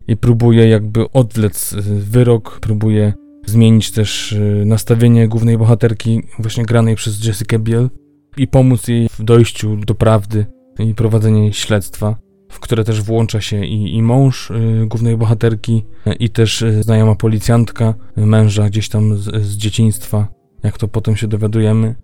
i 0.08 0.18
próbuje 0.18 0.68
jakby 0.68 1.12
odwlec 1.12 1.74
y, 1.74 1.82
wyrok, 1.82 2.60
próbuje 2.60 3.14
zmienić 3.46 3.92
też 3.92 4.32
y, 4.32 4.64
nastawienie 4.66 5.28
głównej 5.28 5.58
bohaterki, 5.58 6.22
właśnie 6.40 6.66
granej 6.66 6.96
przez 6.96 7.26
Jessica 7.26 7.60
Biel 7.60 7.90
i 8.38 8.48
pomóc 8.48 8.88
jej 8.88 9.10
w 9.10 9.24
dojściu 9.24 9.78
do 9.78 9.96
prawdy 9.96 10.46
i 10.80 10.94
prowadzenie 10.94 11.54
śledztwa, 11.54 12.16
w 12.50 12.60
które 12.60 12.84
też 12.84 13.02
włącza 13.02 13.42
się 13.42 13.66
i, 13.66 13.96
i 13.96 14.02
mąż 14.02 14.52
y, 14.52 14.86
głównej 14.88 15.18
bohaterki, 15.18 15.84
i 16.20 16.30
też 16.30 16.62
y, 16.62 16.84
znajoma 16.84 17.16
policjantka, 17.16 17.94
męża 18.16 18.70
gdzieś 18.70 18.90
tam 18.90 19.18
z, 19.18 19.46
z 19.46 19.58
dzieciństwa, 19.58 20.28
jak 20.64 20.78
to 20.78 20.88
potem 20.88 21.16
się 21.16 21.28
dowiadujemy. 21.28 21.96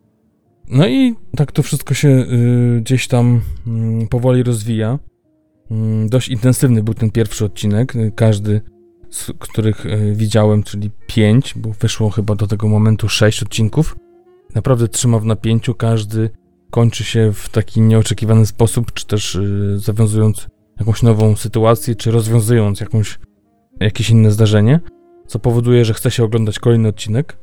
No 0.71 0.87
i 0.87 1.15
tak 1.37 1.51
to 1.51 1.63
wszystko 1.63 1.93
się 1.93 2.09
y, 2.09 2.81
gdzieś 2.81 3.07
tam 3.07 3.41
y, 4.03 4.07
powoli 4.07 4.43
rozwija. 4.43 4.99
Y, 5.71 6.09
dość 6.09 6.29
intensywny 6.29 6.83
był 6.83 6.93
ten 6.93 7.11
pierwszy 7.11 7.45
odcinek. 7.45 7.93
Każdy 8.15 8.61
z 9.11 9.31
których 9.39 9.85
y, 9.85 10.13
widziałem, 10.15 10.63
czyli 10.63 10.91
pięć, 11.07 11.53
bo 11.55 11.69
wyszło 11.79 12.09
chyba 12.09 12.35
do 12.35 12.47
tego 12.47 12.67
momentu 12.67 13.09
sześć 13.09 13.43
odcinków. 13.43 13.95
Naprawdę 14.55 14.87
trzyma 14.87 15.19
w 15.19 15.25
napięciu. 15.25 15.75
Każdy 15.75 16.29
kończy 16.71 17.03
się 17.03 17.31
w 17.33 17.49
taki 17.49 17.81
nieoczekiwany 17.81 18.45
sposób, 18.45 18.93
czy 18.93 19.05
też 19.05 19.35
y, 19.35 19.79
zawiązując 19.79 20.47
jakąś 20.79 21.03
nową 21.03 21.35
sytuację, 21.35 21.95
czy 21.95 22.11
rozwiązując 22.11 22.79
jakąś, 22.79 23.19
jakieś 23.79 24.09
inne 24.09 24.31
zdarzenie, 24.31 24.79
co 25.27 25.39
powoduje, 25.39 25.85
że 25.85 25.93
chce 25.93 26.11
się 26.11 26.23
oglądać 26.23 26.59
kolejny 26.59 26.89
odcinek. 26.89 27.37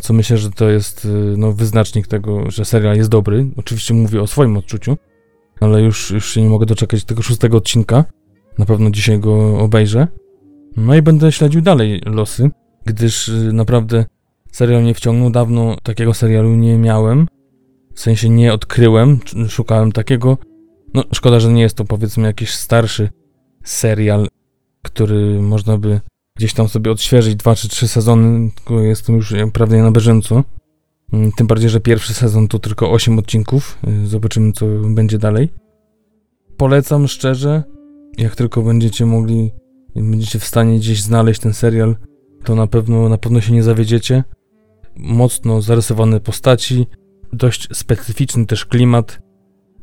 Co 0.00 0.12
myślę, 0.12 0.38
że 0.38 0.50
to 0.50 0.70
jest 0.70 1.04
y, 1.04 1.08
no, 1.36 1.52
wyznacznik 1.52 2.06
tego, 2.06 2.50
że 2.50 2.64
serial 2.64 2.96
jest 2.96 3.10
dobry. 3.10 3.46
Oczywiście 3.56 3.94
mówię 3.94 4.22
o 4.22 4.26
swoim 4.26 4.56
odczuciu, 4.56 4.96
ale 5.60 5.82
już, 5.82 6.10
już 6.10 6.36
nie 6.36 6.48
mogę 6.48 6.66
doczekać 6.66 7.04
tego 7.04 7.22
szóstego 7.22 7.56
odcinka. 7.56 8.04
Na 8.58 8.66
pewno 8.66 8.90
dzisiaj 8.90 9.18
go 9.18 9.58
obejrzę. 9.58 10.08
No 10.76 10.94
i 10.94 11.02
będę 11.02 11.32
śledził 11.32 11.60
dalej 11.60 12.02
losy, 12.06 12.50
gdyż 12.84 13.28
y, 13.28 13.52
naprawdę 13.52 14.04
serial 14.52 14.82
mnie 14.82 14.94
wciągnął. 14.94 15.30
Dawno 15.30 15.76
takiego 15.82 16.14
serialu 16.14 16.56
nie 16.56 16.78
miałem. 16.78 17.28
W 17.94 18.00
sensie 18.00 18.28
nie 18.28 18.52
odkryłem, 18.52 19.18
szukałem 19.48 19.92
takiego. 19.92 20.38
No, 20.94 21.04
szkoda, 21.12 21.40
że 21.40 21.52
nie 21.52 21.62
jest 21.62 21.76
to 21.76 21.84
powiedzmy 21.84 22.26
jakiś 22.26 22.54
starszy 22.54 23.08
serial, 23.64 24.28
który 24.82 25.42
można 25.42 25.78
by 25.78 26.00
gdzieś 26.36 26.54
tam 26.54 26.68
sobie 26.68 26.90
odświeżyć 26.90 27.36
dwa 27.36 27.54
czy 27.54 27.68
trzy 27.68 27.88
sezony, 27.88 28.50
tylko 28.54 28.80
jestem 28.80 29.16
już 29.16 29.34
prawie 29.52 29.82
na 29.82 29.90
bieżąco. 29.90 30.44
Mm, 31.12 31.32
tym 31.32 31.46
bardziej, 31.46 31.70
że 31.70 31.80
pierwszy 31.80 32.14
sezon 32.14 32.48
to 32.48 32.58
tylko 32.58 32.90
8 32.90 33.18
odcinków. 33.18 33.78
Y, 34.04 34.06
zobaczymy, 34.06 34.52
co 34.52 34.66
będzie 34.66 35.18
dalej. 35.18 35.48
Polecam 36.56 37.08
szczerze, 37.08 37.62
jak 38.18 38.36
tylko 38.36 38.62
będziecie 38.62 39.06
mogli, 39.06 39.50
będziecie 39.96 40.38
w 40.38 40.44
stanie 40.44 40.78
gdzieś 40.78 41.02
znaleźć 41.02 41.40
ten 41.40 41.54
serial, 41.54 41.96
to 42.44 42.54
na 42.54 42.66
pewno, 42.66 43.08
na 43.08 43.18
pewno 43.18 43.40
się 43.40 43.52
nie 43.52 43.62
zawiedziecie. 43.62 44.24
Mocno 44.96 45.62
zarysowane 45.62 46.20
postaci, 46.20 46.86
dość 47.32 47.68
specyficzny 47.76 48.46
też 48.46 48.66
klimat. 48.66 49.20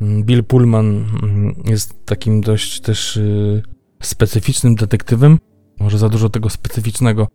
Bill 0.02 0.44
Pullman 0.44 1.06
mm, 1.24 1.56
jest 1.66 2.06
takim 2.06 2.42
dość 2.42 2.82
też 2.82 3.18
y, 3.18 3.64
specyficznym 4.02 4.76
detektywem 4.76 5.38
może 5.80 5.98
za 5.98 6.10
dużo 6.10 6.30
tego 6.30 6.50
specyficznego, 6.50 7.28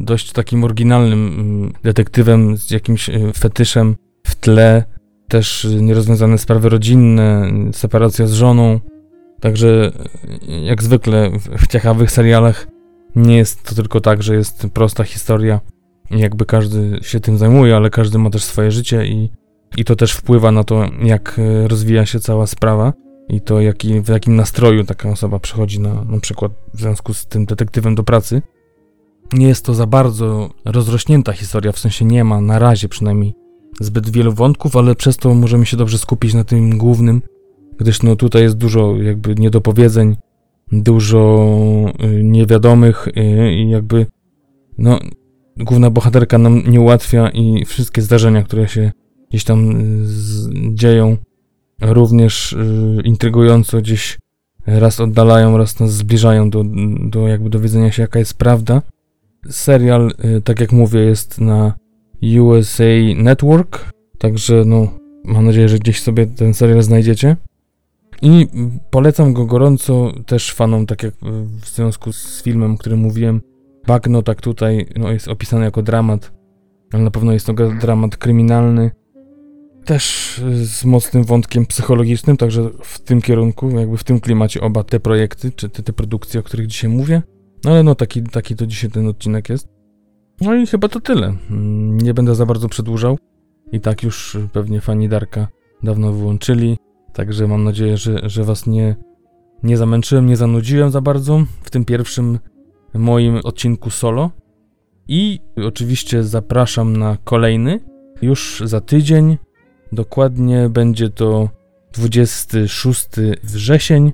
dość 0.00 0.32
takim 0.32 0.64
oryginalnym 0.64 1.26
mm, 1.28 1.72
detektywem 1.82 2.56
z 2.56 2.70
jakimś 2.70 3.08
y, 3.08 3.32
fetyszem 3.36 3.96
w 4.26 4.34
tle, 4.34 4.84
też 5.28 5.66
nierozwiązane 5.80 6.38
sprawy 6.38 6.68
rodzinne, 6.68 7.52
separacja 7.72 8.26
z 8.26 8.32
żoną. 8.32 8.80
Także 9.40 9.92
y, 10.48 10.60
jak 10.60 10.82
zwykle 10.82 11.30
w 11.58 11.66
ciekawych 11.66 12.10
serialach 12.10 12.66
nie 13.16 13.36
jest 13.36 13.62
to 13.62 13.74
tylko 13.74 14.00
tak, 14.00 14.22
że 14.22 14.34
jest 14.34 14.66
prosta 14.72 15.04
historia 15.04 15.60
i 16.10 16.18
jakby 16.18 16.46
każdy 16.46 16.98
się 17.02 17.20
tym 17.20 17.38
zajmuje, 17.38 17.76
ale 17.76 17.90
każdy 17.90 18.18
ma 18.18 18.30
też 18.30 18.44
swoje 18.44 18.70
życie 18.70 19.06
i, 19.06 19.30
i 19.76 19.84
to 19.84 19.96
też 19.96 20.12
wpływa 20.12 20.52
na 20.52 20.64
to, 20.64 20.84
jak 21.02 21.38
y, 21.38 21.68
rozwija 21.68 22.06
się 22.06 22.20
cała 22.20 22.46
sprawa 22.46 22.92
i 23.28 23.40
to 23.40 23.60
jaki, 23.60 24.00
w 24.00 24.08
jakim 24.08 24.36
nastroju 24.36 24.84
taka 24.84 25.10
osoba 25.10 25.38
przychodzi 25.38 25.80
na, 25.80 26.04
na 26.04 26.20
przykład 26.20 26.52
w 26.74 26.80
związku 26.80 27.14
z 27.14 27.26
tym 27.26 27.44
detektywem 27.44 27.94
do 27.94 28.04
pracy. 28.04 28.42
Nie 29.32 29.48
jest 29.48 29.64
to 29.64 29.74
za 29.74 29.86
bardzo 29.86 30.50
rozrośnięta 30.64 31.32
historia, 31.32 31.72
w 31.72 31.78
sensie 31.78 32.04
nie 32.04 32.24
ma 32.24 32.40
na 32.40 32.58
razie 32.58 32.88
przynajmniej 32.88 33.34
zbyt 33.80 34.10
wielu 34.10 34.32
wątków, 34.32 34.76
ale 34.76 34.94
przez 34.94 35.16
to 35.16 35.34
możemy 35.34 35.66
się 35.66 35.76
dobrze 35.76 35.98
skupić 35.98 36.34
na 36.34 36.44
tym 36.44 36.78
głównym, 36.78 37.22
gdyż 37.78 38.02
no 38.02 38.16
tutaj 38.16 38.42
jest 38.42 38.56
dużo 38.56 38.96
jakby 38.96 39.34
niedopowiedzeń, 39.34 40.16
dużo 40.72 41.46
y, 42.04 42.24
niewiadomych 42.24 43.08
y, 43.08 43.52
i 43.52 43.70
jakby 43.70 44.06
no 44.78 44.98
główna 45.56 45.90
bohaterka 45.90 46.38
nam 46.38 46.62
nie 46.66 46.80
ułatwia 46.80 47.30
i 47.30 47.64
wszystkie 47.64 48.02
zdarzenia, 48.02 48.42
które 48.42 48.68
się 48.68 48.92
gdzieś 49.30 49.44
tam 49.44 49.82
z, 50.02 50.48
dzieją. 50.74 51.16
Również 51.80 52.52
y, 52.52 53.00
intrygująco 53.04 53.78
gdzieś 53.78 54.18
raz 54.66 55.00
oddalają, 55.00 55.58
raz 55.58 55.80
nas 55.80 55.92
zbliżają 55.92 56.50
do, 56.50 56.64
do 57.00 57.28
jakby 57.28 57.50
dowiedzenia 57.50 57.92
się, 57.92 58.02
jaka 58.02 58.18
jest 58.18 58.34
prawda. 58.34 58.82
Serial, 59.50 60.14
y, 60.24 60.40
tak 60.42 60.60
jak 60.60 60.72
mówię, 60.72 61.00
jest 61.00 61.40
na 61.40 61.74
USA 62.40 62.84
Network, 63.16 63.92
także 64.18 64.64
no, 64.66 64.88
mam 65.24 65.44
nadzieję, 65.44 65.68
że 65.68 65.78
gdzieś 65.78 66.02
sobie 66.02 66.26
ten 66.26 66.54
serial 66.54 66.82
znajdziecie. 66.82 67.36
I 68.22 68.46
polecam 68.90 69.32
go 69.32 69.46
gorąco 69.46 70.12
też 70.26 70.52
fanom, 70.52 70.86
tak 70.86 71.02
jak 71.02 71.14
w 71.62 71.68
związku 71.68 72.12
z 72.12 72.42
filmem, 72.42 72.74
o 72.74 72.78
którym 72.78 72.98
mówiłem. 72.98 73.40
Bagno, 73.86 74.22
tak 74.22 74.40
tutaj 74.40 74.86
no, 74.96 75.12
jest 75.12 75.28
opisany 75.28 75.64
jako 75.64 75.82
dramat, 75.82 76.32
ale 76.92 77.02
na 77.02 77.10
pewno 77.10 77.32
jest 77.32 77.46
to 77.46 77.52
dramat 77.80 78.16
kryminalny. 78.16 78.90
Też 79.84 80.34
z 80.52 80.84
mocnym 80.84 81.24
wątkiem 81.24 81.66
psychologicznym, 81.66 82.36
także 82.36 82.70
w 82.82 83.00
tym 83.00 83.22
kierunku, 83.22 83.70
jakby 83.70 83.96
w 83.96 84.04
tym 84.04 84.20
klimacie 84.20 84.60
oba 84.60 84.84
te 84.84 85.00
projekty, 85.00 85.52
czy 85.52 85.68
te, 85.68 85.82
te 85.82 85.92
produkcje, 85.92 86.40
o 86.40 86.42
których 86.42 86.66
dzisiaj 86.66 86.90
mówię. 86.90 87.22
No 87.64 87.70
ale 87.70 87.82
no 87.82 87.94
taki, 87.94 88.22
taki 88.22 88.56
to 88.56 88.66
dzisiaj 88.66 88.90
ten 88.90 89.08
odcinek 89.08 89.48
jest. 89.48 89.68
No 90.40 90.54
i 90.54 90.66
chyba 90.66 90.88
to 90.88 91.00
tyle. 91.00 91.34
Nie 92.02 92.14
będę 92.14 92.34
za 92.34 92.46
bardzo 92.46 92.68
przedłużał. 92.68 93.18
I 93.72 93.80
tak 93.80 94.02
już 94.02 94.38
pewnie 94.52 94.80
fani 94.80 95.08
Darka 95.08 95.48
dawno 95.82 96.12
wyłączyli. 96.12 96.76
Także 97.14 97.46
mam 97.46 97.64
nadzieję, 97.64 97.96
że, 97.96 98.20
że 98.22 98.44
Was 98.44 98.66
nie, 98.66 98.96
nie 99.62 99.76
zamęczyłem, 99.76 100.26
nie 100.26 100.36
zanudziłem 100.36 100.90
za 100.90 101.00
bardzo 101.00 101.44
w 101.62 101.70
tym 101.70 101.84
pierwszym 101.84 102.38
moim 102.94 103.36
odcinku 103.44 103.90
solo. 103.90 104.30
I 105.08 105.40
oczywiście 105.64 106.24
zapraszam 106.24 106.96
na 106.96 107.16
kolejny 107.24 107.80
już 108.22 108.62
za 108.64 108.80
tydzień. 108.80 109.38
Dokładnie 109.92 110.68
będzie 110.68 111.10
to 111.10 111.48
26 111.92 113.08
wrzesień. 113.42 114.12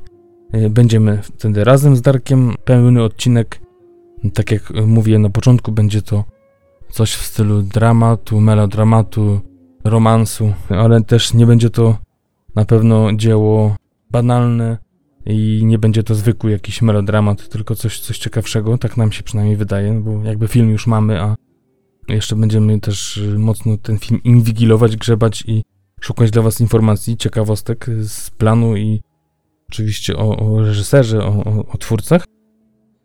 Będziemy 0.71 1.23
wtedy 1.23 1.65
razem 1.65 1.97
z 1.97 2.03
Darkiem. 2.03 2.55
Pełny 2.65 3.03
odcinek, 3.03 3.61
tak 4.35 4.51
jak 4.51 4.73
mówiłem 4.87 5.23
na 5.23 5.31
początku, 5.31 5.73
będzie 5.73 6.03
to 6.03 6.25
coś 6.91 7.15
w 7.15 7.23
stylu 7.23 7.63
dramatu, 7.63 8.41
melodramatu, 8.41 9.41
romansu, 9.85 10.53
ale 10.69 11.03
też 11.05 11.35
nie 11.35 11.47
będzie 11.47 11.71
to 11.71 11.97
na 12.55 12.65
pewno 12.65 13.13
dzieło 13.13 13.77
banalne 14.11 14.79
i 15.27 15.63
nie 15.65 15.79
będzie 15.79 16.03
to 16.03 16.15
zwykły 16.15 16.51
jakiś 16.51 16.83
melodramat, 16.83 17.49
tylko 17.49 17.75
coś, 17.75 18.01
coś 18.01 18.19
ciekawszego, 18.19 18.79
tak 18.79 18.97
nam 18.97 19.13
się 19.13 19.23
przynajmniej 19.23 19.57
wydaje, 19.57 19.93
bo 19.93 20.25
jakby 20.25 20.49
film 20.49 20.71
już 20.71 20.87
mamy, 20.87 21.21
a 21.21 21.37
jeszcze 22.09 22.37
będziemy 22.37 22.81
też 22.81 23.21
mocno 23.37 23.77
ten 23.77 23.99
film 23.99 24.21
inwigilować, 24.25 24.97
grzebać 24.97 25.45
i 25.47 25.63
szukać 26.01 26.31
dla 26.31 26.43
Was 26.43 26.61
informacji, 26.61 27.17
ciekawostek 27.17 27.87
z 28.03 28.31
planu 28.31 28.77
i 28.77 29.01
oczywiście 29.69 30.17
o, 30.17 30.37
o 30.37 30.61
reżyserze, 30.61 31.25
o, 31.25 31.45
o, 31.45 31.67
o 31.73 31.79
twórcach. 31.79 32.25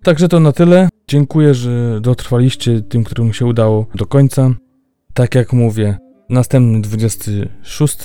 Także 0.03 0.27
to 0.27 0.39
na 0.39 0.51
tyle. 0.51 0.89
Dziękuję, 1.07 1.53
że 1.53 2.01
dotrwaliście 2.01 2.81
tym, 2.81 3.03
którym 3.03 3.33
się 3.33 3.45
udało 3.45 3.87
do 3.95 4.05
końca. 4.05 4.53
Tak 5.13 5.35
jak 5.35 5.53
mówię, 5.53 5.97
następny 6.29 6.81
26 6.81 7.97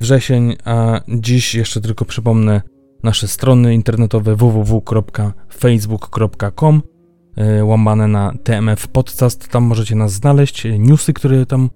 wrzesień, 0.00 0.56
a 0.64 1.00
dziś 1.08 1.54
jeszcze 1.54 1.80
tylko 1.80 2.04
przypomnę 2.04 2.62
nasze 3.02 3.28
strony 3.28 3.74
internetowe 3.74 4.36
www.facebook.com 4.36 6.82
e, 7.36 7.64
łamane 7.64 8.08
na 8.08 8.34
TMF 8.42 8.88
Podcast, 8.88 9.48
tam 9.48 9.64
możecie 9.64 9.94
nas 9.94 10.12
znaleźć, 10.12 10.66
newsy, 10.78 11.12
które 11.12 11.46
tam 11.46 11.70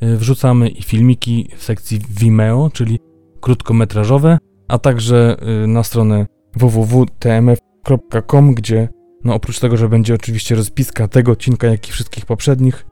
e, 0.00 0.16
wrzucamy 0.16 0.68
i 0.68 0.82
filmiki 0.82 1.50
w 1.56 1.62
sekcji 1.62 2.00
Vimeo, 2.20 2.70
czyli 2.72 2.98
krótkometrażowe, 3.40 4.38
a 4.68 4.78
także 4.78 5.36
e, 5.64 5.66
na 5.66 5.82
stronę 5.82 6.26
www.tmf.com, 6.56 8.54
gdzie 8.54 8.88
no 9.24 9.34
oprócz 9.34 9.60
tego, 9.60 9.76
że 9.76 9.88
będzie 9.88 10.14
oczywiście 10.14 10.54
rozpiska 10.54 11.08
tego 11.08 11.32
odcinka, 11.32 11.66
jak 11.66 11.88
i 11.88 11.92
wszystkich 11.92 12.26
poprzednich, 12.26 12.86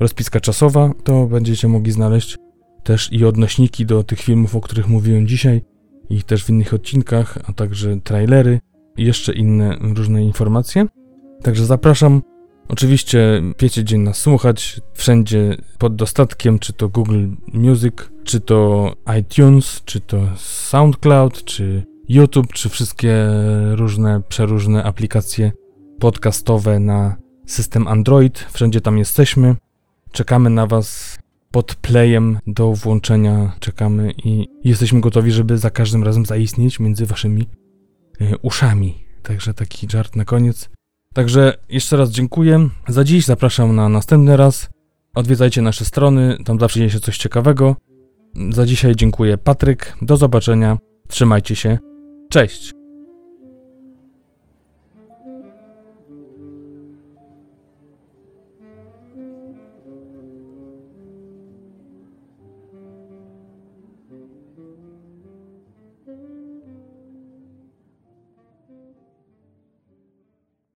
rozpiska 0.00 0.40
czasowa, 0.40 0.90
to 1.04 1.26
będziecie 1.26 1.68
mogli 1.68 1.92
znaleźć 1.92 2.36
też 2.88 3.12
i 3.12 3.24
odnośniki 3.24 3.86
do 3.86 4.02
tych 4.02 4.20
filmów, 4.20 4.56
o 4.56 4.60
których 4.60 4.88
mówiłem 4.88 5.26
dzisiaj, 5.26 5.62
i 6.10 6.22
też 6.22 6.44
w 6.44 6.50
innych 6.50 6.74
odcinkach, 6.74 7.38
a 7.46 7.52
także 7.52 8.00
trailery 8.00 8.60
i 8.96 9.04
jeszcze 9.04 9.32
inne 9.32 9.76
różne 9.80 10.24
informacje. 10.24 10.86
Także 11.42 11.66
zapraszam. 11.66 12.22
Oczywiście 12.68 13.42
wiecie, 13.60 13.82
gdzie 13.82 13.98
nas 13.98 14.18
słuchać, 14.18 14.80
wszędzie 14.94 15.56
pod 15.78 15.96
dostatkiem, 15.96 16.58
czy 16.58 16.72
to 16.72 16.88
Google 16.88 17.26
Music, 17.52 17.94
czy 18.24 18.40
to 18.40 18.92
iTunes, 19.20 19.82
czy 19.84 20.00
to 20.00 20.28
SoundCloud, 20.36 21.44
czy 21.44 21.82
YouTube, 22.08 22.52
czy 22.52 22.68
wszystkie 22.68 23.14
różne, 23.72 24.22
przeróżne 24.28 24.84
aplikacje 24.84 25.52
podcastowe 25.98 26.80
na 26.80 27.16
system 27.46 27.88
Android. 27.88 28.38
Wszędzie 28.38 28.80
tam 28.80 28.98
jesteśmy. 28.98 29.56
Czekamy 30.12 30.50
na 30.50 30.66
Was 30.66 31.17
pod 31.50 31.74
playem 31.74 32.38
do 32.46 32.72
włączenia. 32.72 33.56
Czekamy 33.60 34.12
i 34.24 34.46
jesteśmy 34.64 35.00
gotowi, 35.00 35.32
żeby 35.32 35.58
za 35.58 35.70
każdym 35.70 36.04
razem 36.04 36.26
zaistnieć 36.26 36.80
między 36.80 37.06
Waszymi 37.06 37.46
e, 38.20 38.38
uszami. 38.38 38.94
Także 39.22 39.54
taki 39.54 39.90
żart 39.90 40.16
na 40.16 40.24
koniec. 40.24 40.70
Także 41.14 41.58
jeszcze 41.68 41.96
raz 41.96 42.10
dziękuję. 42.10 42.68
Za 42.88 43.04
dziś 43.04 43.24
zapraszam 43.24 43.76
na 43.76 43.88
następny 43.88 44.36
raz. 44.36 44.68
Odwiedzajcie 45.14 45.62
nasze 45.62 45.84
strony, 45.84 46.38
tam 46.44 46.60
zawsze 46.60 46.78
dzieje 46.78 46.90
się 46.90 47.00
coś 47.00 47.18
ciekawego. 47.18 47.76
Za 48.50 48.66
dzisiaj 48.66 48.96
dziękuję 48.96 49.38
Patryk. 49.38 49.96
Do 50.02 50.16
zobaczenia. 50.16 50.78
Trzymajcie 51.08 51.56
się. 51.56 51.78
Cześć. 52.30 52.77